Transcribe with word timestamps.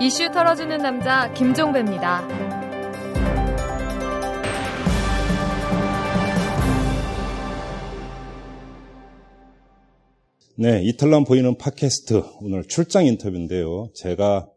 이슈 0.00 0.30
털어주는 0.30 0.78
남자 0.78 1.32
김종배입니다. 1.32 2.24
네, 10.54 10.84
이탈남 10.84 11.24
보이는 11.24 11.58
팟캐스트 11.58 12.22
오늘 12.42 12.62
출장 12.62 13.06
인터뷰인데요. 13.06 13.90
제가 13.94 14.48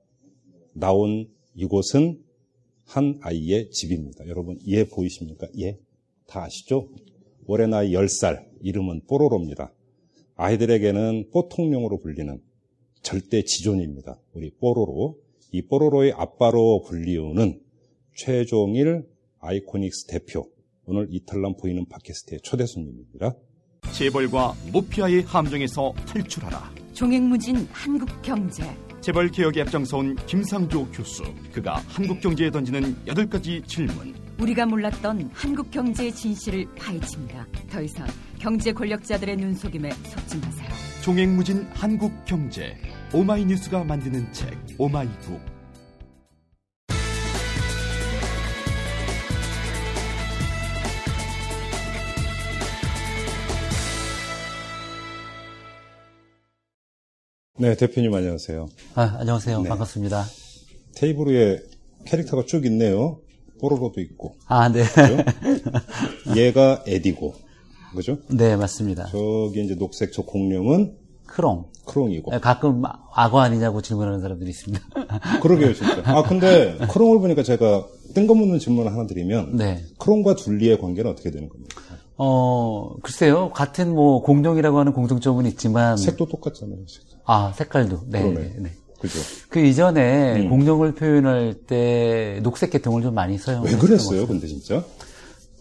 나온 0.73 1.27
이곳은 1.55 2.21
한 2.85 3.17
아이의 3.23 3.71
집입니다. 3.71 4.27
여러분 4.27 4.59
이해 4.63 4.87
보이십니까? 4.87 5.47
예? 5.59 5.79
다 6.27 6.43
아시죠? 6.43 6.87
올해 7.47 7.65
나이 7.65 7.93
10살, 7.93 8.45
이름은 8.61 9.07
뽀로로입니다. 9.07 9.73
아이들에게는 10.35 11.31
뽀통령으로 11.31 11.97
불리는 11.97 12.39
절대 13.01 13.43
지존입니다. 13.43 14.19
우리 14.33 14.51
뽀로로. 14.51 15.17
이 15.53 15.61
뽀로로의 15.63 16.13
아빠로 16.13 16.83
불리우는 16.87 17.59
최종일 18.15 19.03
아이코닉스 19.39 20.07
대표. 20.07 20.47
오늘 20.85 21.07
이탈남 21.09 21.57
보이는 21.57 21.85
팟캐스트의 21.89 22.39
초대 22.41 22.65
손님입니다. 22.65 23.35
재벌과 23.91 24.53
모피아의 24.71 25.23
함정에서 25.23 25.93
탈출하라. 26.07 26.71
종횡무진 26.93 27.67
한국 27.71 28.09
경제. 28.21 28.63
재벌 29.01 29.29
개혁에 29.29 29.61
앞장서온 29.61 30.15
김상조 30.25 30.85
교수. 30.91 31.23
그가 31.51 31.77
한국 31.87 32.21
경제에 32.21 32.49
던지는 32.49 32.95
여덟 33.07 33.27
가지 33.29 33.61
질문. 33.67 34.13
우리가 34.41 34.65
몰랐던 34.65 35.29
한국 35.33 35.69
경제의 35.69 36.11
진실을 36.13 36.65
파헤칩니다. 36.75 37.45
더 37.69 37.79
이상 37.79 38.07
경제 38.39 38.73
권력자들의 38.73 39.37
눈속임에 39.37 39.91
속지 39.91 40.37
마세요. 40.39 40.67
종횡무진 41.03 41.67
한국 41.73 42.11
경제. 42.25 42.75
오마이뉴스가 43.13 43.83
만드는 43.83 44.33
책 44.33 44.57
오마이북. 44.79 45.39
네, 57.59 57.75
대표님 57.75 58.11
안녕하세요. 58.11 58.69
아, 58.95 59.17
안녕하세요. 59.19 59.61
네. 59.61 59.69
반갑습니다. 59.69 60.25
테이블 60.95 61.27
위에 61.27 61.59
캐릭터가 62.07 62.45
쭉 62.47 62.65
있네요. 62.65 63.21
뽀로로도 63.61 64.01
있고. 64.01 64.35
아, 64.47 64.69
네. 64.69 64.83
그죠? 64.83 65.17
얘가 66.35 66.83
에디고. 66.87 67.33
그죠? 67.95 68.17
네, 68.29 68.55
맞습니다. 68.55 69.05
저기 69.07 69.63
이제 69.63 69.75
녹색 69.75 70.11
저 70.13 70.23
공룡은 70.23 70.95
크롱. 71.27 71.65
크롱이고. 71.85 72.31
네, 72.31 72.39
가끔 72.39 72.83
악어 73.13 73.39
아니냐고 73.39 73.81
질문하는 73.81 74.21
사람들이 74.21 74.49
있습니다. 74.49 74.83
그러게요, 75.41 75.73
진짜. 75.73 76.01
아, 76.05 76.23
근데 76.23 76.77
크롱을 76.89 77.19
보니까 77.19 77.43
제가 77.43 77.85
뜬금없는 78.13 78.59
질문을 78.59 78.91
하나 78.91 79.07
드리면 79.07 79.55
네. 79.55 79.83
크롱과 79.97 80.35
둘리의 80.35 80.79
관계는 80.79 81.11
어떻게 81.11 81.31
되는 81.31 81.47
겁니까? 81.47 81.81
어, 82.17 82.95
글쎄요. 83.01 83.51
같은 83.51 83.93
뭐 83.93 84.21
공룡이라고 84.21 84.77
하는 84.79 84.93
공통점은 84.93 85.45
있지만 85.47 85.97
색도 85.97 86.27
똑같잖아요. 86.27 86.79
색. 86.87 87.03
아, 87.25 87.53
색깔도. 87.55 88.01
네. 88.07 88.21
그러네. 88.21 88.39
네, 88.41 88.55
네. 88.59 88.71
그죠? 89.01 89.19
그 89.49 89.59
이전에 89.59 90.43
음. 90.43 90.49
공룡을 90.49 90.93
표현할 90.93 91.55
때 91.67 92.39
녹색 92.43 92.69
계통을 92.69 93.01
좀 93.01 93.15
많이 93.15 93.33
왜 93.33 93.37
사용했어요. 93.37 93.79
그랬어요, 93.79 94.27
근데 94.27 94.47
진짜? 94.47 94.83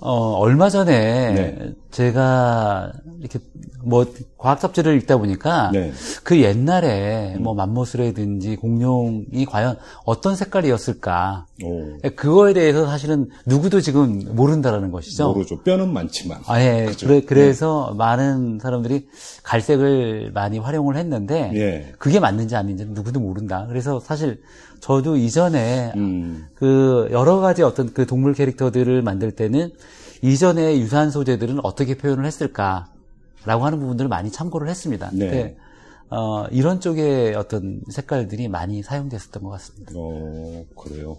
어, 0.01 0.33
얼마 0.39 0.71
전에 0.71 1.33
네. 1.33 1.75
제가 1.91 2.93
이렇게 3.21 3.39
뭐 3.83 4.07
과학 4.39 4.61
잡지를 4.61 4.97
읽다 4.99 5.19
보니까 5.19 5.71
네. 5.73 5.93
그 6.25 6.41
옛날에 6.41 7.37
뭐 7.39 7.55
맘모스라든지 7.55 8.57
공룡이 8.57 9.45
과연 9.47 9.77
어떤 10.05 10.37
색깔이었을까 10.37 11.47
오, 11.63 11.99
그거에 12.17 12.55
대해서 12.55 12.87
사실은 12.87 13.29
누구도 13.47 13.81
지금 13.81 14.23
모른다라는 14.35 14.91
것이죠. 14.91 15.33
모르죠. 15.33 15.63
뼈는 15.63 15.93
많지만. 15.93 16.41
아, 16.47 16.63
예. 16.63 16.87
그죠? 16.87 17.07
그래, 17.07 17.21
그래서 17.23 17.95
많은 17.97 18.59
사람들이 18.63 19.09
갈색을 19.43 20.33
많이 20.33 20.59
활용을 20.59 20.97
했는데 20.97 21.51
예. 21.55 21.93
그게 21.99 22.21
맞는지 22.21 22.57
아닌지는 22.57 22.95
누구도 22.95 23.21
모른다. 23.21 23.67
그래서 23.69 24.01
사실 24.01 24.41
저도 24.81 25.17
이전에 25.17 25.93
음, 25.97 26.47
그 26.55 27.09
여러 27.13 27.39
가지 27.39 27.63
어떤 27.63 27.93
그 27.93 28.07
동물 28.07 28.35
캐릭터들을 28.35 29.03
만들 29.03 29.31
때는 29.33 29.71
이전에 30.23 30.79
유사한 30.79 31.11
소재들은 31.11 31.61
어떻게 31.63 31.97
표현을 31.97 32.25
했을까라고 32.27 33.65
하는 33.65 33.79
부분들을 33.79 34.09
많이 34.09 34.31
참고를 34.31 34.69
했습니다. 34.69 35.11
네. 35.13 35.19
근데 35.19 35.57
어, 36.11 36.47
이런 36.51 36.81
쪽의 36.81 37.37
어떤 37.37 37.83
색깔들이 37.89 38.49
많이 38.49 38.83
사용됐었던 38.83 39.43
것 39.43 39.51
같습니다. 39.51 39.93
어, 39.95 40.65
그래요. 40.77 41.19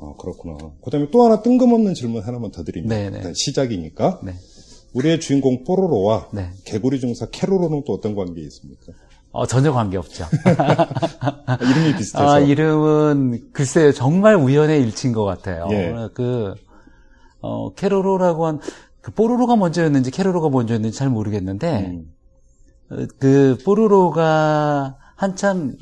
아, 0.00 0.14
그렇구나. 0.18 0.56
그 0.82 0.90
다음에 0.90 1.08
또 1.10 1.24
하나 1.24 1.42
뜬금없는 1.42 1.92
질문 1.94 2.22
하나만 2.22 2.50
더 2.50 2.64
드립니다. 2.64 2.96
네, 2.96 3.10
네. 3.10 3.18
일단 3.18 3.34
시작이니까. 3.34 4.20
네. 4.24 4.34
우리의 4.94 5.20
주인공 5.20 5.64
뽀로로와 5.64 6.30
네. 6.32 6.50
개구리 6.64 7.00
중사 7.00 7.26
캐로로는 7.26 7.84
또 7.86 7.94
어떤 7.94 8.14
관계 8.14 8.42
있습니까? 8.42 8.92
어, 9.32 9.46
전혀 9.46 9.72
관계없죠. 9.72 10.24
아, 11.46 11.56
이름이 11.60 11.96
비슷해서. 11.96 12.30
아, 12.30 12.38
이름은 12.38 13.50
글쎄요, 13.52 13.92
정말 13.92 14.36
우연의 14.36 14.80
일치인 14.82 15.14
것 15.14 15.24
같아요. 15.24 15.66
예. 15.70 16.08
그, 16.14 16.54
어, 17.40 17.72
캐로로라고 17.74 18.46
한, 18.46 18.60
그 19.00 19.10
뽀로로가 19.10 19.56
먼저였는지 19.56 20.10
캐로로가 20.10 20.50
먼저였는지 20.50 20.96
잘 20.96 21.08
모르겠는데, 21.08 21.80
음, 21.80 22.12
어, 22.90 23.06
그 23.18 23.56
뽀로로가 23.64 24.96
한참 25.16 25.76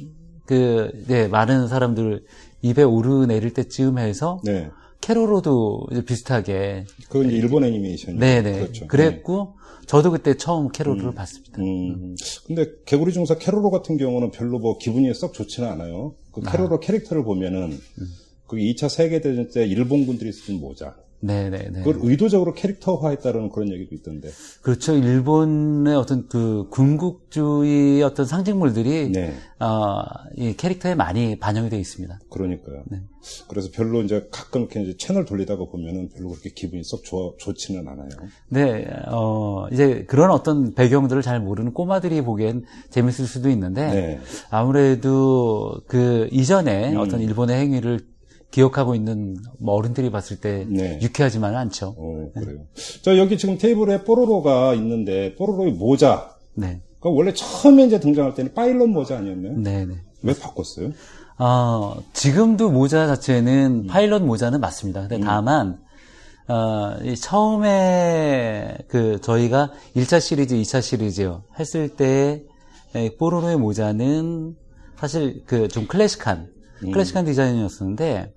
그, 0.47 0.91
네, 1.09 1.27
많은 1.27 1.67
사람들 1.67 2.25
입에 2.63 2.85
오르내릴 2.85 3.53
때쯤 3.53 3.99
해서, 3.99 4.41
네. 4.45 4.71
캐로로도 5.01 5.87
이제 5.93 6.05
비슷하게, 6.05 6.85
그건 7.09 7.29
이제 7.29 7.37
일본 7.37 7.65
애니메이션이죠. 7.65 8.21
네네. 8.21 8.53
그렇죠. 8.53 8.87
그랬고, 8.87 9.55
저도 9.87 10.13
그때 10.13 10.37
처음 10.37 10.69
캐로로를 10.69 11.15
봤습니다. 11.15 11.59
네. 11.59 11.65
음, 11.65 12.15
근데 12.47 12.67
개구리 12.87 13.13
중사 13.13 13.37
캐로로 13.37 13.71
같은 13.71 13.97
경우는 13.97 14.31
별로 14.31 14.59
뭐 14.59 14.79
기분이 14.79 15.13
썩 15.15 15.33
좋지는 15.33 15.69
않아요. 15.69 16.15
그 16.33 16.43
캐로로 16.43 16.79
캐릭터를 16.79 17.25
보면은 17.25 17.77
그 18.47 18.57
2차 18.57 18.89
세계대전 18.89 19.49
때 19.49 19.67
일본군들이 19.67 20.33
쓴 20.33 20.61
모자. 20.61 20.97
네네네. 21.21 21.83
그걸 21.83 21.99
의도적으로 22.03 22.55
캐릭터화했다는 22.55 23.51
그런 23.51 23.71
얘기도 23.71 23.95
있던데. 23.95 24.31
그렇죠. 24.63 24.95
일본의 24.95 25.95
어떤 25.95 26.27
그 26.29 26.67
군국주의 26.71 28.03
어떤 28.03 28.25
상징물들이 28.25 29.11
네. 29.11 29.35
어, 29.59 30.03
이 30.37 30.55
캐릭터에 30.57 30.95
많이 30.95 31.39
반영이 31.39 31.69
되어 31.69 31.79
있습니다. 31.79 32.21
그러니까요. 32.31 32.85
네. 32.87 33.03
그래서 33.49 33.69
별로 33.71 34.01
이제 34.03 34.27
가끔 34.31 34.63
이렇게 34.63 34.83
이제 34.83 34.97
채널 34.97 35.27
돌리다가 35.27 35.67
보면은 35.67 36.09
별로 36.09 36.31
그렇게 36.31 36.51
기분이 36.51 36.83
썩 36.85 37.05
좋아, 37.05 37.33
좋지는 37.39 37.87
않아요. 37.87 38.09
네, 38.49 38.87
어, 39.09 39.67
이제 39.71 40.05
그런 40.09 40.31
어떤 40.31 40.75
배경들을 40.75 41.21
잘 41.21 41.41
모르는 41.41 41.75
꼬마들이 41.75 42.23
보기엔 42.23 42.65
재밌을 42.89 43.27
수도 43.27 43.51
있는데 43.51 43.87
네. 43.87 44.21
아무래도 44.49 45.83
그 45.87 46.29
이전에 46.33 46.95
음. 46.95 46.99
어떤 46.99 47.21
일본의 47.21 47.57
행위를 47.57 48.01
기억하고 48.51 48.95
있는 48.95 49.37
뭐 49.59 49.75
어른들이 49.75 50.11
봤을 50.11 50.39
때 50.41 50.67
네. 50.69 50.99
유쾌하지만은 51.03 51.57
않죠. 51.59 51.95
어, 51.97 52.31
그래요. 52.35 52.59
자, 53.03 53.17
여기 53.17 53.39
지금 53.39 53.59
테이블에 53.59 54.03
뽀로로가 54.05 54.75
있는데, 54.75 55.35
뽀로로의 55.37 55.73
모자. 55.73 56.35
네, 56.55 56.81
그 57.01 57.09
원래 57.13 57.33
처음에 57.33 57.85
이제 57.87 58.01
등장할 58.01 58.35
때는 58.35 58.53
파일럿 58.55 58.89
모자 58.89 59.19
아니었나요? 59.19 59.53
네, 59.59 59.87
네. 59.87 59.95
왜 60.23 60.35
바꿨어요? 60.35 60.91
어, 61.39 62.03
지금도 62.13 62.71
모자 62.71 63.05
음. 63.05 63.07
자체는 63.09 63.87
파일럿 63.87 64.23
모자는 64.23 64.61
맞습니다. 64.61 65.03
근데 65.07 65.21
다만, 65.25 65.79
어, 66.49 66.97
이 67.05 67.15
처음에 67.17 68.77
그 68.89 69.21
저희가 69.21 69.71
1차 69.97 70.21
시리즈, 70.21 70.55
2차 70.57 70.83
시리즈 70.83 71.31
했을 71.59 71.89
때 71.91 72.43
에, 72.95 73.17
뽀로로의 73.17 73.57
모자는 73.57 74.57
사실 74.99 75.45
그 75.47 75.69
좀 75.69 75.87
클래식한, 75.87 76.49
음. 76.85 76.91
클래식한 76.91 77.25
디자인이었었는데 77.25 78.35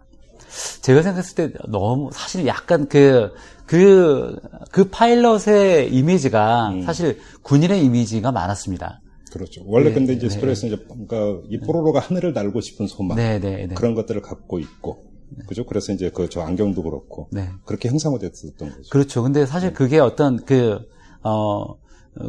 제가 0.82 1.02
생각했을 1.02 1.36
때 1.36 1.54
너무 1.70 2.10
사실 2.14 2.46
약간 2.46 2.88
그, 2.88 3.32
그, 3.66 4.36
그 4.72 4.90
파일럿의 4.90 5.94
이미지가 5.94 6.70
음. 6.70 6.82
사실 6.84 7.20
군인의 7.42 7.84
이미지가 7.86 8.32
많았습니다. 8.32 9.02
그렇죠. 9.32 9.64
원래 9.66 9.90
네, 9.90 9.96
근데 9.96 10.14
이제 10.14 10.28
네. 10.28 10.34
스토리에서 10.34 10.68
이제 10.68 10.78
그러니까 10.88 11.42
이 11.50 11.60
뽀로로가 11.60 12.00
하늘을 12.00 12.34
날고 12.34 12.62
싶은 12.62 12.86
소망 12.86 13.18
네, 13.18 13.40
네, 13.40 13.66
네. 13.68 13.74
그런 13.74 13.96
것들을 13.96 14.22
갖고 14.22 14.60
있고 14.60 15.06
그죠? 15.48 15.66
그래서 15.66 15.92
이제 15.92 16.10
그 16.10 16.30
저 16.30 16.42
안경도 16.42 16.84
그렇고 16.84 17.28
네. 17.32 17.50
그렇게 17.66 17.90
형상화됐었던 17.90 18.70
거죠. 18.70 18.90
그렇죠. 18.92 19.24
근데 19.24 19.46
사실 19.48 19.70
네. 19.70 19.74
그게 19.74 20.00
어떤 20.00 20.38
그, 20.46 20.80
어, 21.24 21.32
어, 21.32 21.78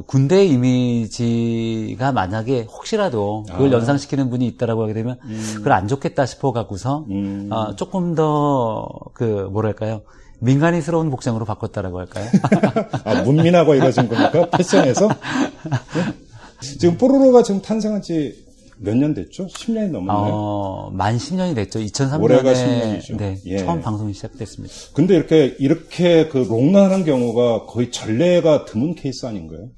군대 0.06 0.44
이미지가 0.46 2.12
만약에 2.12 2.62
혹시라도 2.62 3.44
그걸 3.50 3.68
아. 3.68 3.72
연상시키는 3.72 4.30
분이 4.30 4.46
있다라고 4.46 4.82
하게 4.82 4.94
되면 4.94 5.18
그걸 5.56 5.72
안 5.72 5.88
좋겠다 5.88 6.24
싶어 6.26 6.52
갖고서 6.52 7.04
음. 7.10 7.48
어, 7.52 7.76
조금 7.76 8.14
더 8.14 9.04
그 9.14 9.48
뭐랄까요 9.52 10.02
민간인스러운 10.40 11.10
복장으로 11.10 11.44
바꿨다라고 11.44 12.00
할까요? 12.00 12.26
아 13.04 13.22
문민화가 13.22 13.74
이루어진 13.74 14.08
겁니까? 14.08 14.50
패션에서? 14.50 15.08
네? 15.94 16.76
지금 16.78 16.98
뽀로로가 16.98 17.42
지금 17.42 17.62
탄생한 17.62 18.02
지 18.02 18.44
몇 18.78 18.94
년 18.96 19.14
됐죠? 19.14 19.46
10년이 19.46 19.90
넘었나요? 19.90 20.34
어, 20.34 20.90
만 20.90 21.16
10년이 21.16 21.54
됐죠. 21.54 21.78
2003년에 21.80 22.22
올해가 22.22 22.52
10년이죠. 22.52 23.16
네, 23.16 23.36
예. 23.46 23.58
처음 23.58 23.80
방송이 23.80 24.12
시작됐습니다. 24.14 24.74
근데 24.94 25.14
이렇게 25.16 25.56
이렇게 25.58 26.28
그 26.28 26.38
롱런하는 26.38 27.04
경우가 27.04 27.66
거의 27.66 27.90
전례가 27.90 28.64
드문 28.64 28.94
케이스 28.94 29.26
아닌가요? 29.26 29.68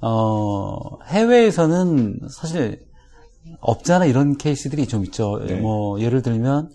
어, 0.00 0.98
해외에서는 1.06 2.20
사실 2.30 2.80
없잖아 3.60 4.06
이런 4.06 4.36
케이스들이 4.36 4.86
좀 4.86 5.04
있죠. 5.04 5.40
네. 5.46 5.54
뭐 5.56 6.00
예를 6.00 6.22
들면 6.22 6.70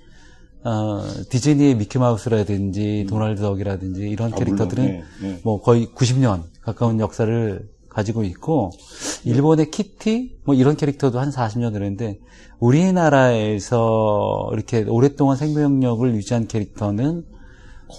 어, 0.64 1.02
디즈니의 1.30 1.76
미키마우스라든지 1.76 3.06
도널드 3.10 3.42
덕이라든지 3.42 4.02
이런 4.10 4.34
아, 4.34 4.36
캐릭터들은 4.36 4.84
물론, 4.84 5.04
네, 5.22 5.28
네. 5.30 5.40
뭐 5.44 5.62
거의 5.62 5.88
90년 5.88 6.44
가까운 6.62 7.00
역사를 7.00 7.68
가지고 8.00 8.24
있고 8.24 8.72
일본의 9.26 9.72
키티 9.72 10.38
뭐 10.46 10.56
이런 10.56 10.78
캐릭터도 10.78 11.20
한 11.20 11.30
40년 11.30 11.74
되는데 11.74 12.20
우리나라에서 12.60 14.50
이렇게 14.54 14.84
오랫동안 14.88 15.36
생명력을 15.36 16.16
유지한 16.16 16.48
캐릭터는 16.48 17.26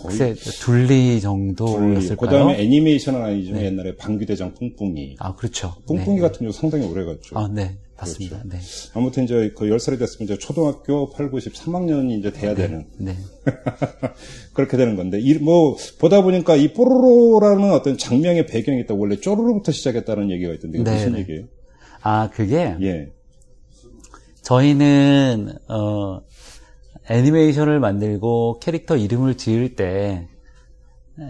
글쎄 0.04 0.34
둘리 0.60 1.20
정도였을까요? 1.20 2.16
그 2.16 2.26
다음에 2.28 2.62
애니메이션은 2.62 3.22
아니지만 3.22 3.62
옛날에 3.62 3.96
방귀대장 3.96 4.54
뿡뿡이. 4.54 5.16
아 5.18 5.34
그렇죠. 5.34 5.74
뿡뿡이 5.86 6.16
네. 6.16 6.20
같은 6.20 6.38
경우 6.40 6.52
상당히 6.52 6.86
오래 6.86 7.04
갔죠. 7.04 7.36
아, 7.36 7.48
네, 7.48 7.76
맞습니다. 8.00 8.38
그렇죠. 8.42 8.56
네. 8.56 8.60
아무튼 8.94 9.24
이제 9.24 9.52
그 9.56 9.66
10살이 9.66 9.98
됐으면 9.98 10.24
이제 10.24 10.38
초등학교 10.38 11.10
8, 11.10 11.30
90, 11.30 11.52
3학년이 11.54 12.18
이제 12.18 12.30
돼야 12.32 12.54
되는 12.54 12.86
네. 12.98 13.16
그렇게 14.54 14.76
되는 14.76 14.96
건데 14.96 15.18
이 15.20 15.34
뭐 15.40 15.76
보다 15.98 16.22
보니까 16.22 16.56
이 16.56 16.72
뽀로로라는 16.72 17.72
어떤 17.72 17.96
장면의 17.98 18.46
배경이 18.46 18.80
있다. 18.80 18.94
원래 18.94 19.16
쪼르르부터 19.16 19.72
시작했다는 19.72 20.30
얘기가 20.30 20.52
있던데 20.54 20.78
이거 20.78 20.90
네, 20.90 20.96
무슨 20.96 21.12
네. 21.12 21.20
얘기예요? 21.20 21.44
아, 22.02 22.30
그게 22.30 22.76
예. 22.82 23.12
저희는 24.42 25.52
어 25.68 26.20
애니메이션을 27.08 27.80
만들고 27.80 28.60
캐릭터 28.60 28.96
이름을 28.96 29.36
지을 29.36 29.76
때 29.76 30.28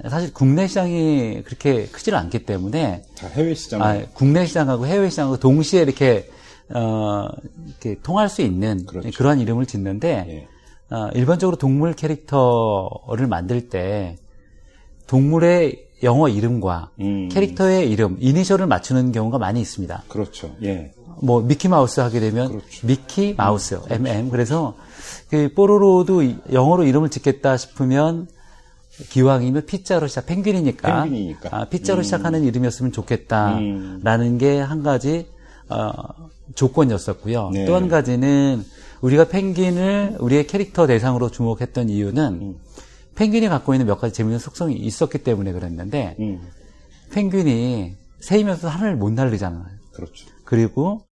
사실 0.08 0.32
국내 0.32 0.66
시장이 0.68 1.42
그렇게 1.44 1.86
크지는 1.86 2.18
않기 2.18 2.44
때문에 2.44 3.02
다 3.16 3.26
해외 3.28 3.54
시장. 3.54 3.82
아, 3.82 4.00
국내 4.14 4.46
시장하고 4.46 4.86
해외 4.86 5.10
시장하고 5.10 5.38
동시에 5.38 5.82
이렇게 5.82 6.28
어 6.74 7.28
이렇게 7.66 7.96
통할 8.02 8.28
수 8.28 8.42
있는 8.42 8.86
그렇죠. 8.86 9.10
그런 9.16 9.40
이름을 9.40 9.66
짓는데 9.66 10.48
예. 10.90 10.94
어, 10.94 11.08
일반적으로 11.14 11.56
동물 11.56 11.94
캐릭터를 11.94 13.26
만들 13.28 13.68
때 13.68 14.16
동물의 15.06 15.86
영어 16.02 16.28
이름과 16.28 16.90
음. 17.00 17.28
캐릭터의 17.30 17.90
이름, 17.90 18.16
이니셜을 18.20 18.66
맞추는 18.66 19.12
경우가 19.12 19.38
많이 19.38 19.60
있습니다. 19.60 20.04
그렇죠. 20.08 20.54
예. 20.62 20.92
뭐 21.22 21.42
미키 21.42 21.68
마우스 21.68 22.00
하게 22.00 22.18
되면 22.20 22.48
그렇죠. 22.48 22.86
미키 22.86 23.34
마우스 23.36 23.78
MM 23.90 24.30
그래서 24.30 24.74
그 25.28 25.52
뽀로로도 25.54 26.22
이- 26.22 26.36
영어로 26.52 26.84
이름을 26.84 27.10
짓겠다 27.10 27.56
싶으면 27.58 28.26
기왕이면 29.10 29.66
P자로 29.66 30.06
시작 30.06 30.26
펭귄이니까 30.26 31.02
펭귄이니까. 31.04 31.48
아, 31.52 31.64
P자로 31.66 32.00
음. 32.00 32.02
시작하는 32.02 32.44
이름이었으면 32.44 32.92
좋겠다라는 32.92 34.38
게 34.38 34.58
한 34.60 34.82
가지 34.82 35.26
어, 35.68 35.92
조건이었었고요. 36.54 37.50
네. 37.52 37.64
또한 37.66 37.88
가지는 37.88 38.64
우리가 39.00 39.28
펭귄을 39.28 40.16
우리의 40.20 40.46
캐릭터 40.46 40.86
대상으로 40.86 41.30
주목했던 41.30 41.88
이유는 41.88 42.32
음. 42.42 42.54
펭귄이 43.14 43.48
갖고 43.48 43.74
있는 43.74 43.86
몇 43.86 44.00
가지 44.00 44.14
재밌는 44.14 44.38
속성이 44.38 44.76
있었기 44.76 45.18
때문에 45.18 45.52
그랬는데 45.52 46.16
음. 46.20 46.40
펭귄이 47.12 47.94
새이면서 48.20 48.68
하늘을 48.68 48.96
못 48.96 49.12
날리잖아요. 49.12 49.64
그렇죠. 49.92 50.26
그리고 50.44 51.06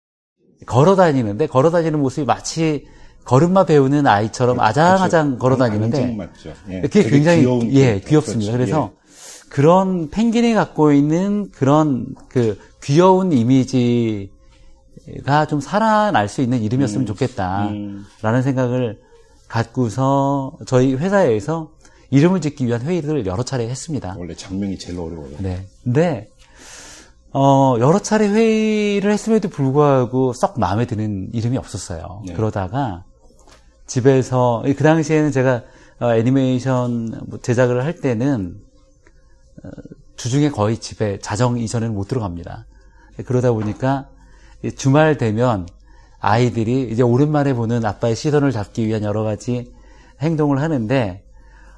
걸어 0.66 0.96
다니는데 0.96 1.48
걸어 1.48 1.70
다니는 1.70 2.00
모습이 2.00 2.26
마치 2.26 2.86
걸음마 3.26 3.66
배우는 3.66 4.06
아이처럼 4.06 4.60
아장아장 4.60 5.40
걸어 5.40 5.58
다니는데. 5.58 6.18
예. 6.70 6.82
그게 6.82 7.04
굉장히 7.04 7.40
귀여운 7.40 7.74
예. 7.74 8.00
귀엽습니다. 8.00 8.52
그렇죠. 8.52 8.72
그래서 8.72 8.92
그런 9.50 10.10
펭귄이 10.10 10.54
갖고 10.54 10.92
있는 10.92 11.50
그런 11.52 12.08
그 12.30 12.60
귀여운 12.84 13.32
이미지 13.32 14.32
가좀 15.26 15.60
살아날 15.60 16.28
수 16.28 16.42
있는 16.42 16.62
이름이었으면 16.62 17.06
좋겠다라는 17.06 18.42
생각을 18.44 19.00
갖고서 19.48 20.58
저희 20.66 20.96
회사에서 20.96 21.72
이름을 22.10 22.42
짓기 22.42 22.66
위한 22.66 22.82
회의를 22.82 23.26
여러 23.26 23.44
차례 23.44 23.68
했습니다. 23.68 24.14
예. 24.16 24.20
원래 24.20 24.36
장명이 24.36 24.78
제일 24.78 25.00
어려워요. 25.00 25.38
네. 25.40 25.68
근데 25.84 26.30
어, 27.32 27.76
여러 27.80 28.00
차례 28.00 28.28
회의를 28.28 29.12
했음에도 29.12 29.50
불구하고 29.50 30.34
썩 30.34 30.60
마음에 30.60 30.86
드는 30.86 31.30
이름이 31.34 31.58
없었어요. 31.58 32.24
네. 32.26 32.34
그러다가 32.34 33.04
집에서 33.88 34.64
그 34.66 34.84
당시에는 34.84 35.32
제가 35.32 35.64
어, 36.00 36.14
애니메이션 36.14 37.22
뭐 37.28 37.40
제작을 37.40 37.84
할 37.84 37.96
때는 37.96 38.58
어, 39.64 39.70
주중에 40.16 40.50
거의 40.50 40.78
집에 40.78 41.20
자정 41.20 41.58
이전에는 41.58 41.94
못 41.94 42.08
들어갑니다. 42.08 42.66
그러다 43.26 43.52
보니까 43.52 44.10
이 44.10 44.15
주말 44.76 45.18
되면 45.18 45.68
아이들이 46.20 46.90
이제 46.92 47.04
오랜만에 47.04 47.54
보는 47.54 47.86
아빠의 47.86 48.16
시선을 48.16 48.52
잡기 48.52 48.88
위한 48.88 49.04
여러 49.04 49.24
가지 49.24 49.74
행동을 50.22 50.62
하는데 50.62 51.24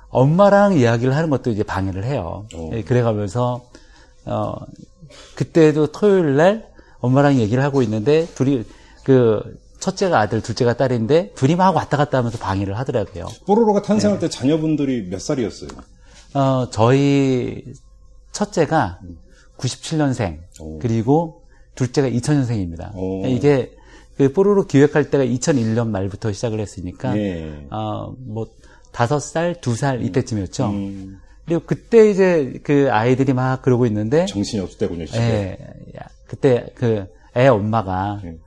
엄마랑 0.10 0.78
이야기를 0.78 1.16
하는 1.16 1.30
것도 1.30 1.52
이제 1.52 1.64
방해를 1.64 2.06
해요. 2.06 2.46
오. 2.56 2.72
예, 2.74 2.82
그래가면서 2.82 3.66
어 4.26 4.56
그때도 5.36 5.92
토요일 5.92 6.36
날 6.36 6.68
엄마랑 7.00 7.36
얘기를 7.36 7.64
하고 7.64 7.82
있는데 7.82 8.26
둘이 8.36 8.64
그 9.04 9.58
첫째가 9.80 10.20
아들, 10.20 10.42
둘째가 10.42 10.76
딸인데 10.76 11.34
둘이 11.36 11.56
막 11.56 11.76
왔다 11.76 11.98
갔다 11.98 12.18
하면서 12.18 12.38
방해를 12.38 12.78
하더라고요. 12.78 13.28
뽀로로가 13.46 13.82
네. 13.82 13.88
탄생할 13.88 14.20
때 14.20 14.30
자녀분들이 14.30 15.08
몇 15.10 15.22
살이었어요? 15.22 15.70
어 16.34 16.70
저희 16.72 17.64
첫째가 18.32 19.00
97년생 19.58 20.40
오. 20.60 20.80
그리고 20.80 21.37
둘째가 21.78 22.10
2000년생입니다. 22.10 22.94
오. 22.96 23.26
이게 23.26 23.72
그 24.18 24.34
뽀로로 24.34 24.68
기획할 24.68 25.10
때가 25.10 25.24
2001년 25.24 25.88
말부터 25.88 26.34
시작을 26.34 26.60
했으니까 26.60 27.16
예. 27.18 27.66
어뭐 27.70 28.48
다섯 28.92 29.20
살, 29.20 29.62
두 29.62 29.76
살 29.76 30.02
이때쯤이었죠. 30.04 30.66
음, 30.72 31.20
그리고 31.46 31.62
그때 31.66 32.10
이제 32.10 32.60
그 32.64 32.90
아이들이 32.92 33.32
막 33.34 33.62
그러고 33.62 33.86
있는데 33.86 34.26
정신이 34.26 34.62
없을 34.62 34.78
때군요. 34.80 35.06
예, 35.16 35.58
야, 35.98 36.02
그때 36.28 36.68
그 36.76 37.08
애 37.38 37.48
엄마가 37.48 38.20
예. 38.26 38.38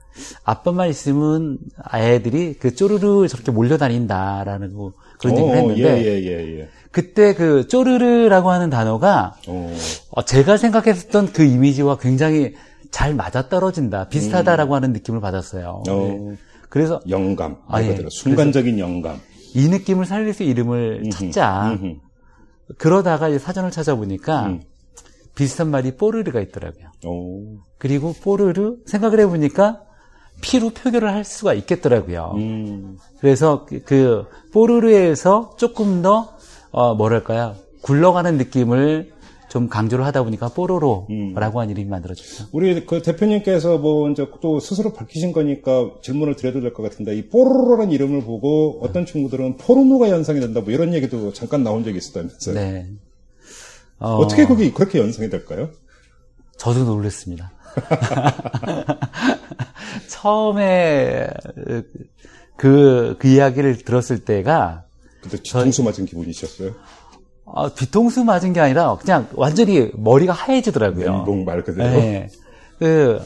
아빠만 0.43 0.89
있으면 0.89 1.57
애들이 1.95 2.55
그 2.59 2.75
쪼르르 2.75 3.27
저렇게 3.29 3.51
몰려다닌다라는 3.51 4.73
뭐 4.73 4.91
그런 5.17 5.37
어, 5.37 5.39
얘기를 5.39 5.57
했는데 5.57 6.03
예, 6.03 6.05
예, 6.05 6.23
예, 6.25 6.59
예. 6.59 6.69
그때 6.91 7.33
그 7.33 7.67
쪼르르라고 7.69 8.51
하는 8.51 8.69
단어가 8.69 9.35
어, 9.47 9.73
어, 10.09 10.25
제가 10.25 10.57
생각했던 10.57 11.31
그 11.31 11.43
이미지와 11.43 11.97
굉장히 11.99 12.53
잘 12.91 13.15
맞아떨어진다, 13.15 14.09
비슷하다라고 14.09 14.75
하는 14.75 14.93
느낌을 14.93 15.21
받았어요. 15.21 15.83
어. 15.87 15.91
네. 15.91 16.37
그래서 16.69 17.01
영감. 17.09 17.57
아, 17.67 17.81
말 17.81 17.85
예. 17.85 18.05
순간적인 18.09 18.79
영감. 18.79 19.19
이 19.53 19.67
느낌을 19.67 20.05
살릴 20.05 20.33
수 20.33 20.43
이름을 20.43 21.09
찾자. 21.11 21.71
음흠. 21.71 21.95
그러다가 22.77 23.27
이제 23.27 23.39
사전을 23.39 23.71
찾아보니까 23.71 24.45
음. 24.47 24.61
비슷한 25.35 25.69
말이 25.69 25.95
뽀르르가 25.97 26.39
있더라고요. 26.41 26.91
오, 27.05 27.57
그리고 27.77 28.13
뽀르르 28.13 28.77
생각을 28.85 29.19
해보니까 29.21 29.81
피로 30.41 30.69
표결을 30.69 31.11
할 31.11 31.23
수가 31.23 31.53
있겠더라고요. 31.53 32.33
음, 32.35 32.97
그래서 33.19 33.65
그, 33.65 33.81
그 33.83 34.25
뽀르르에서 34.53 35.55
조금 35.57 36.01
더 36.01 36.35
어, 36.71 36.95
뭐랄까요 36.95 37.55
굴러가는 37.81 38.37
느낌을 38.37 39.11
좀 39.51 39.67
강조를 39.67 40.05
하다 40.05 40.23
보니까 40.23 40.47
뽀로로라고 40.47 41.59
한 41.59 41.69
이름이 41.69 41.89
만들어졌죠. 41.89 42.45
우리 42.53 42.85
그 42.85 43.01
대표님께서 43.01 43.79
뭐 43.79 44.09
이제 44.09 44.25
또 44.41 44.61
스스로 44.61 44.93
밝히신 44.93 45.33
거니까 45.33 45.91
질문을 46.01 46.37
드려도 46.37 46.61
될 46.61 46.73
것 46.73 46.83
같은데 46.83 47.17
이 47.17 47.27
뽀로로라는 47.27 47.91
이름을 47.91 48.21
보고 48.23 48.79
어떤 48.81 49.05
친구들은 49.05 49.57
포르노가 49.57 50.09
연상이 50.09 50.39
된다 50.39 50.61
뭐 50.61 50.71
이런 50.71 50.93
얘기도 50.93 51.33
잠깐 51.33 51.63
나온 51.65 51.83
적이 51.83 51.97
있었다면서요. 51.97 52.55
네. 52.55 52.87
어... 53.99 54.25
떻게 54.25 54.45
그게 54.45 54.71
그렇게 54.71 54.99
연상이 54.99 55.29
될까요? 55.29 55.69
저도 56.57 56.85
놀랐습니다. 56.85 57.51
처음에 60.07 61.27
그, 62.55 63.17
그 63.19 63.27
이야기를 63.27 63.79
들었을 63.79 64.23
때가 64.23 64.85
그때 65.21 65.37
뒤통수 65.37 65.83
맞은 65.83 66.05
기분이셨어요? 66.05 66.73
아, 67.55 67.69
뒤통수 67.73 68.23
맞은 68.23 68.53
게 68.53 68.59
아니라 68.59 68.95
그냥 68.97 69.27
완전히 69.33 69.89
머리가 69.95 70.33
하얘지더라고요. 70.33 71.11
멘붕 71.17 71.45
말 71.45 71.63
그대로. 71.63 71.89
네. 71.89 72.29
그 72.79 73.19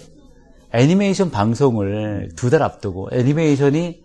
애니메이션 0.73 1.31
방송을 1.31 2.31
두 2.35 2.49
달 2.49 2.61
앞두고 2.63 3.09
애니메이션이 3.11 4.03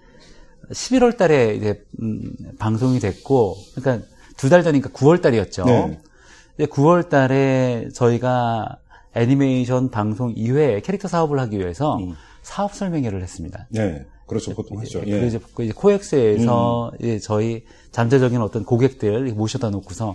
11월 0.70 1.16
달에 1.16 1.54
이제 1.54 1.82
음, 2.02 2.22
방송이 2.58 3.00
됐고 3.00 3.56
그러니까 3.74 4.06
두 4.36 4.48
달 4.48 4.62
전이니까 4.62 4.90
9월 4.90 5.20
달이었죠. 5.20 5.64
네. 5.64 6.66
9월 6.66 7.08
달에 7.08 7.88
저희가 7.94 8.78
애니메이션 9.14 9.90
방송 9.90 10.32
이외에 10.36 10.80
캐릭터 10.80 11.08
사업을 11.08 11.38
하기 11.40 11.58
위해서 11.58 11.98
사업 12.42 12.74
설명회를 12.74 13.20
했습니다. 13.22 13.66
네. 13.70 14.06
그렇죠. 14.30 14.54
보통 14.54 14.78
하죠. 14.78 15.00
그 15.00 15.10
예. 15.10 15.26
이제 15.26 15.40
그 15.54 15.64
이제 15.64 15.72
코엑스에서 15.74 16.92
예, 17.00 17.18
저희 17.18 17.64
잠재적인 17.90 18.40
어떤 18.40 18.64
고객들 18.64 19.32
모셔다 19.34 19.70
놓고서 19.70 20.14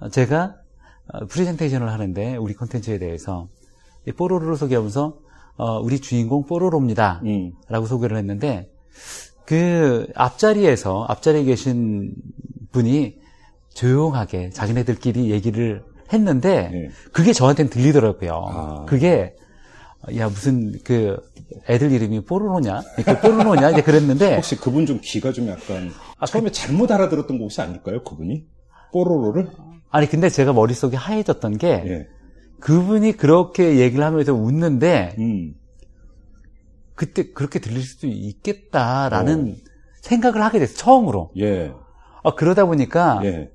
어, 0.00 0.08
제가 0.08 0.56
어, 1.12 1.26
프레젠테이션을 1.26 1.90
하는데 1.90 2.36
우리 2.36 2.54
콘텐츠에 2.54 2.98
대해서 2.98 3.48
이 4.06 4.12
뽀로로를 4.12 4.56
소개하면서 4.56 5.16
어, 5.56 5.80
우리 5.80 6.00
주인공 6.00 6.46
뽀로로입니다. 6.46 7.22
음. 7.24 7.52
라고 7.68 7.86
소개를 7.86 8.16
했는데 8.16 8.70
그 9.44 10.08
앞자리에서 10.14 11.04
앞자리에 11.08 11.44
계신 11.44 12.14
분이 12.72 13.20
조용하게 13.74 14.50
자기네들끼리 14.50 15.30
얘기를 15.30 15.84
했는데 16.12 16.68
네. 16.72 16.90
그게 17.12 17.32
저한테는 17.32 17.70
들리더라고요. 17.70 18.30
아. 18.32 18.84
그게 18.86 19.34
야 20.16 20.28
무슨 20.28 20.72
그 20.84 21.16
애들 21.68 21.92
이름이 21.92 22.24
뽀로로냐? 22.24 22.82
그 23.04 23.20
뽀로로냐? 23.20 23.70
이제 23.70 23.82
그랬는데 23.82 24.34
혹시 24.36 24.56
그분 24.56 24.84
좀 24.84 25.00
귀가 25.02 25.32
좀 25.32 25.48
약간 25.48 25.90
아, 26.18 26.26
처음에 26.26 26.50
잘못 26.50 26.90
알아들었던 26.90 27.38
거 27.38 27.44
혹시 27.44 27.60
아닐까요? 27.60 28.02
그분이? 28.02 28.46
뽀로로를? 28.92 29.48
아니 29.90 30.08
근데 30.08 30.28
제가 30.28 30.52
머릿속에 30.52 30.96
하얘졌던 30.96 31.58
게 31.58 31.68
예. 31.68 32.06
그분이 32.60 33.12
그렇게 33.16 33.78
얘기를 33.78 34.04
하면서 34.04 34.34
웃는데 34.34 35.16
음. 35.18 35.54
그때 36.94 37.32
그렇게 37.32 37.58
들릴 37.58 37.82
수도 37.82 38.06
있겠다라는 38.06 39.50
어. 39.52 39.70
생각을 40.00 40.42
하게 40.42 40.58
됐어요. 40.58 40.76
처음으로. 40.76 41.30
예. 41.38 41.72
아, 42.24 42.34
그러다 42.34 42.66
보니까 42.66 43.20
예. 43.24 43.50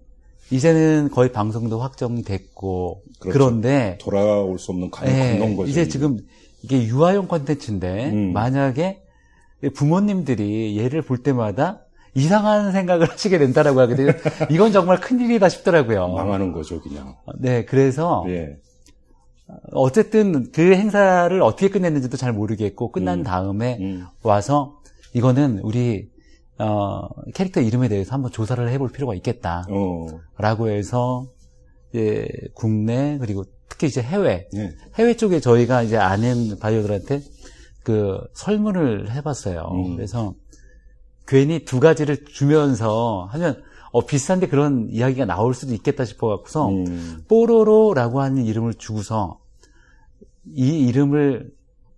이제는 0.51 1.09
거의 1.11 1.31
방송도 1.31 1.79
확정됐고 1.79 3.01
그 3.19 3.29
그렇죠. 3.29 3.49
런데 3.49 3.97
돌아올 3.99 4.57
수 4.59 4.71
없는 4.71 4.91
감, 4.91 5.07
예, 5.07 5.31
감동 5.31 5.57
거죠. 5.57 5.69
이제 5.69 5.87
지금 5.87 6.19
이게 6.61 6.83
유아용 6.85 7.27
콘텐츠인데 7.27 8.11
음. 8.11 8.33
만약에 8.33 9.01
부모님들이 9.73 10.77
얘를 10.77 11.01
볼 11.01 11.17
때마다 11.17 11.81
이상한 12.13 12.71
생각을 12.71 13.09
하시게 13.11 13.37
된다라고 13.37 13.79
하거든요. 13.81 14.11
이건 14.49 14.71
정말 14.71 14.99
큰일이다 14.99 15.49
싶더라고요. 15.49 16.07
망하는 16.07 16.51
거죠, 16.51 16.81
그냥. 16.81 17.15
네, 17.37 17.65
그래서 17.65 18.23
예. 18.27 18.57
어쨌든 19.71 20.51
그 20.51 20.73
행사를 20.73 21.41
어떻게 21.41 21.69
끝냈는지도 21.69 22.17
잘 22.17 22.33
모르겠고 22.33 22.91
끝난 22.91 23.19
음. 23.19 23.23
다음에 23.23 23.77
음. 23.79 24.05
와서 24.23 24.79
이거는 25.13 25.59
우리 25.63 26.09
어, 26.59 27.07
캐릭터 27.33 27.61
이름에 27.61 27.87
대해서 27.87 28.13
한번 28.13 28.31
조사를 28.31 28.67
해볼 28.69 28.91
필요가 28.91 29.13
있겠다라고 29.15 30.63
어. 30.63 30.67
해서 30.67 31.27
이제 31.91 32.27
국내 32.53 33.17
그리고 33.19 33.45
특히 33.69 33.87
이제 33.87 34.01
해외 34.01 34.47
예. 34.55 34.73
해외 34.95 35.15
쪽에 35.15 35.39
저희가 35.39 35.83
이제 35.83 35.97
아는 35.97 36.57
바이오들한테 36.59 37.21
그 37.83 38.19
설문을 38.33 39.11
해봤어요. 39.11 39.69
음. 39.71 39.95
그래서 39.95 40.33
괜히 41.27 41.63
두 41.63 41.79
가지를 41.79 42.25
주면서 42.25 43.27
하면 43.31 43.61
어, 43.91 44.05
비슷한데 44.05 44.47
그런 44.47 44.89
이야기가 44.89 45.25
나올 45.25 45.53
수도 45.53 45.73
있겠다 45.73 46.05
싶어 46.05 46.27
갖고서 46.27 46.69
음. 46.69 47.23
뽀로로라고 47.27 48.21
하는 48.21 48.45
이름을 48.45 48.75
주고서 48.75 49.39
이 50.45 50.87
이름을 50.87 51.51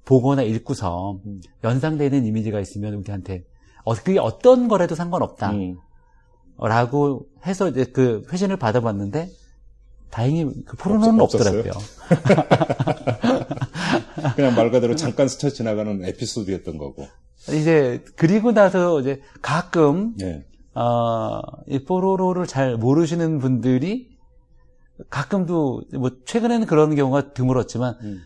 보거나 0.05 0.41
읽고서 0.41 1.19
음. 1.25 1.41
연상되는 1.63 2.25
이미지가 2.25 2.59
있으면 2.59 2.95
우리한테 2.95 3.43
어, 3.83 3.93
그게 3.95 4.19
어떤 4.19 4.67
거라도 4.67 4.95
상관없다. 4.95 5.51
음. 5.51 5.77
라고 6.57 7.27
해서 7.45 7.69
이제 7.69 7.85
그 7.85 8.25
회신을 8.31 8.57
받아봤는데 8.57 9.29
다행히 10.09 10.45
그 10.65 10.75
포로는 10.77 11.19
없-? 11.19 11.35
없더라고요. 11.35 11.71
그냥 14.35 14.55
말 14.55 14.71
그대로 14.71 14.95
잠깐 14.95 15.27
스쳐 15.27 15.49
지나가는 15.49 16.03
에피소드였던 16.03 16.77
거고. 16.77 17.07
이제 17.49 18.03
그리고 18.15 18.51
나서 18.51 18.99
이제 18.99 19.21
가끔 19.41 20.15
예. 20.21 20.45
어, 20.73 21.39
이 21.67 21.85
뽀로로를 21.85 22.47
잘 22.47 22.75
모르시는 22.75 23.39
분들이 23.39 24.09
가끔도 25.09 25.83
뭐 25.93 26.11
최근에는 26.25 26.67
그런 26.67 26.95
경우가 26.95 27.33
드물었지만 27.33 27.95
음. 28.01 28.21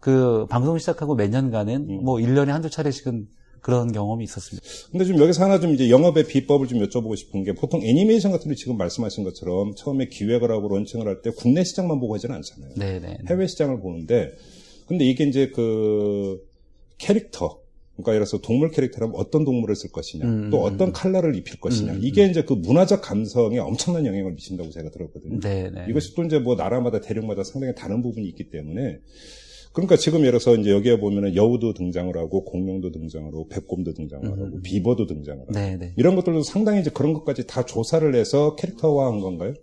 그 0.00 0.46
방송 0.48 0.78
시작하고 0.78 1.14
몇 1.14 1.28
년간은 1.28 1.90
음. 1.90 2.04
뭐 2.04 2.16
1년에 2.16 2.48
한두 2.48 2.70
차례씩은 2.70 3.26
그런 3.64 3.90
경험이 3.92 4.24
있었습니다. 4.24 4.62
근데 4.92 5.06
좀 5.06 5.18
여기서 5.18 5.42
하나 5.42 5.58
좀 5.58 5.72
이제 5.72 5.88
영업의 5.88 6.26
비법을 6.26 6.68
좀 6.68 6.80
여쭤보고 6.86 7.16
싶은 7.16 7.44
게 7.44 7.54
보통 7.54 7.80
애니메이션 7.82 8.30
같은 8.30 8.50
데 8.50 8.54
지금 8.54 8.76
말씀하신 8.76 9.24
것처럼 9.24 9.74
처음에 9.74 10.08
기획을 10.08 10.50
하고 10.50 10.68
런칭을 10.68 11.06
할 11.08 11.22
때 11.22 11.30
국내 11.30 11.64
시장만 11.64 11.98
보고 11.98 12.14
하지는 12.14 12.34
않잖아요. 12.36 12.74
네네. 12.74 13.18
해외 13.30 13.46
시장을 13.46 13.80
보는데 13.80 14.32
근데 14.86 15.06
이게 15.06 15.24
이제 15.24 15.48
그 15.48 16.46
캐릭터 16.98 17.58
그러니까 17.96 18.12
예를 18.12 18.26
들어서 18.26 18.38
동물 18.42 18.70
캐릭터라면 18.70 19.16
어떤 19.16 19.44
동물을 19.46 19.74
쓸 19.76 19.90
것이냐 19.92 20.26
음, 20.26 20.50
또 20.50 20.66
음, 20.66 20.72
어떤 20.74 20.92
컬러를 20.92 21.34
입힐 21.34 21.58
것이냐 21.58 21.92
음, 21.94 22.00
이게 22.02 22.26
이제 22.26 22.42
그 22.42 22.52
문화적 22.52 23.00
감성에 23.00 23.58
엄청난 23.60 24.04
영향을 24.04 24.32
미친다고 24.32 24.68
제가 24.70 24.90
들었거든요. 24.90 25.40
네네. 25.40 25.86
이것이 25.88 26.14
또 26.14 26.22
이제 26.24 26.38
뭐 26.38 26.54
나라마다 26.56 27.00
대륙마다 27.00 27.44
상당히 27.44 27.74
다른 27.74 28.02
부분이 28.02 28.26
있기 28.28 28.50
때문에 28.50 28.98
그러니까 29.74 29.96
지금 29.96 30.20
예를 30.20 30.38
들어서 30.38 30.54
이제 30.54 30.70
여기에 30.70 31.00
보면은 31.00 31.34
여우도 31.34 31.74
등장을 31.74 32.16
하고 32.16 32.44
공룡도 32.44 32.92
등장을 32.92 33.26
하고 33.26 33.48
백곰도 33.48 33.92
등장을 33.92 34.24
하고 34.24 34.44
음. 34.44 34.62
비버도 34.62 35.06
등장을 35.06 35.40
하고 35.40 35.52
네네. 35.52 35.94
이런 35.96 36.14
것들도 36.14 36.44
상당히 36.44 36.80
이제 36.80 36.90
그런 36.90 37.12
것까지 37.12 37.48
다 37.48 37.64
조사를 37.64 38.14
해서 38.14 38.54
캐릭터화한 38.54 39.18
건가요? 39.18 39.54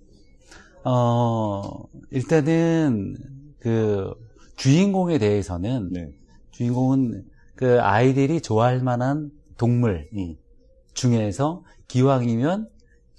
어, 0.84 1.62
일단은 2.10 3.16
그 3.60 4.14
주인공에 4.58 5.18
대해서는 5.18 5.90
네. 5.94 6.10
주인공은 6.52 7.24
그 7.56 7.80
아이들이 7.80 8.42
좋아할 8.42 8.82
만한 8.82 9.32
동물 9.58 10.10
음. 10.14 10.36
중에서 10.94 11.64
기왕이면 11.88 12.68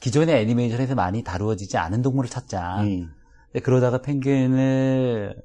기존의 0.00 0.42
애니메이션에서 0.42 0.94
많이 0.94 1.24
다루어지지 1.24 1.78
않은 1.78 2.02
동물을 2.02 2.28
찾자. 2.28 2.82
음. 2.82 3.08
근데 3.50 3.64
그러다가 3.64 4.02
펭귄을 4.02 5.36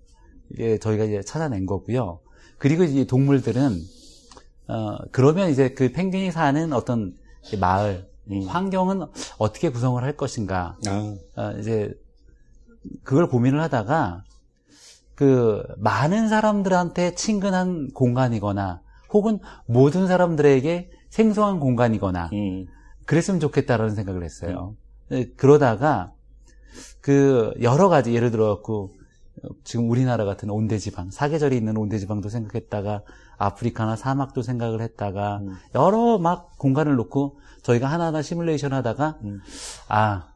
이제 0.54 0.78
저희가 0.78 1.06
이제 1.06 1.22
찾아낸 1.22 1.66
거고요. 1.66 2.20
그리고 2.58 2.84
이제 2.84 3.06
동물들은 3.06 3.82
어 4.70 4.98
그러면 5.12 5.50
이제 5.50 5.70
그 5.70 5.92
펭귄이 5.92 6.32
사는 6.32 6.74
어떤 6.74 7.16
마을 7.60 8.08
음. 8.32 8.44
환경은 8.48 9.06
어떻게 9.38 9.70
구성을 9.70 10.02
할 10.04 10.18
것인가 10.18 10.78
아, 10.88 11.16
어, 11.36 11.52
이제 11.60 11.94
그걸 13.04 13.28
고민을 13.28 13.62
하다가 13.62 14.24
그 15.16 15.64
많은 15.78 16.28
사람들한테 16.30 17.16
친근한 17.16 17.92
공간이거나 17.94 18.82
혹은 19.12 19.40
모든 19.66 20.08
사람들에게 20.08 20.92
생소한 21.10 21.60
공간이거나 21.60 22.30
음. 22.34 22.68
그랬으면 23.06 23.40
좋겠다라는 23.40 23.96
생각을 23.96 24.24
했어요. 24.24 24.76
네, 25.10 25.30
그러다가 25.38 26.12
그 27.00 27.54
여러 27.62 27.88
가지 27.88 28.14
예를 28.14 28.32
들어 28.32 28.54
갖고 28.54 28.92
지금 29.64 29.90
우리나라 29.90 30.26
같은 30.26 30.50
온대지방 30.50 31.12
사계절이 31.12 31.56
있는 31.56 31.78
온대지방도 31.78 32.30
생각했다가 32.30 33.04
아프리카나 33.38 33.96
사막도 33.96 34.42
생각을 34.42 34.82
했다가 34.82 35.38
음. 35.44 35.54
여러 35.76 36.18
막 36.18 36.58
공간을 36.58 36.96
놓고 36.96 37.40
저희가 37.62 37.88
하나하나 37.88 38.22
시뮬레이션 38.22 38.74
하다가 38.74 39.20
음. 39.24 39.40
아 39.88 40.30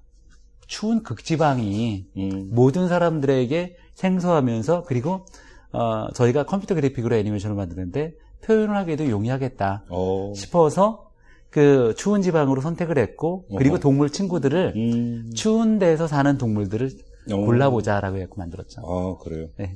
추운 0.68 1.04
극지방이 1.04 2.08
음. 2.18 2.50
모든 2.52 2.88
사람들에게 2.88 3.76
생소하면서 3.96 4.84
그리고 4.84 5.26
어, 5.72 6.08
저희가 6.14 6.46
컴퓨터 6.46 6.76
그래픽으로 6.76 7.16
애니메이션을 7.16 7.56
만드는데 7.56 8.14
표현을 8.44 8.76
하기도 8.76 9.10
용이하겠다 9.10 9.86
어. 9.90 10.34
싶어서 10.36 11.12
그 11.50 11.94
추운 11.98 12.22
지방으로 12.22 12.62
선택을 12.62 12.98
했고 12.98 13.46
그리고. 13.58 13.78
동물 13.78 14.10
친구들을 14.10 14.74
음. 14.76 15.32
추운 15.36 15.80
데서 15.80 16.08
사는 16.08 16.38
동물들을 16.38 16.90
어. 17.30 17.36
골라보자라고 17.38 18.18
해서 18.18 18.30
만들었죠. 18.36 18.82
아, 18.82 19.18
그래요. 19.24 19.50
네. 19.58 19.74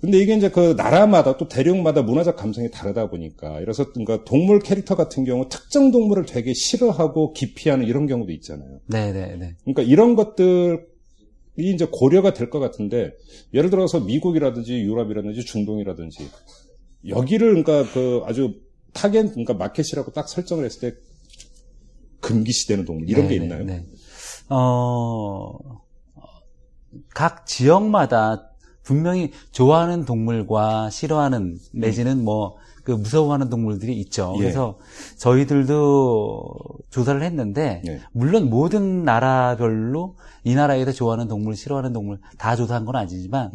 근데 0.00 0.18
이게 0.18 0.34
이제 0.36 0.50
그 0.50 0.74
나라마다 0.76 1.36
또 1.38 1.48
대륙마다 1.48 2.02
문화적 2.02 2.36
감성이 2.36 2.70
다르다 2.70 3.08
보니까 3.08 3.58
그래서 3.60 3.90
그러니까 3.90 4.22
동물 4.24 4.58
캐릭터 4.58 4.96
같은 4.96 5.24
경우 5.24 5.48
특정 5.48 5.90
동물을 5.90 6.26
되게 6.26 6.52
싫어하고 6.52 7.32
기피하는 7.32 7.86
이런 7.86 8.06
경우도 8.06 8.30
있잖아요. 8.32 8.80
네네네. 8.88 9.56
그러니까 9.64 9.82
이런 9.82 10.14
것들 10.14 10.86
이 11.56 11.70
이제 11.72 11.86
고려가 11.90 12.34
될 12.34 12.50
것 12.50 12.58
같은데 12.58 13.12
예를 13.54 13.70
들어서 13.70 14.00
미국이라든지 14.00 14.74
유럽이라든지 14.82 15.42
중동이라든지 15.46 16.28
여기를 17.08 17.62
그러니까 17.62 17.90
그 17.94 18.20
아주 18.26 18.60
타겟 18.92 19.22
그러니까 19.30 19.54
마켓이라고 19.54 20.12
딱 20.12 20.28
설정을 20.28 20.64
했을 20.66 20.90
때 20.90 20.96
금기시되는 22.20 22.84
동물 22.84 23.08
이런 23.08 23.28
게 23.28 23.38
네네, 23.38 23.44
있나요? 23.44 23.64
네. 23.64 23.84
어, 24.50 25.56
각 27.14 27.46
지역마다 27.46 28.50
분명히 28.82 29.32
좋아하는 29.50 30.04
동물과 30.04 30.90
싫어하는 30.90 31.58
내지는 31.72 32.24
뭐 32.24 32.56
그 32.84 32.92
무서워하는 32.92 33.48
동물들이 33.48 33.98
있죠. 34.00 34.34
예. 34.36 34.42
그래서 34.42 34.76
저희들도 35.16 36.44
조사를 36.90 37.22
했는데 37.22 37.82
예. 37.88 38.00
물론 38.12 38.50
모든 38.50 39.04
나라별로 39.04 40.16
이 40.44 40.54
나라에서 40.54 40.92
좋아하는 40.92 41.26
동물, 41.26 41.56
싫어하는 41.56 41.94
동물 41.94 42.18
다 42.36 42.54
조사한 42.54 42.84
건 42.84 42.96
아니지만 42.96 43.50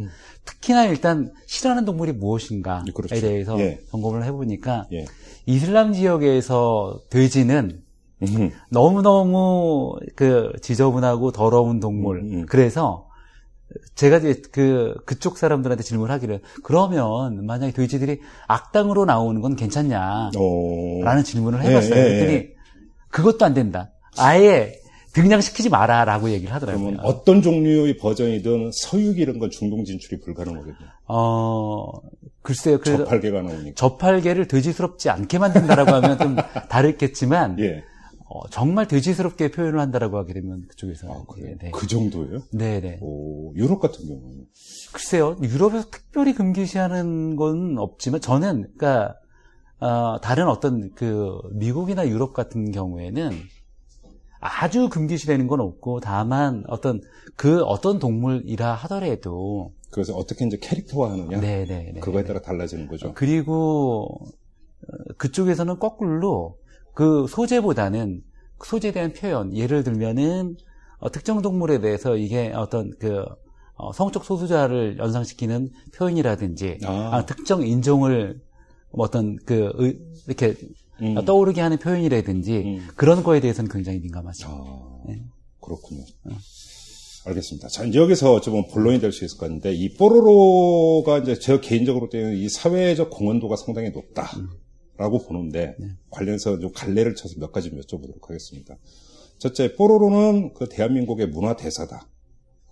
특히나 0.46 0.86
일단 0.86 1.32
싫어하는 1.46 1.86
동물이 1.86 2.14
무엇인가에 2.14 2.82
음. 2.88 2.94
그렇죠. 2.94 3.22
대해서 3.22 3.58
예. 3.60 3.80
점검을 3.92 4.26
해보니까 4.26 4.88
예. 4.94 5.06
이슬람 5.46 5.94
지역에서 5.94 7.00
돼지는 7.12 7.84
음. 8.24 8.52
너무너무 8.72 9.96
그 10.16 10.54
지저분하고 10.62 11.32
더러운 11.32 11.80
동물. 11.80 12.20
음, 12.20 12.34
음. 12.34 12.46
그래서 12.48 13.09
제가 13.96 14.18
이제 14.18 14.42
그, 14.52 14.96
그쪽 15.06 15.38
사람들한테 15.38 15.84
질문을 15.84 16.12
하기를, 16.14 16.42
그러면 16.64 17.46
만약에 17.46 17.74
돼지들이 17.74 18.20
악당으로 18.48 19.06
나오는 19.06 19.42
건 19.42 19.56
괜찮냐? 19.56 20.32
어. 20.36 21.04
라는 21.04 21.24
질문을 21.24 21.64
예, 21.64 21.70
해봤어요. 21.70 21.96
예, 21.96 22.04
그랬더니, 22.04 22.34
예. 22.34 22.54
그것도 23.10 23.46
안 23.46 23.54
된다. 23.54 23.92
아예 24.18 24.80
등장시키지 25.14 25.70
마라. 25.70 26.06
라고 26.06 26.30
얘기를 26.30 26.54
하더라고요. 26.54 26.86
그러면 26.86 27.06
어떤 27.06 27.42
종류의 27.42 27.98
버전이든 27.98 28.72
서육 28.74 29.20
이런 29.20 29.40
건 29.40 29.50
중동 29.50 29.84
진출이 29.84 30.22
불가능하거든요. 30.22 30.76
어, 31.08 31.92
글쎄요. 32.42 32.82
저팔계가 32.82 33.42
나오니까. 33.42 33.76
저팔계를 33.76 34.48
돼지스럽지 34.48 35.10
않게 35.10 35.40
만든다라고 35.40 35.92
하면 35.94 36.18
좀 36.18 36.36
다르겠지만, 36.70 37.60
예. 37.60 37.84
어, 38.32 38.48
정말 38.50 38.88
돼지스럽게 38.88 39.50
표현을 39.50 39.80
한다라고 39.80 40.18
하게 40.20 40.34
되면 40.34 40.64
그쪽에서. 40.68 41.12
아, 41.12 41.24
그래요? 41.26 41.56
네. 41.60 41.72
그 41.74 41.88
정도예요? 41.88 42.44
네네. 42.52 43.00
오, 43.02 43.56
유럽 43.56 43.80
같은 43.80 44.06
경우는. 44.08 44.46
글쎄요, 44.94 45.36
유럽에서 45.42 45.90
특별히 45.90 46.36
금기시하는 46.36 47.36
건 47.36 47.80
없지만 47.80 48.22
저는 48.22 48.72
그러니까 48.78 49.16
어, 49.80 50.20
다른 50.22 50.48
어떤 50.48 50.92
그 50.94 51.40
미국이나 51.54 52.08
유럽 52.08 52.34
같은 52.34 52.72
경우에는 52.72 53.32
아주 54.40 54.90
금기시되는 54.90 55.48
건 55.48 55.60
없고 55.60 56.00
다만 56.00 56.64
어떤 56.68 57.02
그 57.36 57.64
어떤 57.64 57.98
동물이라 57.98 58.74
하더라도 58.74 59.74
그래서 59.90 60.14
어떻게 60.14 60.46
이제 60.46 60.60
캐릭터화하느냐. 60.62 61.40
네네 61.42 61.94
그거에 62.00 62.24
따라 62.26 62.42
달라지는 62.42 62.88
거죠. 62.88 63.12
그리고 63.16 64.20
어, 64.88 65.14
그쪽에서는 65.18 65.80
거꾸로 65.80 66.59
그 67.00 67.28
소재보다는 67.30 68.22
그 68.58 68.68
소재에 68.68 68.92
대한 68.92 69.14
표현 69.14 69.56
예를 69.56 69.86
들면은 69.86 70.58
어, 70.98 71.10
특정 71.10 71.42
동물에 71.42 71.80
대해서 71.80 72.18
이게 72.18 72.52
어떤 72.54 72.92
그 73.00 73.24
어, 73.76 73.94
성적 73.94 74.26
소수자를 74.26 74.98
연상시키는 74.98 75.70
표현이라든지 75.96 76.80
아. 76.84 77.10
아, 77.14 77.26
특정 77.26 77.66
인종을 77.66 78.42
뭐 78.92 79.06
어떤 79.06 79.38
그 79.46 79.72
의- 79.76 79.98
이렇게 80.28 80.56
음. 81.02 81.24
떠오르게 81.24 81.62
하는 81.62 81.78
표현이라든지 81.78 82.58
음. 82.58 82.88
그런 82.98 83.24
거에 83.24 83.40
대해서는 83.40 83.72
굉장히 83.72 84.00
민감하죠. 84.00 84.50
아, 84.50 85.08
네. 85.08 85.24
그렇군요. 85.62 86.04
알겠습니다. 87.28 87.70
자, 87.70 87.86
이제 87.86 87.98
여기서 87.98 88.42
좀 88.42 88.66
본론이 88.74 89.00
될 89.00 89.14
수 89.14 89.24
있을 89.24 89.38
것 89.38 89.46
같은데, 89.46 89.72
이 89.74 89.94
뽀로로가 89.94 91.20
이제 91.20 91.36
저 91.40 91.62
개인적으로 91.62 92.10
때는 92.10 92.36
이 92.36 92.50
사회적 92.50 93.10
공헌도가 93.10 93.56
상당히 93.56 93.92
높다 93.92 94.30
라고 95.00 95.18
보는데, 95.20 95.76
관련해서 96.12 96.60
좀 96.60 96.72
갈래를 96.74 97.16
쳐서 97.16 97.36
몇 97.40 97.52
가지 97.54 97.72
여쭤보도록 97.72 98.22
하겠습니다. 98.28 98.76
첫째, 99.38 99.74
뽀로로는 99.76 100.54
그 100.54 100.68
대한민국의 100.68 101.28
문화 101.28 101.56
대사다. 101.56 102.08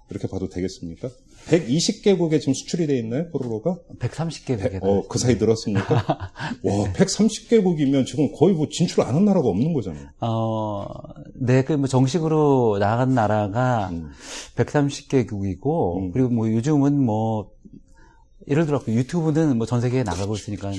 이렇게 0.10 0.28
봐도 0.28 0.48
되겠습니까? 0.50 1.10
120개국에 1.48 2.40
지금 2.42 2.54
수출이 2.54 2.88
돼 2.88 2.98
있나요, 2.98 3.30
뽀로로가? 3.32 3.78
130개 4.00 4.58
되게 4.60 4.80
어, 4.82 5.08
그 5.08 5.18
사이 5.20 5.36
늘었습니까? 5.36 5.96
와, 6.64 6.94
130개국이면 6.94 8.06
지금 8.06 8.30
거의 8.34 8.54
뭐 8.56 8.68
진출 8.70 9.02
안 9.04 9.16
한 9.16 9.24
나라가 9.26 9.48
없는 9.48 9.72
거잖아요. 9.74 10.10
어, 10.20 10.86
네, 11.36 11.64
그 11.64 11.74
뭐 11.78 11.88
정식으로 11.88 12.78
나간 12.80 13.14
나라가 13.14 13.90
음. 13.92 14.10
130개국이고 14.56 15.98
음. 16.00 16.12
그리고 16.12 16.30
뭐 16.30 16.52
요즘은 16.52 17.02
뭐 17.02 17.52
예를 18.50 18.66
들어 18.66 18.80
그 18.82 18.94
유튜브는 18.94 19.58
뭐 19.58 19.66
전 19.68 19.80
세계에 19.82 20.04
나가고 20.04 20.36
있으니까 20.36 20.72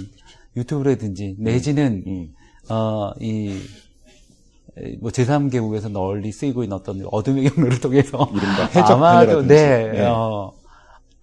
유튜브라든지 0.59 1.37
내지는 1.39 2.03
음. 2.07 2.29
어이 2.71 3.57
뭐 5.01 5.11
제3개국에서 5.11 5.91
널리 5.91 6.31
쓰이고 6.31 6.63
있는 6.63 6.77
어떤 6.77 7.03
어둠의 7.11 7.49
경로를 7.51 7.81
통해서 7.81 8.19
아마도. 8.75 9.43
네, 9.43 9.91
네. 9.93 10.07
어, 10.07 10.53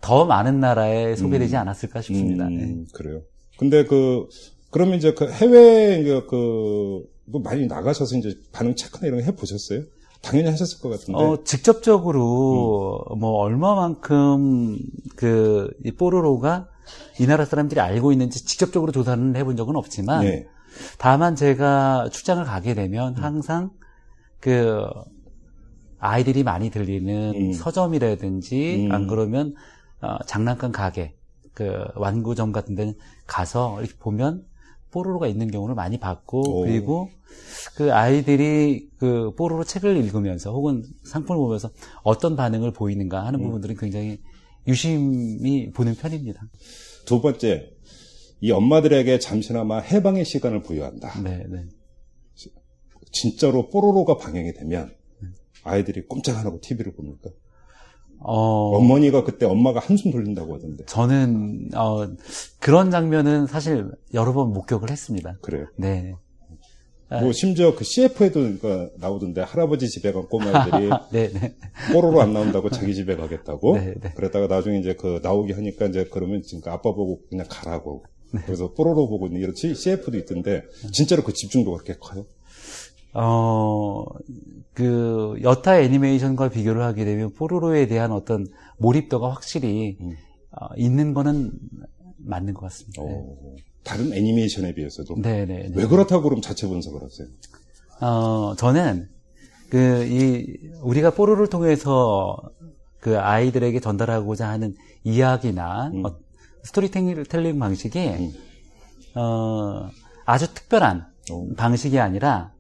더 0.02 0.26
많은 0.26 0.60
나라에 0.60 1.16
소개되지 1.16 1.56
않았을까 1.56 2.02
싶습니다. 2.02 2.50
네. 2.50 2.64
음, 2.64 2.86
그래요. 2.94 3.22
근데 3.58 3.86
그, 3.86 4.28
그러면 4.72 4.98
이제 4.98 5.14
그 5.14 5.32
해외, 5.32 6.04
그, 6.04 6.26
그, 6.28 7.04
뭐 7.28 7.42
많이 7.42 7.66
나가셔서 7.66 8.18
이제 8.18 8.36
반응 8.52 8.76
체크나 8.76 9.08
이런 9.08 9.22
거 9.22 9.26
해 9.26 9.36
보셨어요? 9.36 9.84
당연히 10.22 10.50
하셨을 10.50 10.80
것 10.82 10.90
같은데. 10.90 11.14
어, 11.20 11.38
직접적으로, 11.46 13.06
음. 13.12 13.20
뭐, 13.20 13.32
얼마만큼, 13.40 14.78
그, 15.16 15.70
이 15.86 15.92
뽀로로가 15.92 16.68
이 17.20 17.26
나라 17.28 17.46
사람들이 17.46 17.80
알고 17.80 18.12
있는지 18.12 18.46
직접적으로 18.46 18.92
조사는 18.92 19.36
해본 19.36 19.56
적은 19.56 19.76
없지만, 19.76 20.24
네. 20.24 20.48
다만 20.98 21.36
제가 21.36 22.10
출장을 22.12 22.44
가게 22.44 22.74
되면 22.74 23.16
음. 23.18 23.24
항상 23.24 23.72
그, 24.40 24.86
아이들이 25.98 26.44
많이 26.44 26.70
들리는 26.70 27.34
음. 27.36 27.54
서점이라든지, 27.54 28.88
음. 28.88 28.92
안 28.92 29.08
그러면, 29.08 29.56
어, 30.02 30.18
장난감 30.26 30.72
가게, 30.72 31.16
그, 31.54 31.84
완구점 31.96 32.52
같은 32.52 32.76
데는 32.76 32.94
가서 33.26 33.80
이렇게 33.82 33.98
보면, 33.98 34.46
뽀로로가 34.92 35.28
있는 35.28 35.50
경우를 35.50 35.76
많이 35.76 36.00
봤고, 36.00 36.60
오. 36.60 36.62
그리고 36.62 37.10
그 37.76 37.94
아이들이 37.94 38.90
그 38.98 39.34
뽀로로 39.36 39.64
책을 39.64 39.98
읽으면서 39.98 40.52
혹은 40.52 40.84
상품을 41.04 41.38
보면서 41.38 41.70
어떤 42.04 42.36
반응을 42.36 42.72
보이는가 42.72 43.22
음. 43.22 43.28
하는 43.28 43.42
부분들은 43.42 43.76
굉장히 43.78 44.22
유심히 44.68 45.72
보는 45.72 45.96
편입니다. 45.96 46.42
두 47.06 47.22
번째, 47.22 47.72
이 48.42 48.52
엄마들에게 48.52 49.20
잠시나마 49.20 49.80
해방의 49.80 50.26
시간을 50.26 50.62
부여한다. 50.64 51.22
네, 51.22 51.44
네. 51.48 51.66
진짜로 53.12 53.70
뽀로로가 53.70 54.18
방영이 54.18 54.54
되면 54.54 54.94
아이들이 55.64 56.06
꼼짝 56.06 56.38
안 56.38 56.46
하고 56.46 56.60
TV를 56.62 56.94
봅니까? 56.94 57.30
어, 58.20 58.78
어머니가 58.78 59.24
그때 59.24 59.46
엄마가 59.46 59.80
한숨 59.80 60.12
돌린다고 60.12 60.56
하던데. 60.56 60.86
저는 60.86 61.70
어, 61.76 62.08
그런 62.60 62.92
장면은 62.92 63.46
사실 63.48 63.90
여러 64.14 64.34
번 64.34 64.52
목격을 64.52 64.90
했습니다. 64.90 65.38
그래요. 65.42 65.68
네. 65.78 66.16
뭐 67.10 67.32
심지어 67.32 67.76
그 67.76 67.84
CF에도 67.84 68.40
그러니까 68.42 68.90
나오던데 68.98 69.42
할아버지 69.42 69.88
집에 69.90 70.12
간 70.12 70.24
꼬마들이 70.28 70.90
네, 71.12 71.30
네. 71.32 71.56
뽀로로 71.94 72.22
안 72.22 72.34
나온다고 72.34 72.70
자기 72.70 72.96
집에 72.96 73.16
가겠다고. 73.16 73.78
네, 73.78 73.94
네. 74.02 74.12
그러다가 74.16 74.48
나중에 74.48 74.80
이제 74.80 74.96
그 74.96 75.20
나오게 75.22 75.54
하니까 75.54 75.86
이제 75.86 76.08
그러면 76.12 76.42
지금 76.42 76.72
아빠 76.72 76.94
보고 76.94 77.22
그냥 77.30 77.46
가라고. 77.50 78.04
네. 78.32 78.42
그래서 78.46 78.74
뽀로로 78.74 79.08
보고 79.08 79.28
있는 79.28 79.42
이런 79.42 79.54
CF도 79.56 80.18
있던데 80.18 80.64
진짜로 80.92 81.24
그 81.24 81.34
집중도가 81.34 81.84
그렇게 81.84 82.00
커요? 82.00 82.26
어, 83.18 84.04
그, 84.74 85.38
여타 85.42 85.80
애니메이션과 85.80 86.50
비교를 86.50 86.82
하게 86.82 87.06
되면 87.06 87.32
뽀로로에 87.32 87.88
대한 87.88 88.12
어떤 88.12 88.46
몰입도가 88.78 89.32
확실히 89.32 89.98
음. 90.02 90.16
어, 90.52 90.68
있는 90.76 91.14
거는 91.14 91.52
맞는 92.18 92.54
것 92.54 92.62
같습니다. 92.62 93.04
네. 93.04 93.24
어, 93.86 93.90
다른 93.90 94.14
애니메이션에 94.14 94.74
비해서도. 94.74 95.16
네, 95.22 95.46
네. 95.46 95.70
네. 95.70 95.72
왜 95.76 95.88
그렇다고 95.88 96.24
그럼 96.24 96.42
자체 96.42 96.68
분석을 96.68 97.02
하세요? 97.04 97.28
어, 98.02 98.56
저는 98.58 99.08
그, 99.70 100.06
이, 100.06 100.58
우리가 100.82 101.12
뽀로를 101.12 101.48
통해서 101.48 102.38
그 103.00 103.20
아이들에게 103.20 103.80
전달하고자 103.80 104.48
하는 104.50 104.76
이야기나 105.04 105.92
음. 105.94 106.06
어, 106.06 106.18
스토리텔링 106.64 107.60
방식이 107.60 108.08
음. 108.08 108.34
어, 109.16 109.90
아주 110.26 110.52
특별한 110.54 111.06
오. 111.32 111.54
방식이 111.56 112.00
아니라 112.00 112.52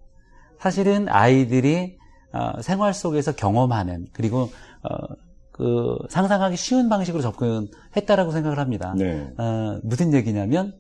사실은 0.59 1.09
아이들이 1.09 1.97
어, 2.31 2.61
생활 2.61 2.93
속에서 2.93 3.33
경험하는 3.35 4.07
그리고 4.13 4.49
어, 4.83 5.15
그 5.51 5.97
상상하기 6.09 6.57
쉬운 6.57 6.89
방식으로 6.89 7.23
접근했다라고 7.23 8.31
생각을 8.31 8.59
합니다. 8.59 8.93
네. 8.97 9.33
어, 9.37 9.79
무슨 9.83 10.13
얘기냐면 10.13 10.75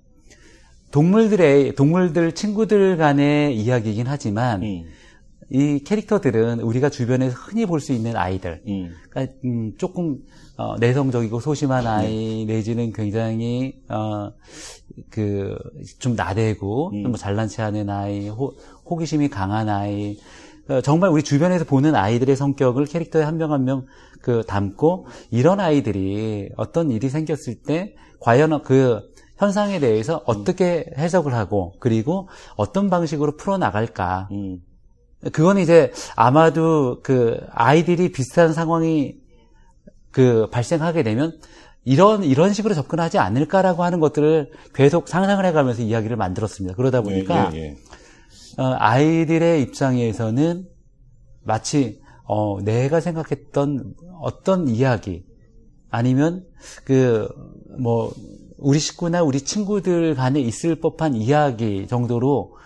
동물들의 0.99 1.75
동물들 1.75 2.31
친구들 2.31 2.95
간의 2.95 3.53
이야기이긴 3.57 4.07
하지만 4.07 4.63
음, 4.63 4.85
이 5.49 5.79
캐릭터들은 5.83 6.61
우리가 6.61 6.89
주변에서 6.89 7.35
흔히 7.37 7.65
볼 7.65 7.81
수 7.81 7.91
있는 7.91 8.15
아이들, 8.15 8.61
음, 8.65 8.93
그러니까 9.09 9.35
음, 9.43 9.73
조금 9.77 10.19
어, 10.55 10.77
내성적이고 10.79 11.41
소심한 11.41 11.85
아이 11.85 12.45
내지는 12.47 12.93
굉장히 12.93 13.73
어, 13.89 14.31
그 15.09 15.57
좀 15.99 16.15
나대고 16.15 16.91
음. 16.93 17.03
좀 17.03 17.15
잘난 17.15 17.49
체하는 17.49 17.89
아이, 17.89 18.29
호, 18.29 18.53
호기심이 18.89 19.27
강한 19.27 19.67
아이, 19.67 20.17
어, 20.69 20.79
정말 20.79 21.09
우리 21.09 21.23
주변에서 21.23 21.65
보는 21.65 21.93
아이들의 21.93 22.33
성격을 22.37 22.85
캐릭터에 22.85 23.23
한 23.23 23.35
명 23.35 23.51
한 23.51 23.65
명 23.65 23.85
그 24.21 24.43
담고 24.47 25.07
이런 25.29 25.59
아이들이 25.59 26.49
어떤 26.55 26.89
일이 26.89 27.09
생겼을 27.09 27.55
때 27.67 27.95
과연 28.21 28.63
그 28.63 29.01
현상에 29.37 29.79
대해서 29.79 30.21
어떻게 30.25 30.85
해석을 30.97 31.33
하고 31.33 31.73
그리고 31.79 32.29
어떤 32.55 32.89
방식으로 32.89 33.35
풀어 33.37 33.57
나갈까. 33.57 34.29
음. 34.31 34.61
그건 35.33 35.57
이제 35.57 35.91
아마도 36.15 37.01
그 37.01 37.39
아이들이 37.51 38.11
비슷한 38.11 38.53
상황이 38.53 39.15
그 40.11 40.47
발생하게 40.51 41.03
되면 41.03 41.37
이런 41.83 42.23
이런 42.23 42.53
식으로 42.53 42.73
접근하지 42.73 43.17
않을까라고 43.17 43.83
하는 43.83 43.99
것들을 43.99 44.51
계속 44.73 45.07
상상을 45.07 45.43
해가면서 45.43 45.81
이야기를 45.81 46.15
만들었습니다. 46.15 46.75
그러다 46.75 47.01
보니까 47.01 47.51
예, 47.53 47.59
예, 47.59 47.77
어, 48.57 48.75
아이들의 48.77 49.61
입장에서는 49.63 50.67
마치 51.43 52.01
어, 52.23 52.61
내가 52.61 52.99
생각했던 52.99 53.95
어떤 54.21 54.67
이야기 54.67 55.25
아니면 55.89 56.45
그 56.85 57.27
뭐 57.77 58.13
우리 58.65 58.79
식구나 58.79 59.21
우리 59.21 59.41
친구들 59.41 60.15
간에 60.15 60.39
있을 60.41 60.75
법한 60.75 61.15
이야기 61.15 61.87
정도로 61.87 62.57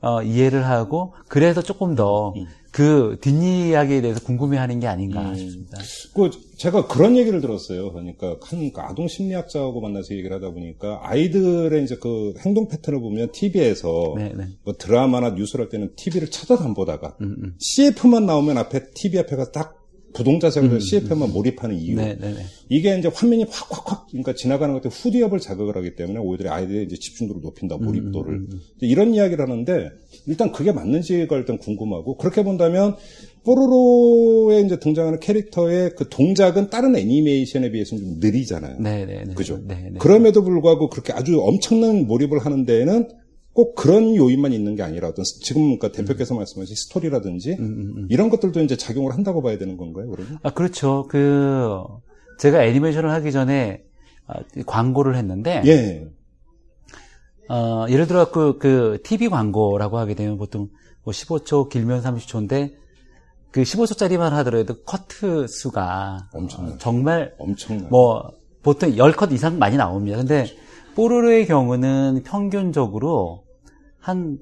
어, 0.00 0.22
이해를 0.22 0.66
하고 0.66 1.14
그래서 1.28 1.62
조금 1.62 1.94
더 1.94 2.34
그 2.74 3.18
뒷이야기에 3.20 4.00
대해서 4.00 4.18
궁금해하는 4.24 4.80
게 4.80 4.88
아닌가 4.88 5.30
음. 5.30 5.34
싶습니다. 5.36 5.78
그 6.12 6.30
제가 6.56 6.88
그런 6.88 7.16
얘기를 7.16 7.40
들었어요. 7.40 7.92
그러니까 7.92 8.36
한 8.42 8.72
아동 8.74 9.06
심리학자하고 9.06 9.80
만나서 9.80 10.12
얘기를 10.12 10.34
하다 10.34 10.50
보니까 10.50 10.98
아이들의 11.04 11.84
이제 11.84 11.96
그 12.00 12.34
행동 12.44 12.66
패턴을 12.66 12.98
보면 12.98 13.30
TV에서 13.30 14.14
네, 14.16 14.32
네. 14.36 14.48
뭐 14.64 14.74
드라마나 14.76 15.30
뉴스를 15.30 15.66
할 15.66 15.70
때는 15.70 15.92
TV를 15.94 16.32
쳐다도 16.32 16.64
안 16.64 16.74
보다가 16.74 17.16
음, 17.20 17.54
CF만 17.60 18.26
나오면 18.26 18.58
앞에 18.58 18.90
TV 18.92 19.20
앞에 19.20 19.36
가서 19.36 19.52
딱 19.52 19.83
부동자석에서 20.14 20.78
CF만 20.78 21.32
몰입하는 21.32 21.76
이유. 21.76 21.92
음, 21.92 21.96
네, 21.96 22.16
네, 22.18 22.32
네. 22.32 22.46
이게 22.70 22.96
이제 22.98 23.10
화면이 23.12 23.44
확 23.50 23.70
확 23.70 23.90
확 23.90 24.06
그러니까 24.08 24.34
지나가는 24.34 24.72
것때 24.74 24.88
후디업을 24.90 25.40
자극을 25.40 25.76
하기 25.76 25.96
때문에 25.96 26.18
오히려 26.18 26.52
아이들의 26.52 26.84
이제 26.84 26.96
집중도를 26.96 27.42
높인다 27.42 27.76
음, 27.76 27.84
몰입도를 27.84 28.46
이제 28.76 28.86
이런 28.86 29.14
이야기를 29.14 29.44
하는데 29.44 29.90
일단 30.26 30.52
그게 30.52 30.72
맞는지가 30.72 31.36
일단 31.36 31.58
궁금하고 31.58 32.16
그렇게 32.16 32.42
본다면 32.42 32.96
뽀로로에 33.44 34.62
이제 34.62 34.78
등장하는 34.78 35.20
캐릭터의 35.20 35.90
그 35.96 36.08
동작은 36.08 36.70
다른 36.70 36.96
애니메이션에 36.96 37.70
비해서는 37.70 38.02
좀 38.02 38.20
느리잖아요. 38.20 38.76
네, 38.80 39.04
네, 39.04 39.24
네. 39.26 39.34
그죠? 39.34 39.60
네, 39.66 39.90
네. 39.92 39.98
그럼에도 39.98 40.42
불구하고 40.42 40.88
그렇게 40.88 41.12
아주 41.12 41.40
엄청난 41.42 42.06
몰입을 42.06 42.38
하는 42.38 42.64
데에는 42.64 43.08
꼭 43.54 43.76
그런 43.76 44.16
요인만 44.16 44.52
있는 44.52 44.74
게 44.74 44.82
아니라 44.82 45.08
어떤 45.08 45.24
지금 45.24 45.62
그러니까 45.62 45.92
대표께서 45.92 46.34
말씀하신 46.34 46.74
스토리라든지 46.74 47.56
이런 48.08 48.28
것들도 48.28 48.60
이제 48.60 48.76
작용을 48.76 49.14
한다고 49.14 49.42
봐야 49.42 49.56
되는 49.58 49.76
건가요, 49.76 50.10
그러면? 50.10 50.38
아, 50.42 50.50
그렇죠. 50.50 51.06
그, 51.08 51.80
제가 52.40 52.64
애니메이션을 52.64 53.10
하기 53.12 53.30
전에 53.30 53.84
아, 54.26 54.40
광고를 54.66 55.14
했는데, 55.16 55.62
예. 55.66 56.08
어, 57.48 57.86
예를 57.88 58.08
들어 58.08 58.32
그, 58.32 58.58
그, 58.58 58.98
TV 59.04 59.28
광고라고 59.28 59.98
하게 59.98 60.14
되면 60.14 60.36
보통 60.36 60.68
뭐 61.04 61.12
15초, 61.12 61.68
길면 61.68 62.02
30초인데, 62.02 62.72
그 63.52 63.62
15초짜리만 63.62 64.30
하더라도 64.30 64.82
커트 64.82 65.46
수가 65.46 66.28
엄청나죠. 66.32 66.74
어, 66.74 66.78
정말 66.78 67.34
엄청나. 67.38 67.86
뭐, 67.88 68.32
보통 68.64 68.90
10컷 68.90 69.30
이상 69.30 69.60
많이 69.60 69.76
나옵니다. 69.76 70.16
근데, 70.16 70.46
뽀로로의 70.96 71.46
경우는 71.46 72.22
평균적으로 72.24 73.43
한, 74.04 74.38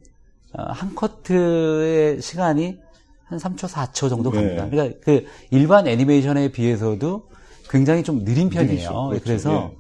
어, 0.53 0.63
한 0.63 0.95
커트의 0.95 2.21
시간이 2.21 2.79
한 3.25 3.39
3초, 3.39 3.69
4초 3.69 4.09
정도 4.09 4.31
갑니다. 4.31 4.65
네. 4.65 4.71
그러니까 4.71 4.99
그 5.03 5.25
일반 5.51 5.87
애니메이션에 5.87 6.53
비해서도 6.53 7.31
굉장히 7.71 8.03
좀 8.03 8.25
느린 8.25 8.51
편이에요. 8.51 9.09
그렇죠. 9.09 9.25
그래서 9.25 9.73
예. 9.73 9.79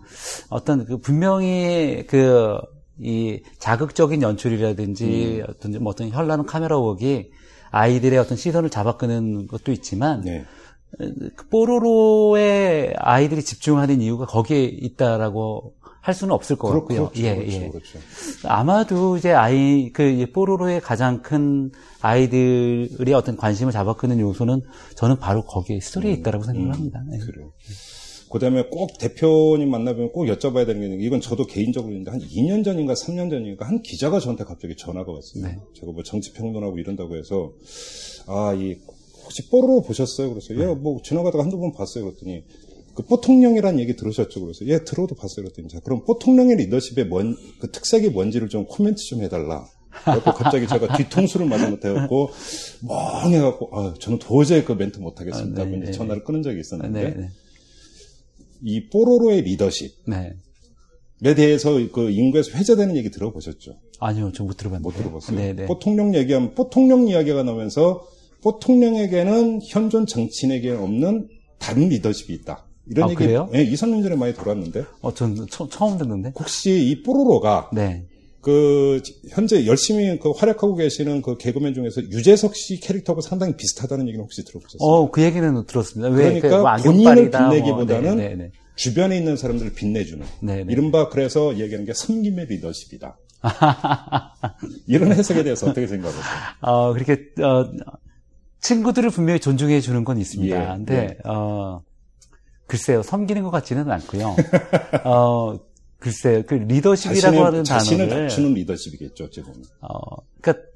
어떤 0.49 0.87
그 0.87 0.99
분명히 0.99 2.05
그 2.09 2.59
이 3.01 3.42
자극적인 3.59 4.23
연출이라든지 4.23 5.40
음. 5.40 5.47
어떤 5.49 5.73
뭐 5.83 5.90
어떤 5.90 6.09
현란한 6.09 6.47
카메라 6.47 6.79
웍이 6.79 7.31
아이들의 7.71 8.18
어떤 8.18 8.37
시선을 8.37 8.71
잡아끄는 8.71 9.47
것도 9.49 9.73
있지만 9.73 10.21
네. 10.23 10.45
그 10.99 11.49
뽀로로의 11.49 12.95
아이들이 12.99 13.42
집중하는 13.42 14.03
이유가 14.03 14.27
거기에 14.27 14.64
있다라고 14.64 15.75
할 16.03 16.15
수는 16.15 16.35
없을 16.35 16.57
것 16.57 16.69
그렇, 16.69 16.81
같고요. 16.81 17.11
그렇죠. 17.11 17.23
예, 17.23 17.37
그렇죠. 17.37 17.53
예. 17.53 17.69
그렇죠. 17.69 17.99
아마도 18.45 19.17
이제 19.17 19.33
아이 19.33 19.91
그이 19.93 20.27
뽀로로의 20.33 20.81
가장 20.81 21.23
큰 21.23 21.71
아이들의 22.01 23.15
어떤 23.15 23.37
관심을 23.37 23.73
잡아끄는 23.73 24.19
요소는 24.19 24.62
저는 24.97 25.19
바로 25.19 25.45
거기에 25.45 25.79
스토리에 25.79 26.12
있다라고 26.15 26.45
생각을 26.45 26.75
합니다. 26.75 27.05
네. 27.09 27.19
그래요. 27.19 27.53
그 28.33 28.38
다음에 28.41 28.65
꼭 28.69 28.99
대표님 28.99 29.71
만나보면 29.71 30.11
꼭 30.11 30.25
여쭤봐야 30.25 30.67
되는 30.67 30.81
게 30.81 30.87
있는데, 30.87 31.05
이건 31.05 31.21
저도 31.21 31.47
개인적으로 31.47 31.93
있는데, 31.93 32.11
한 32.11 32.19
2년 32.19 32.65
전인가 32.65 32.95
3년 32.95 33.29
전인가, 33.31 33.69
한 33.69 33.83
기자가 33.83 34.21
저한테 34.21 34.45
갑자기 34.45 34.75
전화가 34.75 35.12
왔어요. 35.12 35.45
네. 35.45 35.59
제가 35.79 35.93
뭐 35.93 36.03
정치 36.03 36.33
평론하고 36.33 36.79
이런다고 36.79 37.15
해서, 37.17 37.53
아, 38.27 38.55
이, 38.55 38.79
혹시 39.23 39.51
뽀로로 39.51 39.83
보셨어요? 39.83 40.31
그래서, 40.31 40.55
네. 40.55 40.62
예, 40.62 40.75
뭐, 40.75 41.03
지나가다가 41.05 41.45
한두 41.45 41.59
번 41.61 41.73
봤어요. 41.73 42.05
그랬더니, 42.05 42.43
그 42.94 43.02
뽀통령이라는 43.05 43.81
얘기 43.81 43.96
들으셨죠? 43.96 44.40
그래서, 44.40 44.66
예, 44.66 44.85
들어도 44.85 45.14
봤어요. 45.14 45.44
그랬더니, 45.44 45.68
자, 45.68 45.81
그럼 45.81 46.05
뽀통령의 46.05 46.57
리더십의 46.57 47.07
뭔, 47.07 47.37
그 47.59 47.70
특색이 47.70 48.11
뭔지를 48.11 48.48
좀 48.48 48.66
코멘트 48.66 49.02
좀 49.02 49.22
해달라. 49.22 49.66
그래서 50.05 50.35
갑자기 50.35 50.66
제가 50.66 50.96
뒤통수를 50.98 51.46
맞은 51.46 51.70
것 51.70 51.81
같아갖고, 51.81 52.31
멍해갖고, 52.83 53.68
아, 53.72 53.94
저는 53.98 54.18
도저히 54.18 54.64
그 54.64 54.72
멘트 54.72 54.98
못하겠습니다. 54.98 55.62
아, 55.62 55.64
네, 55.64 55.76
네, 55.76 55.90
전화를 55.90 56.24
끊은 56.24 56.42
적이 56.42 56.61
있었는데, 56.61 57.02
네, 57.02 57.14
네. 57.14 57.28
이 58.62 58.88
뽀로로의 58.88 59.42
리더십에 59.42 59.90
네. 60.07 61.35
대해서 61.35 61.72
그 61.92 62.11
인구에서 62.11 62.52
회자되는 62.52 62.96
얘기 62.96 63.11
들어보셨죠? 63.11 63.76
아니요, 64.00 64.33
저 64.33 64.44
못 64.44 64.57
들어봤는데. 64.57 64.83
못 64.83 64.96
들어봤어요. 65.02 65.37
네, 65.37 65.52
네. 65.52 65.66
뽀통령 65.66 66.14
얘기하면 66.14 66.55
뽀통령 66.55 67.09
이야기가 67.09 67.42
나오면서 67.44 68.07
뽀통령에게는 68.42 69.61
현존 69.64 70.07
정치인에게 70.07 70.70
없는 70.72 71.28
다른 71.59 71.88
리더십이 71.88 72.33
있다. 72.35 72.66
이런 72.92 73.09
아, 73.09 73.11
얘기 73.11 73.16
그래요? 73.24 73.48
예, 73.55 73.62
2, 73.62 73.74
3년 73.74 74.02
전에 74.02 74.14
많이 74.16 74.35
돌았는데 74.35 74.85
어, 75.00 75.12
전 75.14 75.35
처, 75.50 75.68
처음 75.68 75.98
듣는데. 75.98 76.33
혹시 76.38 76.70
이 76.88 77.02
뽀로로가 77.02 77.70
네. 77.72 78.05
그 78.40 79.00
현재 79.31 79.66
열심히 79.66 80.18
그 80.18 80.31
활약하고 80.31 80.74
계시는 80.74 81.22
그 81.22 81.37
개그맨 81.38 81.74
중에서 81.74 82.02
유재석 82.02 82.57
씨 82.57 82.81
캐릭터하고 82.81 83.20
상당히 83.20 83.57
비슷하다는 83.57 84.09
얘기는 84.09 84.22
혹시 84.22 84.44
들어보셨어요? 84.44 84.78
어, 84.81 85.11
그 85.11 85.22
얘기는 85.22 85.64
들었습니다. 85.66 86.09
왜? 86.14 86.40
그러니까 86.40 86.48
그 86.48 86.57
뭐 86.62 86.76
본인을 86.76 87.11
안경빨이다, 87.12 87.40
뭐. 87.40 87.50
빛내기보다는 87.50 88.16
네, 88.16 88.28
네, 88.31 88.35
네. 88.37 88.50
주변에 88.74 89.16
있는 89.16 89.37
사람들을 89.37 89.74
빛내주는 89.74 90.26
네, 90.40 90.64
네. 90.64 90.72
이른바 90.72 91.09
그래서 91.09 91.57
얘기하는 91.59 91.85
게 91.87 91.92
섬김의 91.94 92.46
리더십이다. 92.46 93.16
이런 94.87 95.12
해석에 95.12 95.42
대해서 95.44 95.66
어떻게 95.68 95.87
생각하세요? 95.87 96.22
어, 96.62 96.92
그렇게, 96.92 97.12
어, 97.42 97.70
친구들을 98.61 99.11
분명히 99.11 99.40
존중해 99.40 99.81
주는 99.81 100.05
건 100.05 100.18
있습니다. 100.18 100.57
예, 100.62 100.76
근데, 100.76 101.18
어, 101.24 101.81
글쎄요, 102.66 103.03
섬기는 103.03 103.42
것 103.42 103.51
같지는 103.51 103.90
않고요. 103.90 104.37
어, 105.05 105.59
글쎄요, 105.98 106.42
그 106.46 106.55
리더십이라고 106.55 107.44
하는 107.44 107.64
자신을 107.64 108.09
단어를. 108.09 108.22
낮추는 108.25 108.55
리더십이겠죠, 108.55 109.25
어찌 109.25 109.42
보면. 109.42 109.62
어, 109.81 110.16
그러니까 110.40 110.66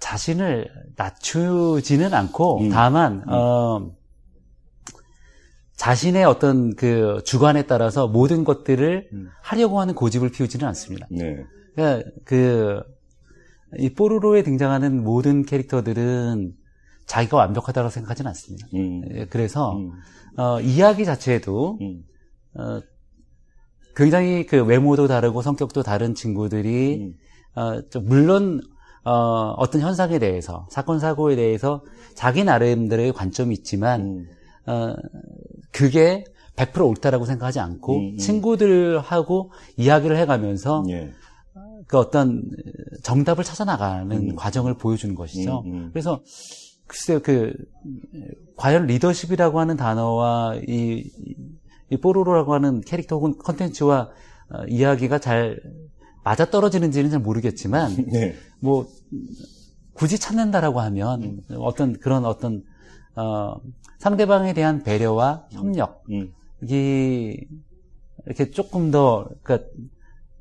자신을 0.00 0.68
낮추지는 0.96 2.12
않고 2.12 2.62
음. 2.62 2.68
다만 2.70 3.22
어, 3.28 3.92
자신의 5.76 6.24
어떤 6.24 6.74
그 6.74 7.20
주관에 7.24 7.66
따라서 7.66 8.08
모든 8.08 8.44
것들을 8.44 9.08
음. 9.12 9.28
하려고 9.42 9.80
하는 9.80 9.94
고집을 9.94 10.30
피우지는 10.30 10.66
않습니다. 10.68 11.06
네. 11.10 11.44
그러니까 11.74 12.10
그이 12.24 13.94
뽀로로에 13.96 14.42
등장하는 14.42 15.02
모든 15.02 15.44
캐릭터들은 15.44 16.52
자기가 17.06 17.36
완벽하다고 17.36 17.90
생각하지는 17.90 18.28
않습니다. 18.28 18.66
음. 18.74 19.02
예, 19.12 19.26
그래서 19.26 19.76
음. 19.76 19.92
어, 20.36 20.60
이야기 20.60 21.04
자체에도 21.04 21.78
음. 21.80 22.02
어, 22.54 22.80
굉장히 23.94 24.46
그 24.46 24.64
외모도 24.64 25.06
다르고 25.08 25.42
성격도 25.42 25.82
다른 25.82 26.14
친구들이 26.14 27.00
음. 27.00 27.14
어, 27.54 27.88
좀 27.90 28.06
물론 28.06 28.60
어, 29.04 29.54
어떤 29.56 29.80
현상에 29.80 30.18
대해서 30.18 30.66
사건 30.70 30.98
사고에 30.98 31.36
대해서 31.36 31.82
자기 32.14 32.44
나름대로의 32.44 33.12
관점이 33.12 33.54
있지만 33.56 34.00
음. 34.00 34.26
어, 34.66 34.94
그게 35.72 36.24
100% 36.56 36.88
옳다라고 36.88 37.24
생각하지 37.24 37.60
않고 37.60 37.96
음, 37.96 38.08
음. 38.12 38.16
친구들하고 38.16 39.52
이야기를 39.76 40.16
해가면서 40.18 40.84
예. 40.90 41.12
그 41.86 41.98
어떤 41.98 42.48
정답을 43.02 43.44
찾아 43.44 43.64
나가는 43.64 44.10
음. 44.12 44.36
과정을 44.36 44.74
보여주는 44.74 45.14
것이죠. 45.14 45.62
음, 45.66 45.72
음. 45.72 45.90
그래서 45.92 46.22
글쎄요, 46.92 47.20
그 47.22 47.54
과연 48.56 48.86
리더십이라고 48.86 49.58
하는 49.58 49.78
단어와 49.78 50.56
이, 50.68 51.10
이- 51.26 51.36
이 51.88 51.96
뽀로로라고 51.96 52.52
하는 52.52 52.82
캐릭터 52.82 53.16
혹은 53.16 53.36
컨텐츠와 53.38 54.10
어, 54.50 54.64
이야기가 54.68 55.18
잘 55.18 55.58
맞아 56.22 56.50
떨어지는지는 56.50 57.10
잘 57.10 57.20
모르겠지만 57.20 57.96
네. 58.12 58.34
뭐 58.60 58.86
굳이 59.94 60.18
찾는다라고 60.18 60.80
하면 60.80 61.42
어떤 61.56 61.94
그런 61.98 62.26
어떤 62.26 62.62
어, 63.16 63.54
상대방에 63.98 64.52
대한 64.52 64.82
배려와 64.82 65.46
협력 65.50 66.04
음. 66.10 66.32
이게 66.62 67.46
이렇게 68.26 68.50
조금 68.50 68.90
더 68.90 69.30
그러니까 69.42 69.66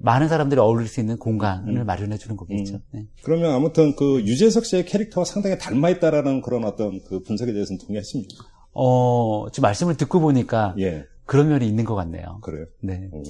많은 0.04 0.28
사람들이 0.28 0.60
어울릴 0.60 0.88
수 0.88 1.00
있는 1.00 1.18
공간을 1.18 1.84
마련해 1.86 2.18
주는 2.18 2.36
거겠죠. 2.38 2.76
음. 2.76 2.80
네. 2.92 3.06
그러면 3.24 3.52
아무튼 3.54 3.96
그 3.96 4.22
유재석 4.26 4.66
씨의 4.66 4.86
캐릭터와 4.86 5.26
상당히 5.26 5.58
닮아 5.58 5.90
있다라는 5.90 6.42
그런 6.42 6.64
어떤 6.66 7.00
그 7.08 7.22
분석에 7.22 7.54
대해서는 7.54 7.80
동의하십니까? 7.80 8.44
어, 8.74 9.48
지금 9.52 9.64
말씀을 9.68 9.98
듣고 9.98 10.20
보니까 10.20 10.74
예, 10.80 11.06
그런 11.26 11.50
면이 11.50 11.68
있는 11.68 11.86
것 11.86 11.96
같네요. 11.96 12.40
그래요. 12.42 12.66
네. 12.82 13.10
어, 13.12 13.22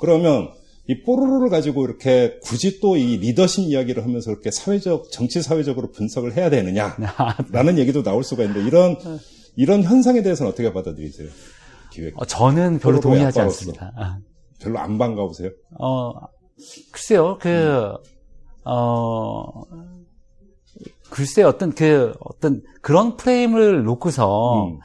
그러면 0.00 0.48
이 0.88 1.02
뽀로로를 1.02 1.48
가지고 1.50 1.84
이렇게 1.84 2.38
굳이 2.42 2.78
또 2.80 2.96
이 2.96 3.16
리더십 3.18 3.64
이야기를 3.64 4.04
하면서 4.04 4.30
이렇게 4.30 4.50
사회적 4.50 5.10
정치 5.10 5.42
사회적으로 5.42 5.90
분석을 5.90 6.36
해야 6.36 6.48
되느냐라는 6.48 7.78
얘기도 7.78 8.02
나올 8.04 8.22
수가 8.22 8.44
있는데 8.44 8.64
이런 8.66 8.96
이런 9.56 9.82
현상에 9.82 10.22
대해서는 10.22 10.52
어떻게 10.52 10.72
받아들이세요? 10.72 11.28
기획 11.92 12.20
어, 12.20 12.24
저는 12.24 12.78
별로 12.78 13.00
동의하지. 13.00 13.40
않습니다. 13.40 13.92
아. 13.96 14.18
별로 14.60 14.78
안 14.78 14.98
반가우세요? 14.98 15.50
어, 15.78 16.12
글쎄요, 16.92 17.38
그, 17.40 17.94
어, 18.64 19.62
글쎄 21.10 21.42
어떤 21.42 21.72
그, 21.74 22.12
어떤 22.20 22.62
그런 22.80 23.16
프레임을 23.16 23.84
놓고서, 23.84 24.66
음. 24.66 24.78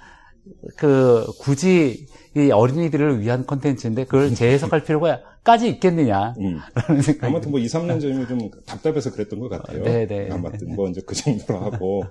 그, 0.77 1.25
굳이 1.39 2.05
이 2.35 2.49
어린이들을 2.49 3.19
위한 3.19 3.45
컨텐츠인데 3.45 4.05
그걸 4.05 4.33
재해석할 4.35 4.83
필요가 4.83 5.21
까지 5.43 5.67
있겠느냐. 5.69 6.35
음. 6.39 6.59
아무튼 7.21 7.51
뭐 7.51 7.59
2, 7.59 7.65
3년 7.65 7.99
전이면 7.99 8.27
좀 8.27 8.51
답답해서 8.65 9.11
그랬던 9.11 9.39
것 9.39 9.49
같아요. 9.49 9.83
네, 9.83 10.05
네. 10.05 10.29
아무튼 10.29 10.75
뭐 10.75 10.87
이제 10.87 11.01
그 11.05 11.15
정도로 11.15 11.59
하고. 11.59 12.03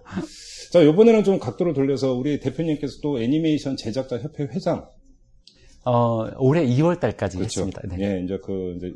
자, 0.72 0.80
이번에는 0.80 1.24
좀 1.24 1.38
각도를 1.38 1.72
돌려서 1.72 2.12
우리 2.12 2.40
대표님께서 2.40 2.98
또 3.02 3.20
애니메이션 3.20 3.76
제작자 3.76 4.18
협회 4.18 4.44
회장. 4.44 4.86
어, 5.84 6.28
올해 6.38 6.66
2월 6.66 7.00
달까지 7.00 7.38
그렇죠. 7.38 7.62
했습니다. 7.62 7.82
네. 7.96 8.04
예, 8.04 8.24
이제 8.24 8.38
그 8.44 8.74
이제 8.76 8.92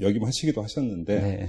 역임하시기도 0.00 0.62
하셨는데 0.62 1.20
네. 1.20 1.48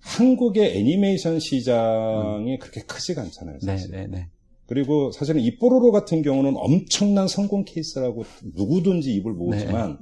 한국의 0.00 0.78
애니메이션 0.78 1.38
시장이 1.38 2.58
그렇게 2.58 2.82
크지가 2.82 3.22
않잖아요. 3.22 3.58
네, 3.60 3.66
사실. 3.66 3.90
네, 3.90 4.06
네. 4.06 4.28
그리고 4.66 5.10
사실은 5.12 5.40
이 5.40 5.56
뽀로로 5.56 5.92
같은 5.92 6.22
경우는 6.22 6.54
엄청난 6.56 7.26
성공 7.26 7.64
케이스라고 7.64 8.24
누구든지 8.54 9.14
입을 9.14 9.32
모으지만 9.32 9.98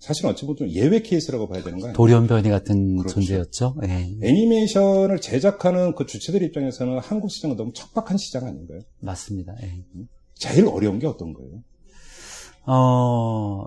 사실은 0.00 0.30
어찌 0.30 0.44
보면 0.44 0.56
좀 0.56 0.70
예외 0.70 1.02
케이스라고 1.02 1.48
봐야 1.48 1.62
되는 1.62 1.78
거 1.78 1.86
아니에요? 1.86 1.96
돌연변이 1.96 2.48
같은 2.50 2.98
그렇죠. 2.98 3.14
존재였죠. 3.14 3.76
네, 3.80 4.16
애니메이션을 4.22 5.20
제작하는 5.20 5.94
그 5.94 6.06
주체들 6.06 6.42
입장에서는 6.42 6.98
한국 6.98 7.30
시장은 7.30 7.56
너무 7.56 7.72
척박한 7.72 8.16
시장 8.16 8.46
아닌가요? 8.46 8.80
맞습니다. 9.00 9.54
네. 9.60 9.82
제일 10.34 10.66
어려운 10.66 10.98
게 10.98 11.06
어떤 11.06 11.32
거예요? 11.32 11.62
어, 12.70 13.66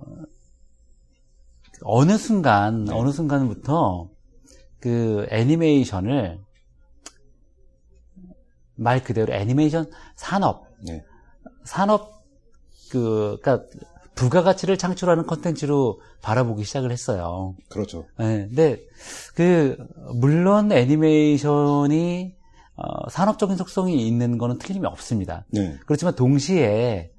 어느 1.83 2.17
순간, 2.17 2.85
네. 2.85 2.93
어느 2.93 3.09
순간부터 3.11 4.09
그 4.79 5.25
애니메이션을 5.31 6.39
말 8.75 9.03
그대로 9.03 9.33
애니메이션 9.33 9.89
산업, 10.15 10.67
네. 10.85 11.03
산업 11.63 12.21
그, 12.91 13.39
그니까 13.41 13.65
부가가치를 14.13 14.77
창출하는 14.77 15.25
컨텐츠로 15.25 15.99
바라보기 16.21 16.63
시작을 16.63 16.91
했어요. 16.91 17.55
그렇죠. 17.69 18.05
네, 18.19 18.45
근데 18.47 18.79
그 19.33 19.77
물론 20.13 20.71
애니메이션이 20.71 22.35
어, 22.75 23.09
산업적인 23.09 23.57
속성이 23.57 24.07
있는 24.07 24.37
거는 24.37 24.59
틀림이 24.59 24.85
없습니다. 24.85 25.45
네. 25.49 25.75
그렇지만 25.87 26.15
동시에 26.15 27.10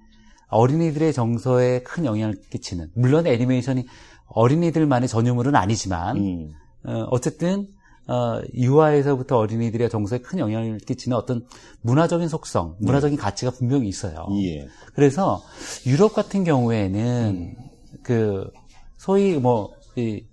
어린이들의 0.53 1.13
정서에 1.13 1.83
큰 1.83 2.05
영향을 2.05 2.37
끼치는 2.51 2.91
물론 2.95 3.27
애니메이션이 3.27 3.87
어린이들만의 4.27 5.09
전유물은 5.09 5.57
아니지만 5.57 6.17
음. 6.17 6.53
어, 6.85 7.07
어쨌든 7.11 7.67
어, 8.07 8.41
유아에서부터 8.55 9.39
어린이들의 9.39 9.89
정서에 9.89 10.19
큰 10.19 10.39
영향을 10.39 10.79
끼치는 10.79 11.17
어떤 11.17 11.47
문화적인 11.81 12.29
속성, 12.29 12.77
문화적인 12.81 13.17
가치가 13.17 13.51
분명히 13.51 13.89
있어요. 13.89 14.27
예. 14.43 14.67
그래서 14.95 15.43
유럽 15.87 16.13
같은 16.13 16.45
경우에는 16.45 17.57
그 18.03 18.51
소위 18.97 19.39
뭐, 19.39 19.73
이, 19.97 20.25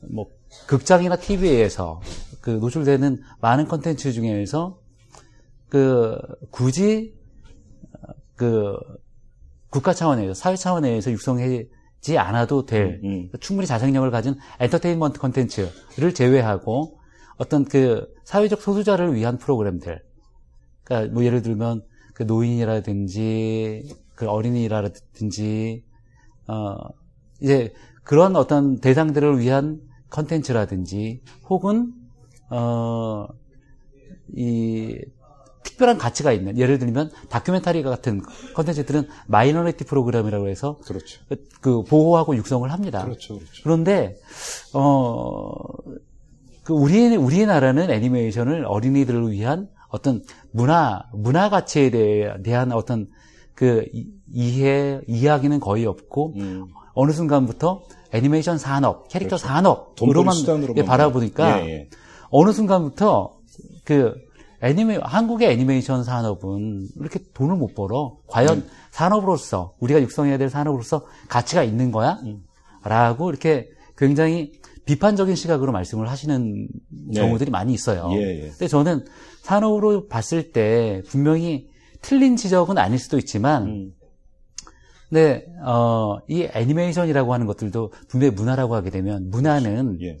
뭐, 0.00 0.26
극장이나 0.66 1.16
TV에서 1.16 2.00
그 2.40 2.50
노출되는 2.50 3.22
많은 3.40 3.68
컨텐츠 3.68 4.12
중에서 4.12 4.78
그 5.68 6.18
굳이 6.50 7.14
그 8.36 8.76
국가 9.74 9.92
차원에서 9.92 10.34
사회 10.34 10.54
차원에서 10.54 11.10
육성하지 11.10 12.16
않아도 12.16 12.64
될 12.64 13.00
음. 13.02 13.28
충분히 13.40 13.66
자생력을 13.66 14.08
가진 14.12 14.36
엔터테인먼트 14.60 15.18
컨텐츠를 15.18 16.14
제외하고 16.14 17.00
어떤 17.38 17.64
그 17.64 18.06
사회적 18.22 18.62
소수자를 18.62 19.16
위한 19.16 19.36
프로그램들 19.36 20.00
그러니까 20.84 21.12
뭐 21.12 21.24
예를 21.24 21.42
들면 21.42 21.82
그 22.14 22.22
노인이라든지 22.22 23.92
그 24.14 24.28
어린이라든지 24.28 25.82
어 26.46 26.76
이제 27.40 27.72
그런 28.04 28.36
어떤 28.36 28.78
대상들을 28.78 29.40
위한 29.40 29.80
컨텐츠라든지 30.10 31.20
혹은 31.48 31.92
어이 32.48 33.26
특별한 35.64 35.98
가치가 35.98 36.32
있는 36.32 36.56
예를 36.58 36.78
들면 36.78 37.10
다큐멘터리 37.28 37.82
같은 37.82 38.22
컨텐츠들은 38.54 39.08
minority 39.26 39.84
프로그램이라고 39.84 40.48
해서 40.48 40.78
그렇죠. 40.84 41.20
그- 41.28 41.44
그 41.60 41.82
보호하고 41.82 42.36
육성을 42.36 42.70
합니다. 42.70 43.02
그렇죠. 43.04 43.38
그렇죠. 43.38 43.62
그런데 43.64 44.16
어, 44.72 45.52
그 46.62 46.72
우리 46.72 47.16
우리 47.16 47.44
나라는 47.46 47.90
애니메이션을 47.90 48.64
어린이들을 48.66 49.30
위한 49.32 49.68
어떤 49.88 50.22
문화 50.52 51.02
문화 51.12 51.48
가치에 51.50 51.90
대해, 51.90 52.32
대한 52.42 52.72
어떤 52.72 53.08
그 53.54 53.84
이- 53.92 54.06
이해 54.32 55.00
이야기는 55.06 55.60
거의 55.60 55.86
없고 55.86 56.34
음. 56.36 56.66
어느 56.94 57.12
순간부터 57.12 57.82
애니메이션 58.12 58.58
산업, 58.58 59.08
캐릭터 59.08 59.36
그렇죠. 59.36 59.46
산업으로만 59.48 60.34
예, 60.76 60.84
바라보니까 60.84 61.66
예, 61.66 61.70
예. 61.70 61.88
어느 62.30 62.52
순간부터 62.52 63.36
그 63.84 64.14
애니메 64.64 64.98
한국의 65.02 65.52
애니메이션 65.52 66.04
산업은 66.04 66.88
이렇게 66.98 67.20
돈을 67.34 67.56
못 67.56 67.74
벌어. 67.74 68.16
과연 68.28 68.60
네. 68.60 68.66
산업으로서 68.90 69.74
우리가 69.78 70.00
육성해야 70.00 70.38
될 70.38 70.48
산업으로서 70.48 71.04
가치가 71.28 71.62
있는 71.62 71.92
거야? 71.92 72.18
음. 72.24 72.42
라고 72.82 73.28
이렇게 73.28 73.68
굉장히 73.96 74.52
비판적인 74.86 75.34
시각으로 75.34 75.70
말씀을 75.70 76.08
하시는 76.08 76.66
네. 76.88 77.20
경우들이 77.20 77.50
많이 77.50 77.74
있어요. 77.74 78.08
예, 78.12 78.44
예. 78.44 78.48
근데 78.48 78.66
저는 78.66 79.04
산업으로 79.42 80.08
봤을 80.08 80.52
때 80.52 81.02
분명히 81.08 81.68
틀린 82.00 82.36
지적은 82.36 82.78
아닐 82.78 82.98
수도 82.98 83.18
있지만 83.18 83.66
음. 83.66 83.92
근데 85.10 85.46
어, 85.64 86.18
이 86.28 86.48
애니메이션이라고 86.52 87.32
하는 87.34 87.46
것들도 87.46 87.92
분명히 88.08 88.34
문화라고 88.34 88.74
하게 88.74 88.90
되면 88.90 89.30
문화는 89.30 89.98
예. 90.02 90.18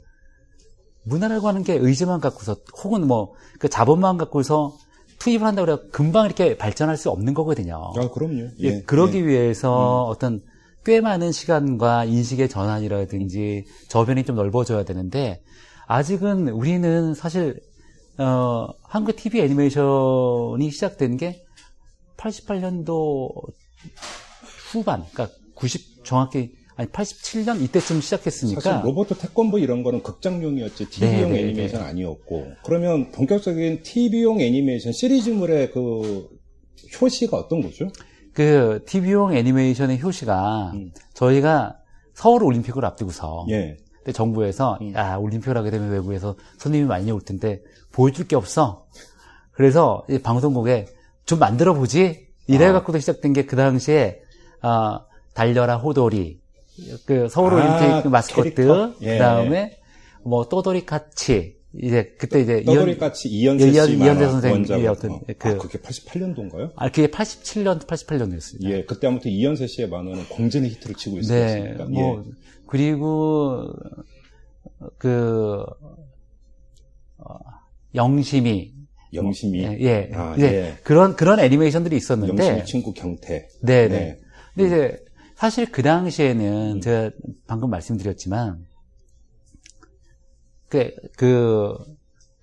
문화라고 1.04 1.48
하는 1.48 1.62
게 1.62 1.74
의지만 1.74 2.20
갖고서 2.20 2.56
혹은 2.82 3.06
뭐 3.06 3.34
그 3.64 3.68
자본만 3.70 4.18
갖고서 4.18 4.76
투입을 5.20 5.46
한다고 5.46 5.72
해서 5.72 5.82
금방 5.90 6.26
이렇게 6.26 6.56
발전할 6.56 6.98
수 6.98 7.08
없는 7.10 7.32
거거든요. 7.32 7.92
아, 7.96 8.10
그럼요. 8.10 8.48
예, 8.60 8.64
예. 8.64 8.82
그러기 8.82 9.18
예. 9.18 9.26
위해서 9.26 10.04
어떤 10.04 10.42
꽤 10.84 11.00
많은 11.00 11.32
시간과 11.32 12.04
인식의 12.04 12.50
전환이라든지 12.50 13.64
저변이 13.88 14.24
좀 14.24 14.36
넓어져야 14.36 14.84
되는데 14.84 15.42
아직은 15.86 16.48
우리는 16.48 17.14
사실 17.14 17.58
어, 18.18 18.68
한국 18.82 19.16
TV 19.16 19.40
애니메이션이 19.40 20.70
시작된 20.70 21.16
게 21.16 21.46
88년도 22.18 23.30
후반, 24.72 25.04
그러니까 25.12 25.34
90 25.54 26.04
정확히 26.04 26.54
아니 26.76 26.88
87년 26.88 27.60
이때쯤 27.62 28.00
시작했으니까 28.00 28.60
사실 28.60 28.84
로버트 28.84 29.14
태권브 29.14 29.60
이런 29.60 29.82
거는 29.82 30.02
극장용이었지 30.02 30.90
TV용 30.90 31.32
네, 31.32 31.36
네, 31.36 31.40
애니메이션 31.44 31.82
아니었고 31.82 32.52
그러면 32.64 33.12
본격적인 33.12 33.82
TV용 33.82 34.40
애니메이션 34.40 34.92
시리즈물의 34.92 35.70
그 35.70 36.28
효시가 37.00 37.36
어떤 37.36 37.62
거죠? 37.62 37.88
그 38.32 38.82
TV용 38.86 39.34
애니메이션의 39.36 40.02
효시가 40.02 40.72
음. 40.74 40.92
저희가 41.14 41.78
서울 42.14 42.42
올림픽을 42.42 42.84
앞두고서 42.84 43.46
예. 43.50 43.76
근데 43.98 44.12
정부에서 44.12 44.78
음. 44.80 44.92
야 44.94 45.16
올림픽을 45.16 45.56
하게 45.56 45.70
되면 45.70 45.90
외부에서 45.90 46.34
손님이 46.58 46.84
많이 46.86 47.10
올 47.10 47.20
텐데 47.20 47.62
보여줄 47.92 48.26
게 48.26 48.34
없어. 48.36 48.86
그래서 49.52 50.04
이 50.10 50.18
방송국에 50.18 50.86
좀 51.24 51.38
만들어 51.38 51.74
보지. 51.74 52.24
이래 52.46 52.66
아. 52.66 52.72
갖고도 52.72 52.98
시작된 52.98 53.32
게 53.32 53.46
그 53.46 53.56
당시에 53.56 54.20
어, 54.62 55.00
달려라 55.32 55.76
호돌이 55.76 56.40
그 57.06 57.28
서울 57.28 57.54
올림픽 57.54 57.84
아, 57.84 58.02
그 58.02 58.08
마스코트? 58.08 58.94
예, 59.02 59.12
그다음에 59.12 59.78
뭐 60.24 60.48
또돌이 60.48 60.84
카치 60.86 61.56
이제 61.76 62.14
그때 62.18 62.40
이제 62.40 62.62
떠돌이 62.64 62.98
까치 62.98 63.28
이현세 63.28 63.70
이현- 63.70 63.86
씨 63.86 63.96
이현세 63.96 64.50
원작. 64.50 64.84
어떤 64.86 65.10
어. 65.12 65.20
그- 65.38 65.48
아, 65.48 65.56
그게 65.58 65.78
88년도인가요? 65.78 66.72
아 66.76 66.88
그게 66.90 67.08
87년 67.08 67.80
88년도였습니다. 67.86 68.70
예, 68.70 68.84
그때 68.84 69.06
아무튼 69.06 69.30
이현세 69.30 69.66
씨의 69.66 69.88
만화는 69.88 70.24
공전의 70.28 70.70
히트를 70.70 70.94
치고 70.96 71.16
네, 71.16 71.20
있었으니까. 71.20 71.84
뭐 71.86 72.24
예. 72.26 72.30
그리고 72.66 73.72
그 74.98 75.64
어, 77.18 77.34
영심이 77.94 78.72
영심이. 79.12 79.62
예, 79.62 79.78
예. 79.80 80.10
아, 80.12 80.34
예. 80.40 80.76
그런 80.82 81.14
그런 81.14 81.38
애니메이션들이 81.38 81.96
있었는데 81.96 82.32
영심이 82.46 82.64
친구 82.66 82.92
경태. 82.92 83.48
네, 83.62 83.88
네. 83.88 83.88
네. 83.88 84.20
근데 84.54 84.66
이제 84.66 85.03
사실 85.44 85.70
그 85.70 85.82
음. 85.82 85.84
당시에는 85.84 86.80
제가 86.80 87.10
방금 87.46 87.68
말씀드렸지만 87.68 88.64
그, 90.70 90.90
그 91.18 91.74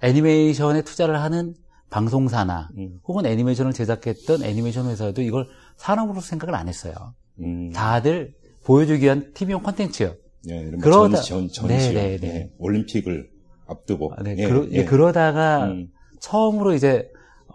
애니메이션에 0.04 0.84
투자를 0.84 1.20
하는 1.20 1.56
방송사나 1.90 2.70
음. 2.78 3.00
혹은 3.04 3.26
애니메이션을 3.26 3.74
제작했던 3.74 4.44
애니메이션 4.44 4.86
회사도 4.86 5.24
이걸 5.24 5.48
산업으로 5.78 6.22
생각을 6.22 6.54
안 6.54 6.68
했어요. 6.68 6.94
음. 7.40 7.72
다들 7.72 8.36
보여주기 8.66 9.06
위한 9.06 9.34
TV용 9.34 9.64
콘텐츠요. 9.64 10.14
예, 10.52 10.58
이런 10.58 10.80
그러다- 10.80 11.24
전, 11.24 11.48
전, 11.48 11.70
전시요. 11.70 11.94
네, 11.94 12.18
네, 12.18 12.18
네. 12.20 12.28
예, 12.28 12.52
올림픽을 12.60 13.32
앞두고. 13.66 14.14
아, 14.16 14.22
네, 14.22 14.36
예, 14.38 14.48
그러, 14.48 14.70
예. 14.70 14.86
그러다가 14.86 15.66
음. 15.66 15.88
처음으로 16.20 16.76
이제 16.76 17.10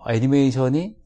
애니메이션이 0.09 0.97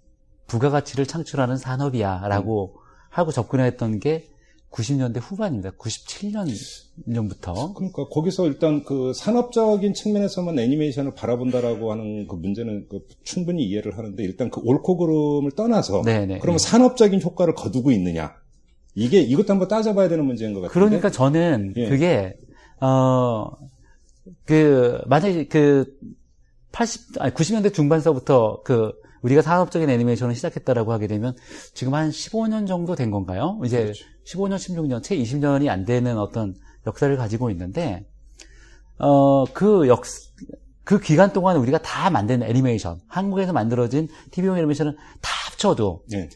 부가가치를 0.47 1.05
창출하는 1.05 1.59
산업이야라고 1.59 2.75
음. 2.75 2.80
하고 3.11 3.31
접근했던 3.31 4.01
게 4.01 4.29
90년대 4.71 5.19
후반입니다. 5.21 5.73
97년부터. 5.73 7.75
그러니까 7.75 8.07
거기서 8.09 8.47
일단 8.47 8.85
그 8.85 9.13
산업적인 9.15 9.95
측면에서만 9.95 10.59
애니메이션을 10.59 11.15
바라본다라고 11.15 11.91
하는 11.91 12.27
그 12.29 12.37
문제는 12.37 12.87
그 12.89 13.01
충분히 13.25 13.65
이해를 13.65 13.99
하는데 13.99 14.23
일단 14.23 14.49
그 14.49 14.61
옳고 14.65 14.97
그름을 14.97 15.51
떠나서 15.53 16.03
네네. 16.03 16.39
그러면 16.39 16.59
산업적인 16.59 17.21
효과를 17.21 17.55
거두고 17.55 17.91
있느냐 17.91 18.37
이게 18.95 19.21
이것도 19.21 19.53
한번 19.53 19.69
따져봐야 19.69 20.09
되는 20.09 20.25
문제인 20.25 20.55
것 20.55 20.61
같은데. 20.61 20.73
그러니까 20.73 21.11
저는 21.11 21.75
예. 21.77 21.89
그게 21.89 22.35
어 22.81 23.51
그 24.45 25.01
만약에 25.07 25.49
그 25.49 25.97
80, 26.73 27.23
아니 27.23 27.33
90년대 27.33 27.75
중반서부터 27.75 28.63
그 28.65 28.93
우리가 29.23 29.43
산업적인 29.43 29.89
애니메이션을 29.91 30.35
시작했다라고 30.35 30.93
하게 30.93 31.07
되면 31.07 31.37
지금 31.75 31.95
한 31.95 32.11
15년 32.11 32.67
정도 32.67 32.95
된 32.95 33.11
건가요? 33.11 33.61
이제 33.65 33.83
그렇죠. 33.85 34.05
15년, 34.27 34.57
16년, 34.57 35.03
채 35.03 35.17
20년이 35.17 35.69
안 35.69 35.85
되는 35.85 36.19
어떤 36.19 36.55
역사를 36.87 37.15
가지고 37.17 37.51
있는데 37.51 38.07
어 38.99 39.45
그 39.53 39.89
역, 39.89 40.03
그 40.85 40.99
기간 41.01 41.33
동안 41.33 41.57
우리가 41.57 41.79
다 41.79 42.11
만든 42.11 42.43
애니메이션, 42.43 43.01
한국에서 43.09 43.53
만들어진 43.53 44.09
TV용 44.31 44.57
애니메이션은 44.59 44.97
다 45.21 45.31
합쳐도 45.47 46.05
예, 46.15 46.29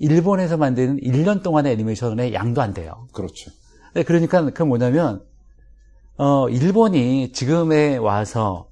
일본에서 0.00 0.56
만드는 0.56 0.98
1년 1.00 1.42
동안의 1.42 1.72
애니메이션의 1.72 2.34
양도 2.34 2.62
안 2.62 2.74
돼요. 2.74 3.06
그렇죠. 3.12 3.50
네, 3.94 4.02
그러니까 4.02 4.50
그 4.50 4.62
뭐냐면 4.62 5.22
어 6.16 6.48
일본이 6.48 7.32
지금에 7.32 7.96
와서 7.96 8.68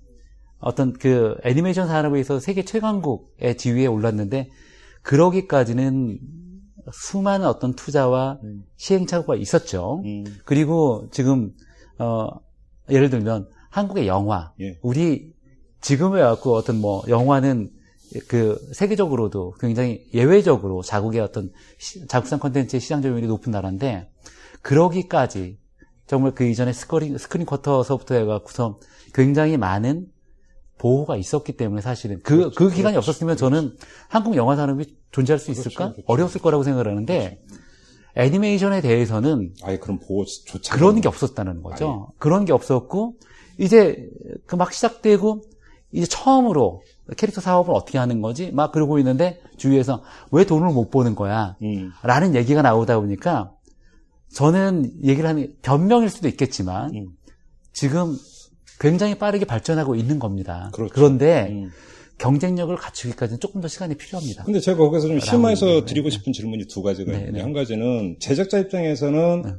어떤 0.60 0.92
그 0.92 1.36
애니메이션 1.44 1.88
산업에 1.88 2.20
있어서 2.20 2.38
세계 2.40 2.64
최강국의 2.64 3.56
지위에 3.56 3.86
올랐는데 3.86 4.48
그러기까지는 5.02 6.18
수많은 6.92 7.46
어떤 7.46 7.74
투자와 7.74 8.38
음. 8.42 8.64
시행착오가 8.76 9.36
있었죠. 9.36 10.02
음, 10.04 10.24
그리고 10.44 11.08
지금 11.10 11.52
어 11.98 12.28
예를 12.90 13.10
들면 13.10 13.48
한국의 13.70 14.06
영화 14.06 14.52
예. 14.60 14.78
우리 14.82 15.32
지금에 15.80 16.20
와갖고 16.20 16.54
어떤 16.54 16.80
뭐 16.80 17.02
영화는 17.08 17.70
그 18.28 18.58
세계적으로도 18.74 19.54
굉장히 19.60 20.04
예외적으로 20.12 20.82
자국의 20.82 21.20
어떤 21.20 21.50
시- 21.78 22.06
자국산 22.06 22.38
콘텐츠의 22.38 22.80
시장 22.80 23.02
점유율이 23.02 23.26
높은 23.28 23.52
나라인데 23.52 24.10
그러기까지 24.62 25.58
정말 26.06 26.34
그 26.34 26.44
이전에 26.44 26.72
스크린 26.72 27.16
스크린 27.18 27.46
쿼터서부터 27.46 28.16
해갖고서 28.16 28.80
굉장히 29.14 29.56
많은 29.56 30.06
보호가 30.80 31.16
있었기 31.16 31.52
때문에 31.52 31.82
사실은 31.82 32.20
그, 32.22 32.36
그렇죠. 32.36 32.54
그 32.56 32.70
기간이 32.70 32.94
그렇죠. 32.94 32.98
없었으면 32.98 33.36
저는 33.36 33.76
한국 34.08 34.34
영화 34.36 34.56
산업이 34.56 34.96
존재할 35.12 35.38
수 35.38 35.50
있을까? 35.50 35.92
그렇죠. 35.92 36.02
어려웠을 36.06 36.40
거라고 36.40 36.62
생각을 36.62 36.88
하는데 36.88 37.38
애니메이션에 38.16 38.80
대해서는 38.80 39.52
아예 39.62 39.78
그런 39.78 40.00
보호조차 40.00 40.74
그런 40.74 41.00
게 41.02 41.08
없었다는 41.08 41.62
거죠. 41.62 42.08
그런 42.18 42.46
게 42.46 42.52
없었고 42.54 43.16
이제 43.58 44.08
그 44.46 44.56
막 44.56 44.72
시작되고 44.72 45.42
이제 45.92 46.06
처음으로 46.06 46.82
캐릭터 47.16 47.40
사업을 47.42 47.74
어떻게 47.74 47.98
하는 47.98 48.22
거지? 48.22 48.50
막 48.52 48.72
그러고 48.72 48.98
있는데 48.98 49.40
주위에서 49.58 50.02
왜 50.32 50.44
돈을 50.46 50.72
못 50.72 50.90
버는 50.90 51.14
거야? 51.14 51.56
음, 51.62 51.92
라는 52.02 52.34
얘기가 52.34 52.62
나오다 52.62 52.98
보니까 53.00 53.52
저는 54.32 54.92
얘기를 55.04 55.28
하는 55.28 55.52
변명일 55.60 56.08
수도 56.08 56.26
있겠지만 56.28 56.94
음. 56.94 57.08
지금 57.72 58.16
굉장히 58.80 59.14
빠르게 59.16 59.44
발전하고 59.44 59.94
있는 59.94 60.18
겁니다. 60.18 60.70
그렇죠. 60.72 60.92
그런데 60.94 61.48
음. 61.50 61.70
경쟁력을 62.18 62.74
갖추기까지는 62.76 63.40
조금 63.40 63.60
더 63.60 63.68
시간이 63.68 63.94
필요합니다. 63.96 64.44
근데 64.44 64.60
제가 64.60 64.78
거기서 64.78 65.08
좀 65.08 65.20
심화해서 65.20 65.66
네, 65.66 65.84
드리고 65.84 66.10
싶은 66.10 66.32
질문이 66.32 66.66
두 66.66 66.82
가지가 66.82 67.12
네, 67.12 67.18
있는데 67.18 67.38
네. 67.38 67.42
한 67.42 67.52
가지는 67.52 68.16
제작자 68.18 68.58
입장에서는 68.58 69.42
네. 69.42 69.50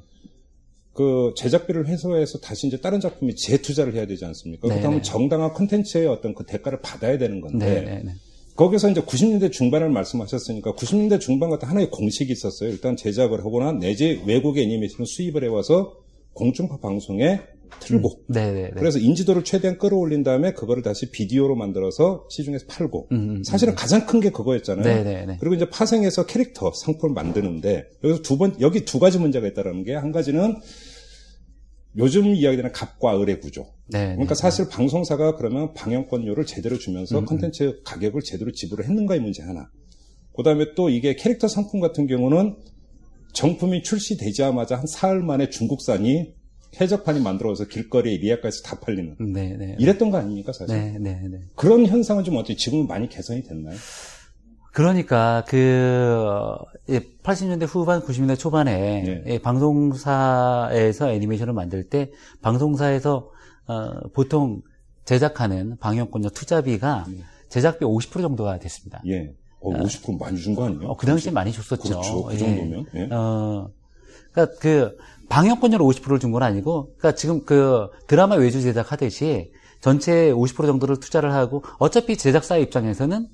그 0.94 1.34
제작비를 1.38 1.88
회수해서 1.88 2.40
다시 2.40 2.68
이제 2.68 2.78
다른 2.78 3.00
작품에 3.00 3.34
재투자를 3.36 3.94
해야 3.94 4.06
되지 4.06 4.26
않습니까? 4.26 4.68
네, 4.68 4.74
그렇다면 4.74 5.02
네. 5.02 5.04
정당한 5.04 5.54
콘텐츠의 5.54 6.08
어떤 6.08 6.36
그 6.36 6.46
대가를 6.46 6.82
받아야 6.82 7.18
되는 7.18 7.42
건데 7.42 7.66
네, 7.66 7.82
네, 7.82 8.02
네. 8.04 8.12
거기서 8.56 8.90
이제 8.90 9.02
90년대 9.02 9.52
중반을 9.52 9.90
말씀하셨으니까 9.90 10.74
90년대 10.74 11.20
중반 11.20 11.50
같은 11.50 11.68
하나의 11.68 11.90
공식이 11.90 12.32
있었어요. 12.32 12.70
일단 12.70 12.96
제작을 12.96 13.40
하거나 13.40 13.72
내지 13.72 14.22
외국의 14.26 14.66
애니메이션을 14.66 15.06
수입을 15.06 15.44
해와서 15.46 15.94
공중파 16.34 16.78
방송에 16.78 17.42
틀고 17.80 18.24
네, 18.28 18.52
네, 18.52 18.62
네. 18.64 18.72
그래서 18.76 19.00
인지도를 19.00 19.44
최대한 19.44 19.78
끌어올린 19.78 20.24
다음에 20.24 20.54
그거를 20.54 20.84
다시 20.84 21.10
비디오로 21.10 21.56
만들어서 21.56 22.28
시중에서 22.30 22.66
팔고 22.68 23.08
음, 23.12 23.16
음, 23.38 23.44
사실은 23.44 23.76
가장 23.76 24.06
큰 24.06 24.20
게 24.20 24.30
그거였잖아요. 24.30 24.84
네, 24.84 25.04
네, 25.04 25.26
네. 25.26 25.38
그리고 25.40 25.56
이제 25.56 25.70
파생해서 25.70 26.26
캐릭터 26.26 26.72
상품을 26.74 27.14
만드는데 27.16 27.86
여기서 28.04 28.22
두 28.22 28.38
번 28.38 28.56
여기 28.62 28.84
두 28.86 29.00
가지 29.00 29.18
문제가 29.20 29.48
있다는 29.48 29.84
게 29.84 29.96
한 29.96 30.12
가지는 30.12 30.58
요즘 31.98 32.28
이야기되는 32.36 32.72
갑과 32.72 33.20
을의 33.22 33.40
구조. 33.42 33.64
네, 33.90 34.14
그러니까 34.14 34.34
네. 34.34 34.36
사실 34.36 34.68
방송사가 34.70 35.36
그러면 35.36 35.74
방영권료를 35.74 36.46
제대로 36.46 36.78
주면서 36.78 37.20
음, 37.20 37.26
컨텐츠 37.26 37.82
가격을 37.84 38.22
제대로 38.22 38.52
지불을 38.52 38.86
했는가의 38.86 39.20
문제 39.20 39.44
하나. 39.44 39.70
그다음에 40.36 40.74
또 40.76 40.90
이게 40.90 41.16
캐릭터 41.16 41.48
상품 41.50 41.82
같은 41.82 42.08
경우는 42.08 42.56
정품이 43.34 43.84
출시되자마자 43.84 44.78
한 44.78 44.88
사흘 44.88 45.22
만에 45.22 45.50
중국산이 45.50 46.34
해적판이 46.80 47.20
만들어서 47.20 47.66
길거리에 47.66 48.18
리아카에서 48.18 48.64
다 48.64 48.80
팔리는 48.80 49.16
네, 49.34 49.56
네. 49.58 49.76
이랬던 49.78 50.10
거 50.10 50.18
아닙니까 50.18 50.54
사실? 50.54 50.78
네, 50.78 50.98
네, 51.00 51.22
네. 51.30 51.42
그런 51.56 51.86
현상은 51.86 52.24
좀 52.24 52.38
어떻게 52.38 52.56
지금은 52.56 52.88
많이 52.88 53.10
개선이 53.10 53.44
됐나요? 53.44 53.76
그러니까 54.72 55.44
그 55.50 56.24
80년대 57.24 57.68
후반, 57.68 58.02
90년대 58.02 58.40
초반에 58.40 59.22
네. 59.26 59.36
이 59.36 59.40
방송사에서 59.40 61.12
애니메이션을 61.12 61.54
만들 61.54 61.90
때 61.90 62.12
방송사에서 62.42 63.30
어, 63.68 64.08
보통 64.14 64.62
제작하는 65.04 65.78
방영권료 65.78 66.30
투자비가 66.30 67.06
네. 67.10 67.18
제작비 67.50 67.84
50% 67.84 68.22
정도가 68.22 68.60
됐습니다. 68.60 69.02
예. 69.08 69.34
어, 69.62 69.72
50% 69.74 70.20
많이 70.20 70.38
준 70.40 70.56
거 70.56 70.66
아니에요? 70.66 70.90
어, 70.90 70.98
그 70.98 71.06
당시에 71.06 71.32
많이 71.32 71.52
줬었죠. 71.52 71.84
그렇죠. 71.84 72.24
그 72.24 72.34
예. 72.34 72.38
정도면. 72.38 72.86
예. 72.96 73.08
어, 73.12 73.70
그러니까 74.34 74.58
그 74.60 74.98
방영권료를 75.30 75.86
50%를 75.86 76.20
준 76.20 76.32
건 76.32 76.44
아니고, 76.44 76.94
그러니까 76.98 77.16
지금 77.16 77.46
그 77.46 77.88
드라마 78.08 78.36
외주 78.36 78.62
제작하듯이 78.62 79.52
전체 79.82 80.32
50% 80.32 80.66
정도를 80.66 81.00
투자를 81.00 81.34
하고 81.34 81.64
어차피 81.80 82.18
제작사 82.18 82.58
입장에서는 82.58 83.28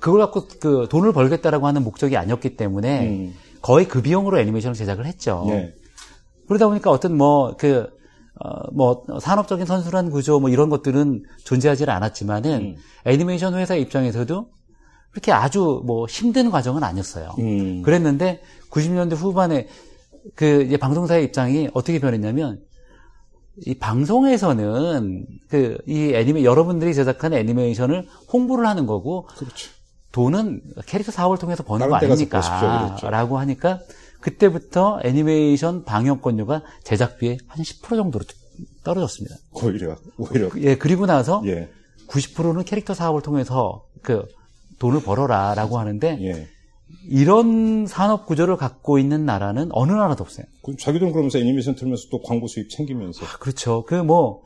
그걸 0.00 0.20
갖고 0.20 0.46
그 0.60 0.86
돈을 0.90 1.12
벌겠다라고 1.12 1.66
하는 1.66 1.82
목적이 1.84 2.16
아니었기 2.16 2.56
때문에 2.56 3.08
음. 3.08 3.34
거의 3.60 3.86
그 3.86 4.00
비용으로 4.00 4.38
애니메이션을 4.38 4.74
제작을 4.74 5.06
했죠. 5.06 5.44
예. 5.50 5.74
그러다 6.48 6.68
보니까 6.68 6.90
어떤 6.90 7.16
뭐그 7.16 7.88
어, 8.40 8.70
뭐 8.72 9.04
산업적인 9.20 9.66
선순환 9.66 10.10
구조 10.10 10.40
뭐 10.40 10.48
이런 10.50 10.70
것들은 10.70 11.22
존재하지 11.44 11.84
않았지만은 11.84 12.60
음. 12.60 12.76
애니메이션 13.04 13.54
회사 13.54 13.74
입장에서도 13.74 14.48
그렇게 15.12 15.30
아주 15.32 15.82
뭐 15.84 16.06
힘든 16.06 16.50
과정은 16.50 16.82
아니었어요. 16.82 17.34
음. 17.38 17.82
그랬는데 17.82 18.40
90년대 18.70 19.14
후반에 19.14 19.68
그 20.34 20.62
이제 20.62 20.76
방송사의 20.76 21.24
입장이 21.24 21.68
어떻게 21.74 22.00
변했냐면 22.00 22.60
이 23.66 23.74
방송에서는 23.74 25.26
그 25.48 25.78
이 25.86 26.12
애니메 26.14 26.42
여러분들이 26.44 26.94
제작한 26.94 27.34
애니메이션을 27.34 28.06
홍보를 28.32 28.66
하는 28.66 28.86
거고 28.86 29.26
그렇죠. 29.36 29.70
돈은 30.12 30.62
캐릭터 30.86 31.12
사업을 31.12 31.38
통해서 31.38 31.62
버는 31.62 31.88
거 31.88 31.94
다른 31.98 32.16
데 32.16 32.28
가서 32.28 32.48
보십시오, 32.50 32.68
아닙니까? 32.68 32.86
그랬죠. 32.96 33.10
라고 33.10 33.38
하니까 33.38 33.80
그때부터 34.20 35.00
애니메이션 35.04 35.84
방영권료가 35.84 36.62
제작비의 36.84 37.38
한 37.46 37.62
10% 37.62 37.88
정도로 37.96 38.24
떨어졌습니다. 38.84 39.36
오히려 39.52 39.96
오히려 40.16 40.48
예, 40.58 40.76
그리고 40.76 41.04
나서 41.06 41.42
예 41.46 41.68
90%는 42.08 42.64
캐릭터 42.64 42.94
사업을 42.94 43.20
통해서 43.22 43.84
그 44.02 44.26
돈을 44.82 45.02
벌어라라고 45.02 45.78
하는데 45.78 46.18
예. 46.20 46.48
이런 47.08 47.86
산업 47.86 48.26
구조를 48.26 48.56
갖고 48.56 48.98
있는 48.98 49.24
나라는 49.24 49.68
어느 49.72 49.92
나라도 49.92 50.24
없어요. 50.24 50.44
그 50.62 50.76
자기들은 50.76 51.12
그러면서 51.12 51.38
애니메이션 51.38 51.74
틀면서 51.74 52.08
또 52.10 52.20
광고 52.20 52.46
수입 52.48 52.68
챙기면서 52.68 53.24
아, 53.24 53.38
그렇죠. 53.38 53.84
그 53.84 53.94
뭐 53.94 54.42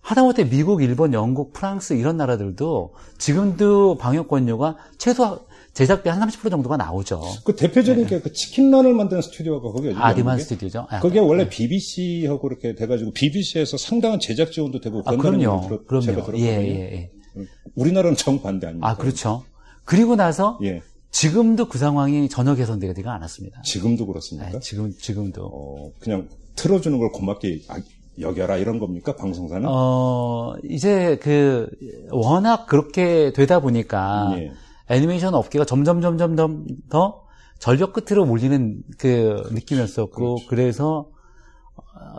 하다못해 0.00 0.48
미국, 0.48 0.82
일본, 0.82 1.12
영국, 1.12 1.52
프랑스 1.52 1.92
이런 1.92 2.16
나라들도 2.16 2.94
지금도 3.18 3.98
방역 3.98 4.28
권유가 4.28 4.76
최소 4.96 5.40
제작비 5.74 6.08
한 6.08 6.18
30% 6.20 6.50
정도가 6.50 6.76
나오죠. 6.76 7.20
그 7.44 7.54
대표적인 7.54 8.06
게그 8.06 8.32
치킨런을 8.32 8.94
만드는 8.94 9.20
스튜디오가 9.22 9.70
거기 9.70 9.88
어디 9.88 9.98
아디만 9.98 10.38
스튜디오죠. 10.38 10.86
아, 10.88 11.00
그게 11.00 11.18
원래 11.18 11.48
BBC하고 11.48 12.48
이렇게 12.48 12.74
돼가지고 12.74 13.12
BBC에서 13.12 13.76
상당한 13.76 14.18
제작 14.18 14.50
지원도 14.50 14.80
되고 14.80 15.02
아, 15.04 15.14
그럼요. 15.14 15.84
그럼요. 15.86 16.00
제가 16.00 16.12
예, 16.12 16.14
들었거든요. 16.14 16.42
예, 16.42 17.10
예. 17.36 17.44
우리나라는 17.74 18.16
정반대 18.16 18.66
아닙니까? 18.66 18.88
아, 18.88 18.96
그렇죠. 18.96 19.44
그리고 19.88 20.16
나서 20.16 20.58
예. 20.62 20.82
지금도 21.10 21.68
그 21.68 21.78
상황이 21.78 22.28
전혀 22.28 22.54
개선되지가 22.54 23.10
않았습니다. 23.14 23.62
지금도 23.62 24.06
그렇습니까? 24.06 24.50
네, 24.50 24.60
지금 24.60 24.92
지금도 24.92 25.46
어, 25.46 25.90
그냥 25.98 26.28
틀어주는 26.56 26.98
걸 26.98 27.10
고맙게 27.10 27.62
아, 27.68 27.78
여겨라 28.20 28.58
이런 28.58 28.78
겁니까 28.78 29.16
방송사는? 29.16 29.66
어 29.70 30.54
이제 30.68 31.18
그 31.22 31.68
워낙 32.10 32.66
그렇게 32.66 33.32
되다 33.32 33.60
보니까 33.60 34.34
예. 34.38 34.52
애니메이션 34.94 35.34
업계가 35.34 35.64
점점 35.64 36.02
점점 36.02 36.36
점더 36.36 37.24
절벽 37.58 37.94
끝으로 37.94 38.26
몰리는 38.26 38.82
그 38.98 39.42
느낌이었었고 39.52 40.34
그렇죠. 40.34 40.46
그래서 40.48 41.08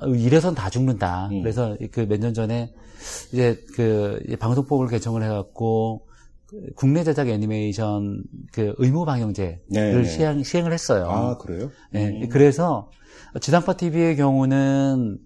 이래선 0.08 0.56
다 0.56 0.70
죽는다. 0.70 1.28
음. 1.32 1.42
그래서 1.44 1.78
그 1.92 2.02
몇 2.08 2.20
년 2.20 2.34
전에 2.34 2.74
이제 3.32 3.62
그 3.76 4.20
방송법을 4.40 4.88
개정을 4.88 5.24
해갖고 5.24 6.02
그 6.06 6.09
국내 6.76 7.04
제작 7.04 7.28
애니메이션 7.28 8.24
그 8.52 8.74
의무 8.78 9.06
방영제를 9.06 9.60
네, 9.70 9.94
네. 9.94 10.04
시행, 10.04 10.44
시행을 10.44 10.74
했어요. 10.74 11.06
아 11.10 11.38
그래요? 11.38 11.70
예, 11.94 12.08
음. 12.08 12.30
그래서 12.30 12.90
지상파 13.40 13.74
TV의 13.78 14.16
경우는 14.16 15.20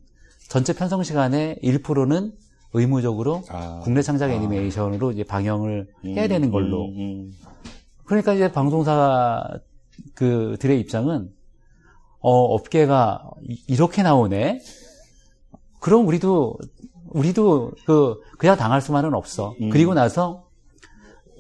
전체 0.50 0.74
편성 0.74 1.04
시간의 1.04 1.60
1%는 1.64 2.34
의무적으로 2.74 3.44
아. 3.50 3.80
국내 3.84 4.02
창작 4.02 4.30
아. 4.30 4.34
애니메이션으로 4.34 5.12
이제 5.12 5.24
방영을 5.24 5.88
해야 6.06 6.24
음, 6.24 6.30
되는 6.30 6.52
걸로. 6.52 6.86
음, 6.90 6.98
음. 6.98 7.32
그러니까 8.06 8.34
이제 8.34 8.52
방송사 8.52 9.44
그들의 10.16 10.80
입장은 10.82 11.30
어 12.20 12.32
업계가 12.32 13.30
이- 13.44 13.64
이렇게 13.68 14.02
나오네. 14.04 14.60
그럼 15.80 16.08
우리도 16.08 16.58
우리도 17.10 17.72
그 17.86 18.20
그냥 18.38 18.58
당할 18.58 18.82
수만은 18.82 19.14
없어. 19.14 19.56
음. 19.62 19.70
그리고 19.70 19.94
나서 19.94 20.43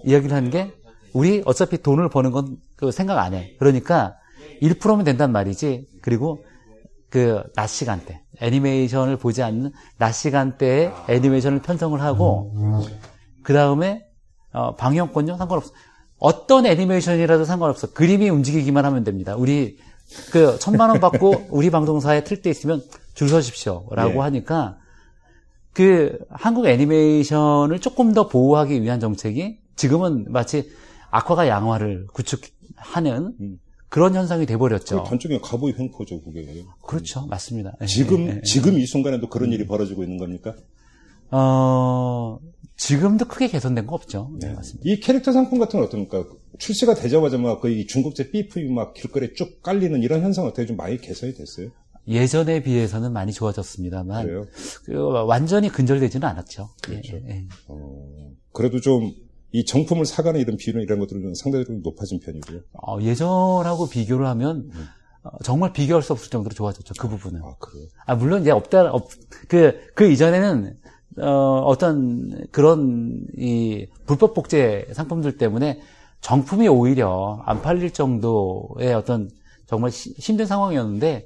이야기를 0.03 0.35
하는 0.35 0.49
게 0.49 0.73
우리 1.13 1.41
어차피 1.45 1.81
돈을 1.81 2.09
버는 2.09 2.31
건 2.31 2.57
그 2.83 2.91
생각 2.91 3.17
안 3.19 3.33
해. 3.33 3.55
그러니까 3.59 4.15
1%면 4.61 5.05
된단 5.05 5.31
말이지. 5.31 5.87
그리고 6.01 6.43
그 7.09 7.43
낮 7.55 7.67
시간대 7.67 8.21
애니메이션을 8.41 9.15
보지 9.17 9.41
않는 9.43 9.71
낮 9.97 10.11
시간대에 10.11 10.91
애니메이션을 11.07 11.61
편성을 11.61 12.01
하고 12.01 12.51
그 13.43 13.53
다음에 13.53 14.03
어, 14.51 14.75
방영권요 14.75 15.37
상관없어. 15.37 15.71
어떤 16.17 16.65
애니메이션이라도 16.65 17.45
상관없어. 17.45 17.93
그림이 17.93 18.29
움직이기만 18.29 18.83
하면 18.85 19.03
됩니다. 19.05 19.35
우리 19.37 19.77
그 20.31 20.57
천만 20.59 20.89
원 20.89 20.99
받고 20.99 21.47
우리 21.51 21.69
방송사에 21.69 22.23
틀 22.25 22.41
때 22.41 22.49
있으면 22.49 22.81
줄 23.13 23.29
서십시오라고 23.29 24.15
예. 24.15 24.17
하니까 24.19 24.77
그 25.71 26.17
한국 26.29 26.65
애니메이션을 26.67 27.79
조금 27.79 28.13
더 28.13 28.27
보호하기 28.27 28.81
위한 28.81 28.99
정책이 28.99 29.59
지금은 29.75 30.31
마치 30.31 30.69
악화가 31.11 31.47
양화를 31.47 32.07
구축하는 32.13 33.35
음. 33.39 33.59
그런 33.89 34.15
현상이 34.15 34.47
돼버렸죠. 34.47 35.03
그 35.03 35.09
전적인 35.09 35.39
가보의 35.41 35.75
횡포죠 35.77 36.23
그게. 36.23 36.65
그렇죠, 36.81 37.27
맞습니다. 37.27 37.73
예, 37.79 37.85
지금 37.85 38.27
예, 38.27 38.37
예. 38.37 38.41
지금 38.41 38.79
이 38.79 38.87
순간에도 38.87 39.29
그런 39.29 39.51
일이 39.51 39.67
벌어지고 39.67 40.01
있는 40.03 40.17
겁니까? 40.17 40.55
어 41.29 42.39
지금도 42.75 43.25
크게 43.25 43.49
개선된 43.49 43.85
거 43.85 43.93
없죠. 43.93 44.31
네, 44.39 44.51
맞습니다. 44.51 44.89
이 44.89 44.99
캐릭터 44.99 45.31
상품 45.31 45.59
같은 45.59 45.79
건 45.79 45.85
어떻습니까? 45.85 46.25
출시가 46.57 46.95
되자마자 46.95 47.37
막 47.37 47.61
거의 47.61 47.85
중국제 47.85 48.31
삐프이 48.31 48.71
막 48.71 48.95
길거리에 48.95 49.33
쭉 49.35 49.61
깔리는 49.61 50.01
이런 50.01 50.21
현상 50.21 50.45
어떻게 50.45 50.65
좀 50.65 50.75
많이 50.75 50.97
개선이 50.97 51.35
됐어요? 51.35 51.69
예전에 52.07 52.63
비해서는 52.63 53.13
많이 53.13 53.31
좋아졌습니다만 53.31 54.25
그래요? 54.25 54.45
그 54.85 55.25
완전히 55.27 55.69
근절되지는 55.69 56.27
않았죠. 56.27 56.69
그렇죠. 56.81 57.15
예, 57.15 57.29
예. 57.29 57.47
어, 57.67 58.31
그래도 58.51 58.81
좀 58.81 59.13
이 59.53 59.63
정품을 59.65 60.05
사가는 60.05 60.39
이런 60.41 60.57
비율 60.57 60.81
이런 60.81 60.99
것들은 60.99 61.33
좀 61.65 61.81
높아진 61.83 62.19
편이고요. 62.19 62.59
어, 62.73 62.99
예전하고 63.01 63.87
비교를 63.87 64.25
하면 64.25 64.69
어, 65.23 65.29
정말 65.43 65.71
비교할 65.71 66.01
수 66.01 66.11
없을 66.11 66.31
정도로 66.31 66.53
좋아졌죠. 66.55 66.95
그 66.99 67.07
부분은. 67.07 67.39
아 67.43 67.55
그래요? 67.59 67.87
아, 68.05 68.15
물론 68.15 68.41
이제 68.41 68.49
없다, 68.51 68.91
없, 68.91 69.07
그, 69.47 69.79
그 69.93 70.09
이전에는, 70.11 70.75
어, 71.19 71.27
어떤 71.65 72.47
그런 72.51 73.25
이 73.37 73.85
불법 74.07 74.33
복제 74.33 74.87
상품들 74.91 75.37
때문에 75.37 75.79
정품이 76.21 76.67
오히려 76.67 77.41
안 77.45 77.61
팔릴 77.61 77.91
정도의 77.91 78.93
어떤 78.95 79.29
정말 79.67 79.91
시- 79.91 80.13
힘든 80.17 80.47
상황이었는데 80.47 81.25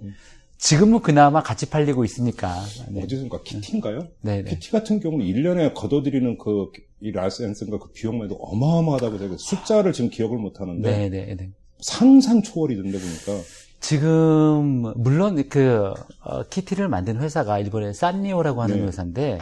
지금은 0.58 1.02
그나마 1.02 1.42
같이 1.42 1.70
팔리고 1.70 2.04
있으니까. 2.04 2.54
네. 2.90 3.04
어디선가 3.04 3.42
키티인가요? 3.44 4.00
네, 4.22 4.42
네. 4.44 4.50
키티 4.52 4.72
같은 4.72 5.00
경우는 5.00 5.26
1년에 5.26 5.74
걷어들이는 5.74 6.38
그, 6.40 6.72
이 7.00 7.12
라센스인가 7.12 7.78
그 7.80 7.92
비용만 7.92 8.26
해도 8.26 8.36
어마어마하다고 8.36 9.20
제가 9.20 9.36
숫자를 9.38 9.94
지금 9.94 10.10
기억을 10.10 10.38
못 10.38 10.60
하는데 10.60 10.90
네, 10.90 11.10
네, 11.10 11.36
네. 11.36 11.52
상상 11.80 12.42
초월이던데 12.42 12.98
보니까 12.98 13.44
지금 13.80 14.94
물론 14.96 15.48
그 15.50 15.94
어, 16.22 16.44
키티를 16.44 16.88
만든 16.88 17.22
회사가 17.22 17.60
일본의 17.60 17.94
산리오라고 17.94 18.62
하는 18.62 18.78
네. 18.78 18.88
회사인데 18.88 19.40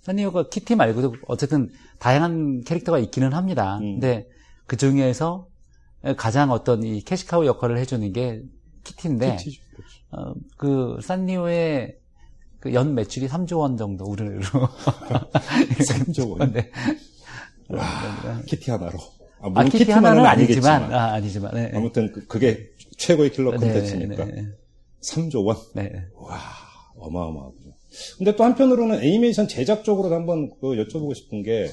산리오가 0.00 0.48
키티 0.48 0.74
말고도 0.74 1.14
어쨌든 1.26 1.70
다양한 1.98 2.64
캐릭터가 2.64 2.98
있기는 2.98 3.32
합니다. 3.32 3.78
음. 3.78 4.00
근데 4.00 4.28
그 4.66 4.76
중에서 4.76 5.46
가장 6.16 6.50
어떤 6.50 6.82
이 6.82 7.02
cash 7.02 7.27
cow 7.27 7.46
역할을 7.46 7.78
해주는 7.78 8.12
게 8.12 8.42
키티인데. 8.84 9.36
그렇죠. 9.36 9.50
어, 10.10 10.34
그 10.56 10.98
산리오의 11.02 11.96
그 12.60 12.72
연 12.72 12.94
매출이 12.94 13.28
3조 13.28 13.58
원 13.60 13.76
정도 13.76 14.04
우리로 14.04 14.40
3조 14.40 16.30
원? 16.38 16.52
네. 16.52 16.70
키티 18.46 18.70
하나로. 18.70 18.98
아, 19.40 19.46
아, 19.46 19.48
물론 19.50 19.64
키티 19.66 19.78
키티만은 19.84 20.08
하나는 20.08 20.26
아니겠지만. 20.26 20.82
아니지만 20.82 21.00
아, 21.00 21.12
아니지만 21.14 21.54
네. 21.54 21.70
아무튼 21.74 22.12
그, 22.12 22.26
그게 22.26 22.70
최고의 22.96 23.32
킬러 23.32 23.52
네, 23.52 23.58
콘텐츠니까. 23.58 24.24
네, 24.24 24.32
네. 24.32 24.46
3조 25.02 25.44
원? 25.44 25.56
네. 25.74 25.92
와, 26.16 26.38
어마어마하군요. 26.96 27.72
근데 28.18 28.34
또 28.36 28.44
한편으로는 28.44 29.02
애니메이션 29.02 29.46
제작 29.48 29.84
쪽으로 29.84 30.12
한번 30.14 30.50
그 30.60 30.68
여쭤보고 30.74 31.14
싶은 31.14 31.42
게, 31.42 31.70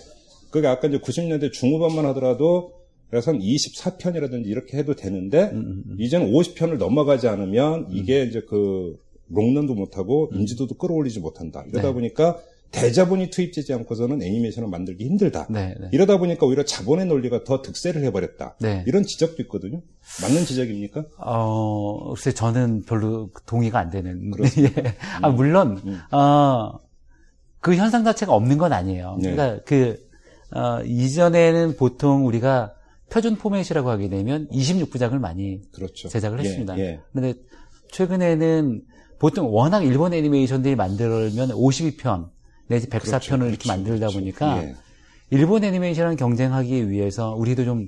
그게 0.52 0.68
아까 0.68 0.88
이제 0.88 1.00
90년대 1.00 1.52
중후반만 1.52 2.06
하더라도, 2.08 2.74
그래서 3.10 3.32
한 3.32 3.40
24편이라든지 3.40 4.46
이렇게 4.46 4.78
해도 4.78 4.96
되는데, 4.96 5.50
음, 5.52 5.84
이제는 6.00 6.32
50편을 6.32 6.78
넘어가지 6.78 7.28
않으면 7.28 7.88
이게 7.90 8.24
이제 8.24 8.42
그, 8.48 8.96
롱런도 9.30 9.74
못하고 9.74 10.30
인지도도 10.34 10.76
끌어올리지 10.76 11.20
못한다. 11.20 11.64
이러다 11.68 11.88
음. 11.88 11.90
네. 11.90 11.94
보니까 11.94 12.40
대자본이 12.72 13.30
투입되지 13.30 13.74
않고서는 13.74 14.22
애니메이션을 14.22 14.68
만들기 14.70 15.06
힘들다. 15.06 15.48
네, 15.50 15.76
네. 15.80 15.88
이러다 15.94 16.18
보니까 16.18 16.46
오히려 16.46 16.66
자본의 16.66 17.06
논리가 17.06 17.44
더 17.44 17.62
득세를 17.62 18.04
해버렸다. 18.04 18.58
네. 18.60 18.84
이런 18.86 19.04
지적도 19.04 19.42
있거든요. 19.44 19.82
맞는 20.22 20.46
지적입니까? 20.46 21.06
어, 21.18 22.14
글쎄, 22.14 22.34
저는 22.34 22.84
별로 22.84 23.30
동의가 23.46 23.80
안 23.80 23.90
되는. 23.90 24.32
예. 24.60 24.96
아, 25.22 25.30
물론, 25.30 25.80
음. 25.86 26.02
어, 26.12 26.80
그 27.62 27.76
현상 27.76 28.04
자체가 28.04 28.34
없는 28.34 28.58
건 28.58 28.74
아니에요. 28.74 29.18
네. 29.22 29.32
그러니까 29.32 29.64
그, 29.64 30.06
어, 30.54 30.82
이전에는 30.84 31.78
보통 31.78 32.28
우리가 32.28 32.74
표준 33.10 33.38
포맷이라고 33.38 33.90
하게 33.90 34.10
되면 34.10 34.48
26부작을 34.50 35.20
많이 35.20 35.62
그렇죠. 35.72 36.10
제작을 36.10 36.40
예, 36.40 36.44
했습니다. 36.44 36.78
예. 36.80 37.00
그런데 37.12 37.40
최근에는 37.92 38.82
보통 39.20 39.54
워낙 39.54 39.84
일본 39.84 40.14
애니메이션들이 40.14 40.76
만들면 40.76 41.50
52편 41.50 42.30
내지 42.68 42.88
104편을 42.88 43.10
그렇죠, 43.10 43.36
이렇게 43.36 43.50
그렇죠, 43.58 43.68
만들다 43.68 44.08
그렇죠. 44.08 44.20
보니까 44.20 44.64
예. 44.64 44.76
일본 45.30 45.64
애니메이션을 45.64 46.16
경쟁하기 46.16 46.90
위해서 46.90 47.34
우리도 47.36 47.66
좀 47.66 47.88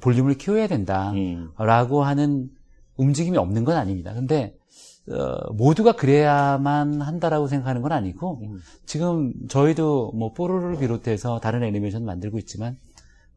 볼륨을 0.00 0.34
키워야 0.34 0.66
된다. 0.66 1.12
음. 1.12 1.50
라고 1.58 2.02
하는 2.02 2.50
움직임이 2.96 3.36
없는 3.36 3.64
건 3.64 3.76
아닙니다. 3.76 4.12
근데 4.14 4.56
어, 5.08 5.52
모두가 5.52 5.92
그래야만 5.92 7.00
한다라고 7.00 7.46
생각하는 7.46 7.80
건 7.82 7.92
아니고 7.92 8.40
음. 8.42 8.60
지금 8.84 9.32
저희도 9.48 10.12
뭐 10.12 10.32
뽀로로를 10.32 10.78
비롯해서 10.78 11.38
다른 11.38 11.62
애니메이션 11.62 12.04
만들고 12.04 12.38
있지만 12.40 12.76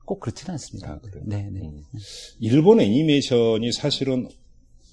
꼭 0.05 0.19
그렇지는 0.19 0.53
않습니다. 0.53 0.93
아? 0.93 0.99
네, 1.23 1.49
네. 1.51 1.61
음. 1.61 1.83
일본 2.39 2.81
애니메이션이 2.81 3.71
사실은 3.71 4.27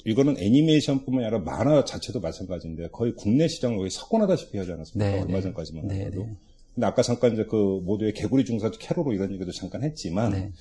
이거는 0.07 0.37
애니메이션뿐만 0.39 1.25
아니라 1.25 1.41
만화 1.41 1.85
자체도 1.85 2.21
마찬가지인데 2.21 2.89
거의 2.93 3.15
국내 3.17 3.49
시장을 3.49 3.77
거의 3.77 3.91
석권하다시피 3.91 4.57
하지 4.57 4.73
않았습니까? 4.73 5.11
네, 5.11 5.21
얼마 5.21 5.35
네. 5.35 5.43
전까지만 5.43 5.89
네, 5.89 6.07
해도. 6.07 6.23
네. 6.23 6.37
근데 6.75 6.87
아까 6.87 7.03
잠깐 7.03 7.33
이제 7.33 7.45
그 7.45 7.81
모두의 7.85 8.13
개구리 8.15 8.45
중사 8.45 8.71
캐로로 8.71 9.13
이런 9.13 9.33
얘기도 9.33 9.51
잠깐 9.51 9.83
했지만 9.83 10.33
네. 10.33 10.53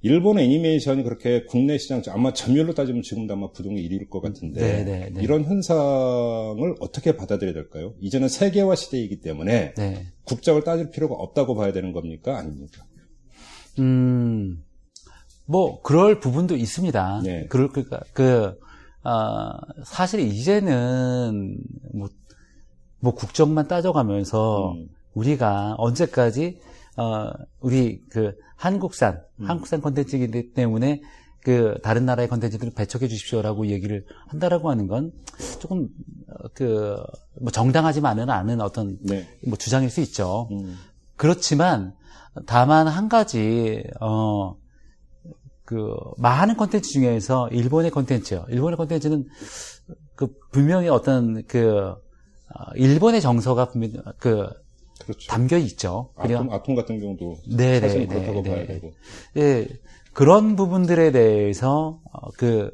일본 0.00 0.38
애니메이션이 0.38 1.02
그렇게 1.02 1.44
국내 1.44 1.76
시장 1.76 2.02
아마 2.08 2.32
점유율로 2.32 2.74
따지면 2.74 3.02
지금도 3.02 3.34
아마 3.34 3.50
부동의 3.52 3.86
1위일 3.86 4.08
것 4.08 4.20
같은데 4.20 4.60
네, 4.60 4.84
네, 4.84 5.10
네. 5.10 5.22
이런 5.22 5.44
현상을 5.44 6.74
어떻게 6.80 7.16
받아들여야 7.16 7.52
될까요? 7.52 7.94
이제는 8.00 8.28
세계화 8.28 8.74
시대이기 8.74 9.20
때문에 9.20 9.74
네. 9.74 10.06
국적을 10.24 10.64
따질 10.64 10.90
필요가 10.90 11.14
없다고 11.14 11.54
봐야 11.54 11.72
되는 11.72 11.92
겁니까? 11.92 12.38
아닙니까? 12.38 12.84
음, 13.78 14.64
뭐, 15.52 15.82
그럴 15.82 16.18
부분도 16.18 16.56
있습니다. 16.56 17.20
네. 17.24 17.46
그럴, 17.48 17.68
그니까, 17.68 18.00
그, 18.14 18.58
아, 19.02 19.50
사실 19.84 20.20
이제는, 20.20 21.58
뭐, 21.92 22.08
뭐, 23.00 23.14
국적만 23.14 23.68
따져가면서, 23.68 24.72
음. 24.72 24.88
우리가 25.12 25.74
언제까지, 25.76 26.58
어, 26.96 27.30
우리 27.60 28.00
그, 28.08 28.34
한국산, 28.56 29.20
음. 29.40 29.50
한국산 29.50 29.82
컨텐츠이기 29.82 30.54
때문에, 30.54 31.02
그, 31.44 31.74
다른 31.82 32.06
나라의 32.06 32.30
컨텐츠들을 32.30 32.72
배척해 32.74 33.06
주십시오라고 33.08 33.66
얘기를 33.66 34.06
한다라고 34.28 34.70
하는 34.70 34.86
건, 34.86 35.12
조금, 35.60 35.88
어, 36.28 36.48
그, 36.54 36.96
뭐, 37.42 37.52
정당하지만은 37.52 38.30
않은 38.30 38.62
어떤, 38.62 38.96
네. 39.02 39.28
뭐, 39.46 39.58
주장일 39.58 39.90
수 39.90 40.00
있죠. 40.00 40.48
음. 40.50 40.78
그렇지만 41.16 41.92
다만 42.46 42.88
한 42.88 43.08
가지 43.08 43.84
어 44.00 44.56
그 45.72 45.94
많은 46.18 46.56
콘텐츠 46.56 46.90
중에서 46.90 47.48
일본의 47.48 47.90
콘텐츠요. 47.90 48.44
일본의 48.50 48.76
콘텐츠는 48.76 49.26
그 50.14 50.28
분명히 50.50 50.90
어떤 50.90 51.42
그 51.46 51.88
어, 51.88 52.74
일본의 52.76 53.22
정서가 53.22 53.70
분명 53.70 54.02
그 54.18 54.46
그렇죠. 55.00 55.30
담겨 55.30 55.56
있죠. 55.56 56.10
아톰, 56.14 56.52
아톰 56.52 56.74
같은 56.74 57.00
경우도 57.00 57.38
네, 57.56 57.80
사실 57.80 58.00
네, 58.00 58.06
그렇다고 58.06 58.42
네, 58.42 58.50
봐야 58.50 58.60
네. 58.60 58.66
되고. 58.66 58.92
예, 59.38 59.66
그런 60.12 60.56
부분들에 60.56 61.10
대해서 61.10 62.00
어, 62.12 62.30
그, 62.32 62.70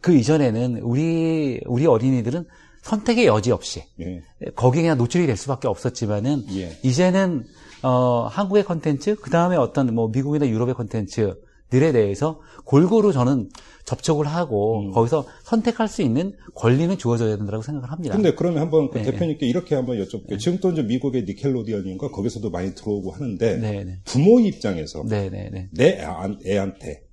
그 0.00 0.14
이전에는 0.14 0.78
우리 0.78 1.60
우리 1.66 1.86
어린이들은 1.86 2.46
선택의 2.80 3.26
여지 3.26 3.52
없이 3.52 3.84
예. 4.00 4.22
거기에 4.56 4.82
그냥 4.82 4.96
노출이 4.96 5.26
될 5.26 5.36
수밖에 5.36 5.68
없었지만은 5.68 6.46
예. 6.56 6.78
이제는 6.82 7.44
어, 7.82 8.26
한국의 8.30 8.64
컨텐츠 8.64 9.16
그 9.16 9.30
다음에 9.30 9.56
어떤 9.56 9.94
뭐 9.94 10.08
미국이나 10.08 10.48
유럽의 10.48 10.74
컨텐츠 10.74 11.34
들에 11.72 11.90
대해서 11.90 12.38
골고루 12.66 13.12
저는 13.14 13.48
접촉을 13.86 14.26
하고 14.26 14.80
음. 14.80 14.92
거기서 14.92 15.24
선택할 15.44 15.88
수 15.88 16.02
있는 16.02 16.34
권리는 16.54 16.96
주어져야 16.98 17.38
된다고 17.38 17.62
생각을 17.62 17.90
합니다. 17.90 18.14
근데 18.14 18.34
그러면 18.34 18.60
한번 18.60 18.90
그 18.90 18.98
네, 18.98 19.04
대표님께 19.04 19.46
이렇게 19.46 19.74
한번 19.74 19.96
여쭤볼게요. 19.98 20.38
지금 20.38 20.58
또 20.60 20.70
이제 20.70 20.82
미국의 20.82 21.24
니켈로디언인가 21.24 22.10
거기서도 22.10 22.50
많이 22.50 22.74
들어오고 22.74 23.12
하는데 23.12 23.56
네, 23.56 23.84
네, 23.84 23.98
부모 24.04 24.38
입장에서 24.38 25.02
네, 25.08 25.30
네, 25.30 25.48
네. 25.50 25.68
내 25.72 25.98
애- 26.02 26.06
애한테 26.46 27.04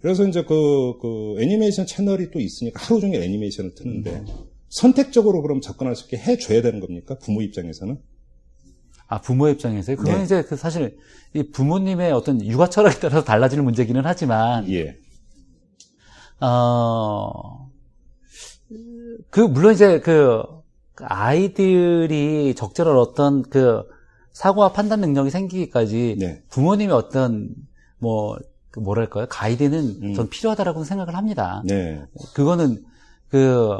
그래서 0.00 0.26
이제 0.26 0.42
그, 0.44 0.94
그 1.02 1.36
애니메이션 1.42 1.84
채널이 1.86 2.30
또 2.30 2.40
있으니까 2.40 2.82
하루 2.82 3.00
종일 3.00 3.22
애니메이션을 3.22 3.74
트는데 3.74 4.24
선택적으로 4.70 5.42
그럼 5.42 5.60
접근할 5.60 5.94
수 5.94 6.04
있게 6.04 6.16
해줘야 6.16 6.62
되는 6.62 6.80
겁니까? 6.80 7.18
부모 7.18 7.42
입장에서는? 7.42 7.98
아 9.08 9.20
부모 9.20 9.48
입장에서요. 9.48 9.96
그건 9.96 10.18
네. 10.18 10.24
이제 10.24 10.42
그 10.42 10.56
사실 10.56 10.98
이 11.34 11.50
부모님의 11.50 12.12
어떤 12.12 12.44
육아 12.44 12.68
철학에 12.68 12.98
따라서 12.98 13.24
달라지는 13.24 13.64
문제기는 13.64 14.02
하지만 14.04 14.68
예. 14.70 14.96
어, 16.40 17.70
그, 19.30 19.40
물론 19.40 19.74
이제 19.74 20.00
그, 20.00 20.42
아이들이 20.98 22.54
적절한 22.54 22.96
어떤 22.96 23.42
그 23.42 23.82
사고와 24.32 24.72
판단 24.72 25.00
능력이 25.00 25.30
생기기까지 25.30 26.16
네. 26.18 26.42
부모님의 26.48 26.94
어떤 26.94 27.50
뭐, 27.98 28.38
그 28.70 28.80
뭐랄까요? 28.80 29.26
가이드는 29.28 29.98
음. 30.02 30.14
전 30.14 30.28
필요하다라고 30.30 30.84
생각을 30.84 31.14
합니다. 31.14 31.62
네. 31.66 32.02
그거는 32.34 32.82
그, 33.28 33.76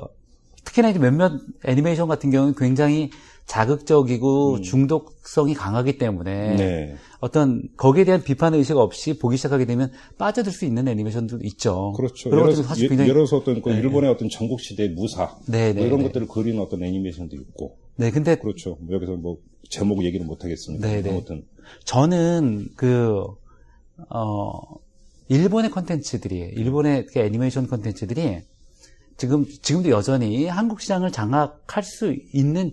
특히나 0.65 0.91
이제 0.91 0.99
몇몇 0.99 1.33
애니메이션 1.65 2.09
같은 2.09 2.31
경우는 2.31 2.55
굉장히 2.55 3.11
자극적이고 3.47 4.61
중독성이 4.61 5.55
강하기 5.55 5.99
때문에 5.99 6.51
음. 6.53 6.57
네. 6.57 6.97
어떤 7.21 7.63
거기에 7.77 8.05
대한 8.05 8.23
비판 8.23 8.55
의식 8.55 8.77
없이 8.77 9.19
보기 9.19 9.37
시작하게 9.37 9.65
되면 9.65 9.91
빠져들 10.19 10.53
수 10.53 10.65
있는 10.65 10.89
애니메이션도 10.89 11.39
있죠. 11.45 11.93
그렇죠. 11.97 12.29
그런 12.31 12.43
예를, 12.43 12.51
것들은 12.51 12.69
사실 12.69 12.85
예- 12.85 12.89
굉장히 12.89 13.11
예를 13.11 13.21
들어서 13.21 13.39
어떤 13.39 13.63
그 13.63 13.71
네. 13.71 13.79
일본의 13.79 14.11
어떤 14.11 14.29
전국 14.29 14.61
시대 14.61 14.89
무사 14.89 15.37
네, 15.47 15.73
뭐 15.73 15.83
네, 15.83 15.87
이런 15.87 15.99
네. 16.01 16.07
것들을 16.07 16.27
그리는 16.29 16.61
어떤 16.61 16.83
애니메이션도 16.83 17.37
있고 17.37 17.79
네, 17.97 18.11
근데 18.11 18.37
그렇죠. 18.37 18.77
뭐 18.81 18.95
여기서 18.95 19.13
뭐 19.17 19.39
제목 19.71 20.05
얘기는 20.05 20.25
못 20.27 20.45
하겠습니다. 20.45 20.87
네, 20.87 21.03
네. 21.03 21.11
아무튼 21.11 21.45
저는 21.85 22.69
그, 22.77 23.25
어, 24.11 24.61
일본의 25.29 25.71
컨텐츠들이, 25.71 26.53
일본의 26.57 27.07
그 27.07 27.19
애니메이션 27.19 27.67
컨텐츠들이 27.67 28.43
지금, 29.17 29.45
지금도 29.45 29.91
여전히 29.91 30.47
한국 30.47 30.81
시장을 30.81 31.11
장악할 31.11 31.83
수 31.83 32.15
있는 32.33 32.73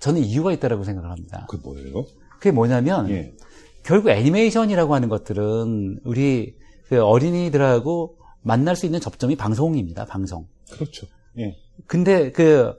저는 0.00 0.22
이유가 0.22 0.52
있다라고 0.52 0.84
생각을 0.84 1.10
합니다. 1.10 1.46
그 1.48 1.56
뭐예요? 1.56 2.04
그게 2.38 2.50
뭐냐면, 2.50 3.08
예. 3.10 3.34
결국 3.82 4.10
애니메이션이라고 4.10 4.94
하는 4.94 5.08
것들은 5.08 6.00
우리 6.04 6.56
그 6.88 7.02
어린이들하고 7.02 8.18
만날 8.42 8.76
수 8.76 8.86
있는 8.86 9.00
접점이 9.00 9.36
방송입니다, 9.36 10.04
방송. 10.06 10.46
그렇죠. 10.70 11.06
예. 11.38 11.56
근데 11.86 12.30
그, 12.32 12.74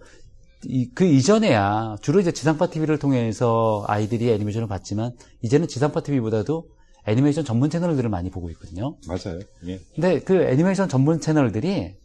이, 0.66 0.90
그 0.94 1.06
이전에야 1.06 1.98
주로 2.02 2.20
이제 2.20 2.32
지상파 2.32 2.70
TV를 2.70 2.98
통해서 2.98 3.84
아이들이 3.88 4.32
애니메이션을 4.32 4.68
봤지만 4.68 5.12
이제는 5.42 5.68
지상파 5.68 6.02
TV보다도 6.02 6.70
애니메이션 7.08 7.46
전문 7.46 7.70
채널들을 7.70 8.10
많이 8.10 8.32
보고 8.32 8.50
있거든요. 8.52 8.98
맞아요. 9.08 9.40
예. 9.68 9.80
근데 9.94 10.20
그 10.22 10.44
애니메이션 10.44 10.90
전문 10.90 11.20
채널들이 11.20 11.96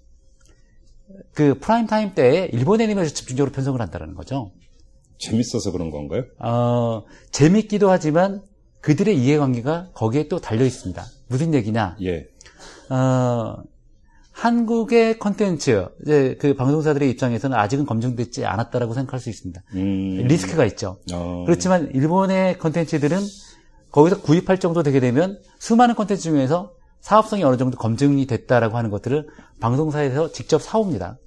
그 1.33 1.59
프라임 1.59 1.87
타임 1.87 2.15
때에 2.15 2.51
일본 2.53 2.81
애니메이션 2.81 3.15
집중적으로 3.15 3.53
편성을 3.53 3.81
한다는 3.81 4.15
거죠. 4.15 4.53
재밌어서 5.21 5.71
그런 5.73 5.91
건가요? 5.91 6.25
어, 6.39 7.05
재밌기도 7.31 7.91
하지만 7.91 8.43
그들의 8.81 9.17
이해관계가 9.17 9.91
거기에 9.95 10.29
또 10.29 10.41
달려 10.41 10.65
있습니다. 10.65 11.05
무슨 11.29 11.55
얘기냐? 11.55 11.97
예. 12.03 12.27
어, 12.89 13.57
한국의 14.33 15.19
컨텐츠, 15.19 15.87
이제 16.03 16.37
그 16.41 16.55
방송사들의 16.55 17.11
입장에서는 17.11 17.57
아직은 17.57 17.85
검증되지 17.85 18.47
않았다라고 18.47 18.95
생각할 18.95 19.21
수 19.21 19.29
있습니다. 19.29 19.63
음. 19.75 20.25
리스크가 20.27 20.65
있죠. 20.67 20.97
어. 21.13 21.43
그렇지만 21.45 21.91
일본의 21.93 22.59
컨텐츠들은 22.59 23.19
거기서 23.91 24.23
구입할 24.23 24.59
정도 24.59 24.83
되게 24.83 24.99
되면 25.01 25.39
수많은 25.59 25.95
컨텐츠 25.95 26.23
중에서 26.23 26.73
사업성이 27.01 27.45
어느 27.45 27.57
정도 27.59 27.77
검증이 27.77 28.27
됐다라고 28.27 28.79
하는 28.79 28.89
것들을 28.91 29.27
방송사에서 29.61 30.33
직접 30.33 30.63
사옵니다. 30.63 31.19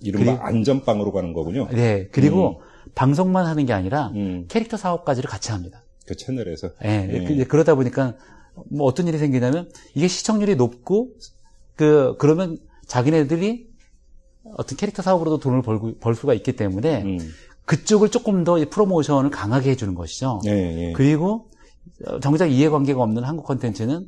이른바 0.00 0.32
그리고- 0.32 0.44
안전빵으로 0.44 1.10
가는 1.12 1.32
거군요. 1.32 1.68
네. 1.72 2.08
그리고 2.12 2.60
방송만 2.94 3.46
하는 3.46 3.66
게 3.66 3.72
아니라 3.72 4.08
음. 4.14 4.46
캐릭터 4.48 4.76
사업까지를 4.76 5.28
같이 5.30 5.50
합니다. 5.52 5.82
그 6.06 6.16
채널에서. 6.16 6.70
예, 6.84 7.08
예. 7.12 7.24
그- 7.24 7.32
이제 7.32 7.44
그러다 7.44 7.74
보니까 7.74 8.16
뭐 8.70 8.86
어떤 8.86 9.06
일이 9.08 9.18
생기냐면 9.18 9.70
이게 9.94 10.08
시청률이 10.08 10.56
높고 10.56 11.10
그 11.76 12.16
그러면 12.18 12.58
자기네들이 12.86 13.66
어떤 14.56 14.76
캐릭터 14.76 15.02
사업으로도 15.02 15.38
돈을 15.38 15.62
벌고, 15.62 15.98
벌 15.98 16.14
수가 16.14 16.34
있기 16.34 16.56
때문에 16.56 17.02
음. 17.02 17.18
그쪽을 17.64 18.08
조금 18.10 18.44
더이 18.44 18.66
프로모션을 18.66 19.30
강하게 19.30 19.70
해주는 19.70 19.94
것이죠. 19.94 20.40
예, 20.46 20.50
예. 20.88 20.92
그리고 20.92 21.48
어, 22.06 22.20
정작 22.20 22.46
이해관계가 22.48 23.00
없는 23.00 23.22
한국 23.24 23.46
컨텐츠는 23.46 24.06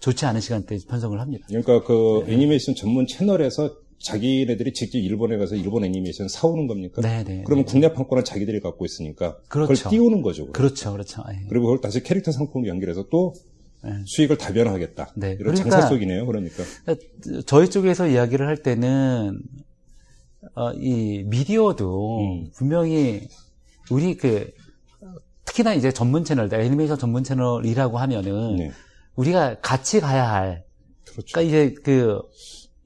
좋지 0.00 0.26
않은 0.26 0.40
시간대에 0.40 0.78
편성을 0.88 1.18
합니다. 1.20 1.46
그러니까 1.48 1.82
그 1.84 2.24
네. 2.26 2.34
애니메이션 2.34 2.74
전문 2.74 3.06
채널에서 3.06 3.70
자기네들이 4.00 4.72
직접 4.72 4.98
일본에 4.98 5.36
가서 5.36 5.54
일본 5.56 5.84
애니메이션 5.84 6.26
사오는 6.28 6.66
겁니까? 6.66 7.02
네, 7.02 7.22
네. 7.22 7.42
그러면 7.44 7.64
국내 7.66 7.92
판권은 7.92 8.24
자기들이 8.24 8.60
갖고 8.60 8.84
있으니까 8.84 9.36
그렇죠. 9.48 9.74
그걸 9.74 9.90
띄우는 9.90 10.22
거죠. 10.22 10.44
그럼. 10.44 10.52
그렇죠, 10.52 10.92
그렇죠. 10.92 11.22
예. 11.30 11.46
그리고 11.48 11.66
그걸 11.66 11.80
다시 11.80 12.02
캐릭터 12.02 12.32
상품으로 12.32 12.68
연결해서 12.70 13.06
또 13.10 13.34
네. 13.84 13.92
수익을 14.06 14.38
다변화하겠다. 14.38 15.12
네. 15.16 15.32
이런 15.32 15.54
그러니까- 15.54 15.70
장사 15.70 15.88
속이네요. 15.88 16.26
그러니까. 16.26 16.64
그러니까 16.84 17.42
저희 17.46 17.68
쪽에서 17.68 18.08
이야기를 18.08 18.46
할 18.46 18.62
때는 18.62 19.40
어, 20.54 20.72
이 20.72 21.22
미디어도 21.26 22.20
음. 22.20 22.50
분명히 22.54 23.28
우리 23.90 24.16
그 24.16 24.50
특히나 25.44 25.74
이제 25.74 25.92
전문 25.92 26.24
채널, 26.24 26.52
애니메이션 26.52 26.98
전문 26.98 27.22
채널이라고 27.22 27.98
하면은 27.98 28.56
네. 28.56 28.70
우리가 29.16 29.60
같이 29.60 30.00
가야 30.00 30.32
할, 30.32 30.64
그렇죠. 31.04 31.26
그러니까 31.34 31.42
이제 31.42 31.74
그 31.82 32.20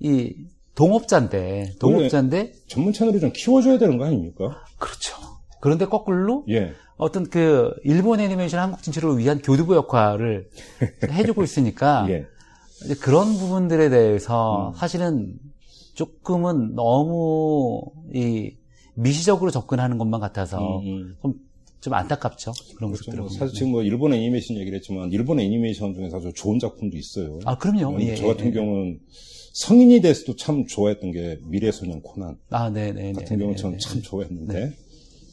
이 0.01 0.35
동업자인데 0.75 1.75
동업자인데 1.79 2.53
전문 2.67 2.93
채널을 2.93 3.21
좀 3.21 3.33
키워줘야 3.33 3.79
되는 3.79 3.97
거 3.97 4.07
아닙니까? 4.07 4.65
그렇죠. 4.79 5.17
그런데 5.61 5.87
거꾸로 5.87 6.45
예. 6.49 6.73
어떤 6.97 7.29
그 7.29 7.73
일본 7.85 8.21
애니메이션 8.21 8.61
한국 8.61 8.83
진출을 8.83 9.19
위한 9.19 9.41
교두보 9.41 9.75
역할을 9.77 10.49
해주고 11.11 11.43
있으니까 11.43 12.07
예. 12.11 12.27
그런 13.01 13.37
부분들에 13.37 13.89
대해서 13.89 14.71
음. 14.71 14.79
사실은 14.79 15.35
조금은 15.95 16.75
너무 16.75 17.83
이 18.13 18.55
미시적으로 18.95 19.51
접근하는 19.51 19.99
것만 19.99 20.21
같아서 20.21 20.79
음, 20.81 20.87
음. 20.87 21.17
좀, 21.23 21.35
좀 21.81 21.95
안타깝죠. 21.95 22.53
그런 22.77 22.93
그렇죠. 22.93 23.07
것들은. 23.07 23.25
뭐 23.25 23.29
사실 23.29 23.55
지금 23.55 23.73
뭐 23.73 23.83
일본 23.83 24.13
애니메이션 24.13 24.57
얘기를 24.57 24.77
했지만 24.77 25.11
일본 25.13 25.41
애니메이션 25.41 25.95
중에서 25.95 26.19
아주 26.19 26.33
좋은 26.35 26.59
작품도 26.59 26.97
있어요. 26.97 27.39
아, 27.45 27.57
그럼요. 27.57 27.97
음, 27.97 28.01
예, 28.03 28.15
저 28.17 28.27
같은 28.27 28.47
예, 28.47 28.49
예. 28.51 28.53
경우는 28.53 29.01
성인이 29.55 30.01
돼서도 30.01 30.35
참 30.37 30.67
좋아했던 30.67 31.13
게 31.13 31.39
미래소년 31.45 32.03
코난 32.03 32.37
아, 32.51 32.71
네네. 32.71 33.13
같은 33.13 33.39
경우는 33.39 33.57
저는 33.57 33.79
참 33.79 34.03
좋아했는데 34.03 34.75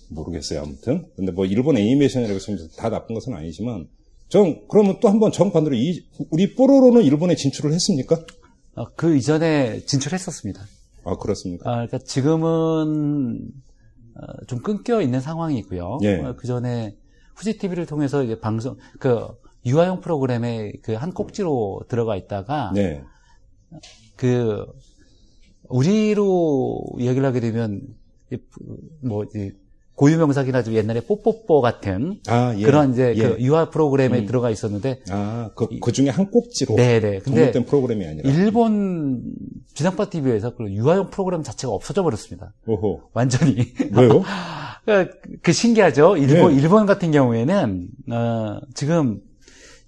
모르겠어요 0.10 0.62
아무튼 0.62 1.08
근데 1.16 1.32
뭐 1.32 1.46
일본 1.46 1.78
애니메이션이라고 1.78 2.36
해서 2.36 2.68
다 2.78 2.90
나쁜 2.90 3.16
것은 3.16 3.34
아니지만 3.34 3.88
전 4.30 4.62
그러면 4.70 5.00
또 5.02 5.10
한번 5.10 5.32
정반대로 5.32 5.76
이 5.76 6.06
우리 6.30 6.54
뽀로로는 6.56 7.02
일본에 7.02 7.36
진출을 7.36 7.74
했습니까? 7.74 8.24
어, 8.76 8.86
그 8.96 9.18
이전에 9.18 9.82
진출했었습니다. 9.86 10.62
아 11.04 11.18
그렇습니까? 11.18 11.70
아, 11.70 11.74
그러니까 11.74 11.98
지금은 11.98 13.50
어, 14.16 14.46
좀 14.48 14.60
끊겨 14.60 15.02
있는 15.02 15.20
상황이고요. 15.20 16.00
예. 16.04 16.20
어, 16.20 16.36
그 16.38 16.48
전에 16.48 16.96
후지 17.36 17.58
TV를 17.58 17.86
통해서 17.88 18.24
이제 18.24 18.40
방송 18.40 18.78
그 19.00 19.28
유아용 19.66 20.00
프로그램에 20.00 20.74
그한 20.84 21.12
꼭지로 21.12 21.82
들어가 21.90 22.16
있다가 22.16 22.72
네. 22.74 23.04
그 24.16 24.66
우리로 25.70 26.84
이야기를 27.00 27.26
하게 27.26 27.40
되면 27.40 27.82
이뭐이 29.04 29.52
고유명사기나 29.96 30.64
좀 30.64 30.74
옛날에 30.74 31.02
뽀뽀뽀 31.02 31.62
같은 31.62 32.20
아 32.28 32.56
예. 32.58 32.64
그런 32.64 32.92
이제 32.92 33.14
예. 33.16 33.22
그 33.22 33.38
유아 33.40 33.70
프로그램에 33.70 34.20
음. 34.20 34.26
들어가 34.26 34.50
있었는데 34.50 35.02
아그 35.10 35.80
그 35.80 35.92
중에 35.92 36.10
한 36.10 36.32
꼭지로 36.32 36.76
네네 36.76 37.20
근데 37.20 37.52
독립된 37.52 37.66
프로그램이 37.66 38.06
아니라 38.08 38.30
일본 38.32 39.22
지상파 39.76 40.10
TV에서 40.10 40.56
그 40.56 40.72
유아용 40.72 41.12
프로그램 41.12 41.44
자체가 41.44 41.72
없어져 41.72 42.02
버렸습니다. 42.02 42.54
오호 42.66 43.02
완전히 43.14 43.74
왜요? 43.94 44.24
그, 44.86 45.10
그 45.44 45.54
신기하죠. 45.54 46.18
일본 46.18 46.56
네. 46.56 46.62
일본 46.62 46.86
같은 46.88 47.12
경우에는 47.12 47.88
어, 48.12 48.60
지금 48.74 49.22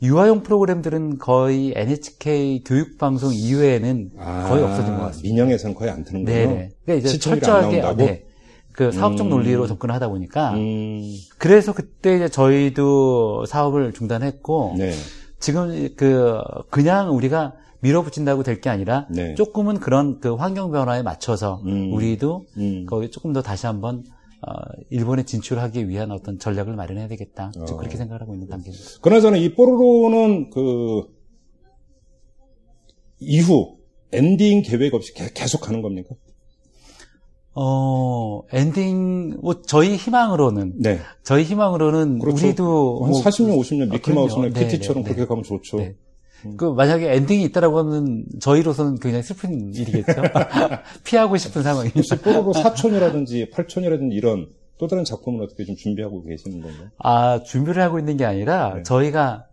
유아용 0.04 0.43
프로그램들은 0.43 1.18
거의 1.18 1.74
NHK 1.76 2.64
교육 2.66 2.97
방송 2.97 3.34
이외에는 3.34 4.12
아, 4.20 4.45
거의 4.49 4.62
없어진 4.64 4.95
것 4.97 5.01
같습니다. 5.04 5.30
민영에서는 5.30 5.76
거의 5.76 5.91
안 5.91 6.04
트는군요. 6.04 6.36
네네. 6.36 6.70
그러니까 6.86 7.10
이제 7.10 7.18
철저하게? 7.18 7.82
네. 7.95 8.26
그 8.74 8.91
사업적 8.91 9.28
음. 9.28 9.30
논리로 9.30 9.66
접근을 9.68 9.93
하다 9.95 10.10
보니까 10.10 10.56
음, 10.56 11.04
그래서 11.38 11.74
그때 11.74 12.16
이제 12.16 12.28
저희도 12.28 13.45
사업을 13.45 13.93
중단했고 13.93 14.76
네. 14.78 14.91
지금 15.39 15.89
그 15.95 16.39
그냥 16.70 17.16
우리가 17.16 17.54
밀어붙인다고 17.82 18.43
될 18.43 18.60
게 18.62 18.70
아니라 18.70 19.06
네. 19.10 19.36
조금은 19.36 19.80
그런 19.80 20.20
그 20.20 20.34
환경 20.36 20.72
변화에 20.72 21.01
맞춰서 21.01 21.62
음. 21.66 21.93
우리도 21.93 22.45
음. 22.58 22.86
거기 22.89 23.10
조금 23.12 23.32
더 23.32 23.41
다시 23.41 23.68
한번 23.68 23.97
어, 23.97 24.01
일본에 24.89 25.24
진출하기 25.24 25.88
위한 25.89 26.12
어떤 26.12 26.38
전략을 26.39 26.76
마련해야 26.76 27.08
되겠다. 27.08 27.52
좀 27.52 27.64
어. 27.76 27.78
그렇게 27.78 27.98
생각을 27.98 28.22
하고 28.22 28.34
있는 28.34 28.48
단계입니다. 28.48 28.84
그나저나 29.02 29.38
이 29.38 29.54
뽀로로는 29.56 30.50
그 30.50 31.04
이후 33.20 33.78
엔딩 34.12 34.62
계획 34.62 34.94
없이 34.94 35.14
계- 35.14 35.32
계속 35.34 35.68
하는 35.68 35.82
겁니까? 35.82 36.16
어 37.56 38.41
엔딩 38.52 39.38
뭐 39.41 39.62
저희 39.62 39.96
희망으로는 39.96 40.74
네. 40.80 41.00
저희 41.24 41.44
희망으로는 41.44 42.20
그렇죠. 42.20 42.46
우리도 42.48 43.00
한 43.04 43.12
뭐 43.12 43.22
40년, 43.22 43.58
50년 43.60 43.89
아, 43.89 43.94
미키마우스나. 43.94 44.50
네, 44.50 44.66
키티처럼 44.66 45.04
네, 45.04 45.10
그렇게 45.10 45.22
네. 45.22 45.28
가면 45.28 45.44
좋죠. 45.44 45.78
네. 46.46 46.52
그 46.58 46.66
만약에 46.66 47.14
엔딩이 47.16 47.44
있다라고 47.46 47.80
하면 47.80 48.26
저희로서는 48.39 49.00
굉장히 49.00 49.24
슬픈 49.24 49.74
일이겠죠. 49.74 50.22
피하고 51.04 51.38
싶은 51.38 51.64
상황입니다. 51.64 52.00
혹시 52.00 52.18
뽀로로 52.18 52.54
사촌이라든지 52.54 53.50
팔촌이라든지 53.52 54.16
이런 54.16 54.48
또 54.78 54.88
다른 54.88 55.04
작품을 55.04 55.44
어떻게 55.44 55.66
좀 55.66 55.76
준비하고 55.76 56.24
계시는 56.24 56.62
건가요? 56.62 56.89
아 56.98 57.41
준비를 57.44 57.82
하고 57.82 58.00
있는 58.00 58.18
게 58.18 58.26
아니라 58.26 58.76
네. 58.76 58.84
저희가 58.84 59.46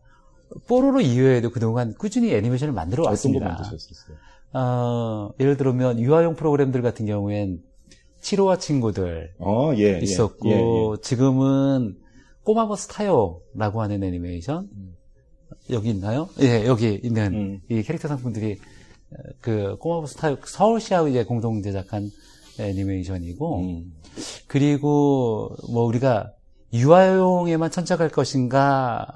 뽀로로 0.66 1.00
이외에도 1.00 1.50
그동안 1.50 1.94
꾸준히 1.94 2.34
애니메이션을 2.34 2.72
만들어 2.74 3.02
어떤 3.02 3.04
거 3.04 3.10
왔습니다. 3.10 3.46
만드셨었어요? 3.46 4.16
어, 4.52 5.30
예를 5.38 5.56
들면 5.56 6.00
유아용 6.00 6.34
프로그램들 6.34 6.82
같은 6.82 7.06
경우엔 7.06 7.60
7호와 8.20 8.58
친구들 8.58 9.32
어, 9.38 9.72
예, 9.76 9.94
예. 9.94 9.98
있었고 10.00 10.48
예, 10.50 10.54
예. 10.54 11.00
지금은 11.02 11.96
꼬마버스 12.42 12.88
타요라고 12.88 13.80
하는 13.80 14.02
애니메이션 14.02 14.68
여기 15.70 15.90
있나요? 15.90 16.28
예, 16.40 16.66
여기 16.66 17.00
있는 17.02 17.34
음. 17.34 17.60
이 17.68 17.82
캐릭터 17.82 18.08
상품들이 18.08 18.58
어, 19.12 19.16
그 19.40 19.76
꼬마버스 19.78 20.16
타요 20.16 20.36
서울시하고 20.44 21.08
이제 21.08 21.24
공동 21.24 21.62
제작한 21.62 22.10
애니메이션이고 22.58 23.58
음. 23.60 23.92
그리고 24.46 25.54
뭐 25.70 25.84
우리가 25.84 26.32
유아용에만 26.72 27.70
천착할 27.70 28.08
것인가 28.10 29.06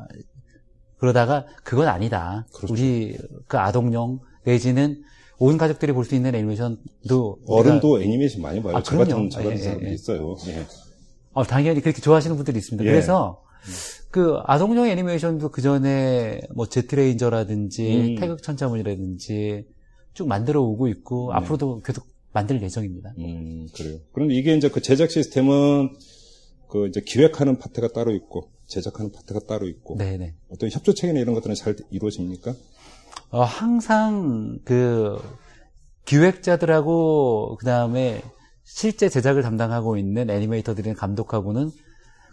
그러다가 0.98 1.46
그건 1.62 1.88
아니다. 1.88 2.46
그렇죠. 2.54 2.72
우리 2.72 3.16
그 3.46 3.58
아동용 3.58 4.20
내지는 4.44 5.02
온 5.38 5.58
가족들이 5.58 5.92
볼 5.92 6.04
수 6.04 6.14
있는 6.14 6.34
애니메이션도 6.34 7.38
어른도 7.46 8.00
애니메이션 8.00 8.40
많이 8.42 8.62
봐요. 8.62 8.76
아, 8.76 8.82
저 8.82 8.96
같은, 8.96 9.12
그럼요. 9.14 9.28
저 9.28 9.38
같은 9.38 9.52
예, 9.52 9.56
사람도 9.58 9.84
예, 9.84 9.90
예. 9.90 9.94
있어요. 9.94 10.36
예. 10.48 10.66
어, 11.32 11.44
당연히 11.44 11.80
그렇게 11.80 12.00
좋아하시는 12.00 12.36
분들이 12.36 12.58
있습니다. 12.58 12.84
예. 12.84 12.90
그래서 12.90 13.42
그 14.10 14.38
아동용 14.44 14.86
애니메이션도 14.86 15.50
그 15.50 15.62
전에 15.62 16.40
뭐 16.54 16.66
제트레인저라든지 16.66 18.14
음. 18.14 18.20
태극천자문이라든지 18.20 19.66
쭉 20.14 20.28
만들어 20.28 20.62
오고 20.62 20.88
있고 20.88 21.32
네. 21.32 21.36
앞으로도 21.38 21.82
계속 21.82 22.06
만들 22.32 22.62
예정입니다. 22.62 23.14
음, 23.18 23.68
그래요. 23.74 23.98
그런데 24.12 24.34
이게 24.34 24.56
이제 24.56 24.68
그 24.68 24.80
제작 24.80 25.10
시스템은 25.10 25.90
그 26.68 26.88
이제 26.88 27.00
기획하는 27.00 27.58
파트가 27.58 27.88
따로 27.88 28.12
있고 28.12 28.50
제작하는 28.66 29.12
파트가 29.12 29.40
따로 29.46 29.68
있고 29.68 29.96
네네. 29.96 30.34
어떤 30.48 30.70
협조 30.70 30.94
체계나 30.94 31.20
이런 31.20 31.34
것들은 31.34 31.54
잘 31.54 31.76
이루어집니까? 31.90 32.54
어, 33.30 33.42
항상 33.42 34.58
그 34.64 35.18
기획자들하고 36.04 37.56
그 37.58 37.66
다음에 37.66 38.22
실제 38.64 39.08
제작을 39.08 39.42
담당하고 39.42 39.96
있는 39.96 40.30
애니메이터들이나 40.30 40.94
감독하고는 40.94 41.70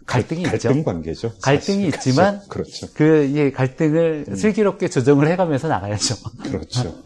갈등이 0.06 0.42
있죠. 0.42 0.50
갈등 0.50 0.84
관계죠. 0.84 1.32
갈등이 1.42 1.90
사실. 1.90 2.10
있지만 2.10 2.40
그렇죠. 2.48 2.86
그, 2.94 3.24
이 3.24 3.50
갈등을 3.52 4.24
음. 4.28 4.34
슬기롭게 4.34 4.88
조정을 4.88 5.28
해가면서 5.28 5.68
나가야죠. 5.68 6.16
그렇죠. 6.44 7.02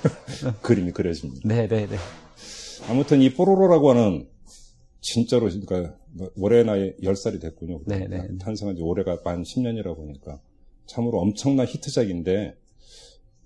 그림이 0.62 0.92
그려집니다. 0.92 1.48
네 1.48 1.66
네 1.68 1.86
네. 1.86 1.96
아무튼 2.88 3.20
이 3.22 3.32
뽀로로라고 3.32 3.90
하는 3.90 4.28
진짜로 5.00 5.48
그러니까 5.48 5.94
올해 6.36 6.62
나이 6.62 6.94
10살이 7.02 7.40
됐군요. 7.40 7.80
네 7.86 8.06
네. 8.08 8.28
탄생한 8.38 8.76
지 8.76 8.82
올해가 8.82 9.18
만 9.24 9.42
10년이라 9.42 9.96
보니까 9.96 10.40
참으로 10.86 11.18
엄청난 11.20 11.66
히트작인데 11.66 12.56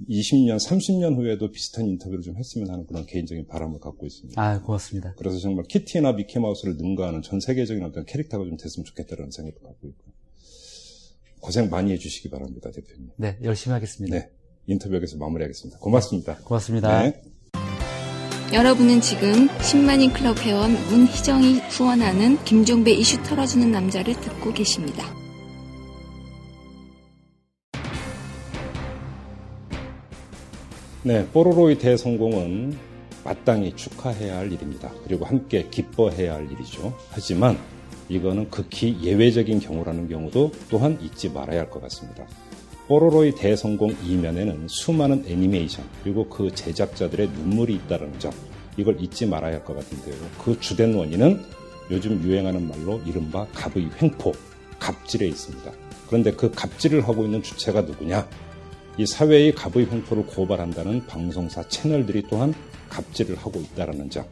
20년, 0.08 0.56
30년 0.56 1.16
후에도 1.16 1.50
비슷한 1.50 1.86
인터뷰를 1.86 2.22
좀 2.22 2.36
했으면 2.36 2.70
하는 2.70 2.86
그런 2.86 3.04
개인적인 3.06 3.46
바람을 3.46 3.80
갖고 3.80 4.06
있습니다. 4.06 4.40
아, 4.40 4.62
고맙습니다. 4.62 5.14
그래서 5.16 5.38
정말 5.38 5.64
키티나 5.64 6.12
미키마우스를 6.12 6.76
능가하는 6.76 7.22
전 7.22 7.40
세계적인 7.40 7.82
어떤 7.82 8.04
캐릭터가 8.04 8.44
좀 8.44 8.56
됐으면 8.56 8.84
좋겠다는 8.84 9.30
생각을 9.30 9.58
갖고 9.62 9.88
있고 9.88 10.04
고생 11.40 11.68
많이 11.70 11.92
해주시기 11.92 12.30
바랍니다, 12.30 12.70
대표님. 12.70 13.10
네, 13.16 13.38
열심히 13.42 13.72
하겠습니다. 13.72 14.16
네, 14.16 14.30
인터뷰 14.66 14.94
여기서 14.94 15.16
마무리하겠습니다. 15.18 15.78
고맙습니다. 15.78 16.36
고맙습니다. 16.44 17.02
네. 17.02 17.22
여러분은 18.52 19.02
지금 19.02 19.46
10만인 19.48 20.14
클럽 20.14 20.40
회원 20.40 20.72
문희정이 20.88 21.58
후원하는 21.68 22.42
김종배 22.44 22.92
이슈 22.92 23.22
털어주는 23.22 23.70
남자를 23.70 24.18
듣고 24.20 24.52
계십니다. 24.54 25.27
네, 31.02 31.26
뽀로로의 31.32 31.78
대성공은 31.78 32.76
마땅히 33.24 33.74
축하해야 33.76 34.38
할 34.38 34.52
일입니다. 34.52 34.90
그리고 35.04 35.24
함께 35.24 35.66
기뻐해야 35.70 36.34
할 36.34 36.50
일이죠. 36.50 36.94
하지만 37.10 37.58
이거는 38.08 38.50
극히 38.50 38.96
예외적인 39.02 39.60
경우라는 39.60 40.08
경우도 40.08 40.52
또한 40.70 40.98
잊지 41.02 41.30
말아야 41.30 41.60
할 41.60 41.70
것 41.70 41.80
같습니다. 41.82 42.26
뽀로로의 42.88 43.34
대성공 43.34 43.94
이면에는 44.04 44.66
수많은 44.68 45.24
애니메이션 45.26 45.84
그리고 46.02 46.26
그 46.28 46.50
제작자들의 46.54 47.28
눈물이 47.28 47.74
있다는 47.74 48.18
점 48.18 48.32
이걸 48.78 49.00
잊지 49.02 49.26
말아야 49.26 49.54
할 49.54 49.64
것 49.64 49.76
같은데요. 49.76 50.16
그 50.42 50.58
주된 50.58 50.94
원인은 50.94 51.40
요즘 51.90 52.22
유행하는 52.22 52.66
말로 52.66 53.00
이른바 53.06 53.46
갑의 53.54 53.90
횡포, 54.00 54.32
갑질에 54.78 55.26
있습니다. 55.26 55.70
그런데 56.06 56.32
그 56.32 56.50
갑질을 56.50 57.06
하고 57.06 57.24
있는 57.24 57.42
주체가 57.42 57.82
누구냐? 57.82 58.26
이 58.98 59.06
사회의 59.06 59.54
갑의 59.54 59.86
횡포를 59.90 60.26
고발한다는 60.26 61.06
방송사 61.06 61.68
채널들이 61.68 62.24
또한 62.28 62.52
갑질을 62.88 63.36
하고 63.36 63.60
있다는 63.60 64.10
점 64.10 64.24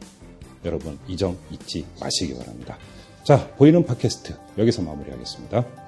여러분 0.65 0.99
이 1.07 1.15
점 1.15 1.37
잊지 1.51 1.85
마시기 2.01 2.35
바랍니다. 2.37 2.77
자 3.23 3.47
보이는 3.55 3.85
팟캐스트 3.85 4.35
여기서 4.57 4.81
마무리하겠습니다. 4.81 5.86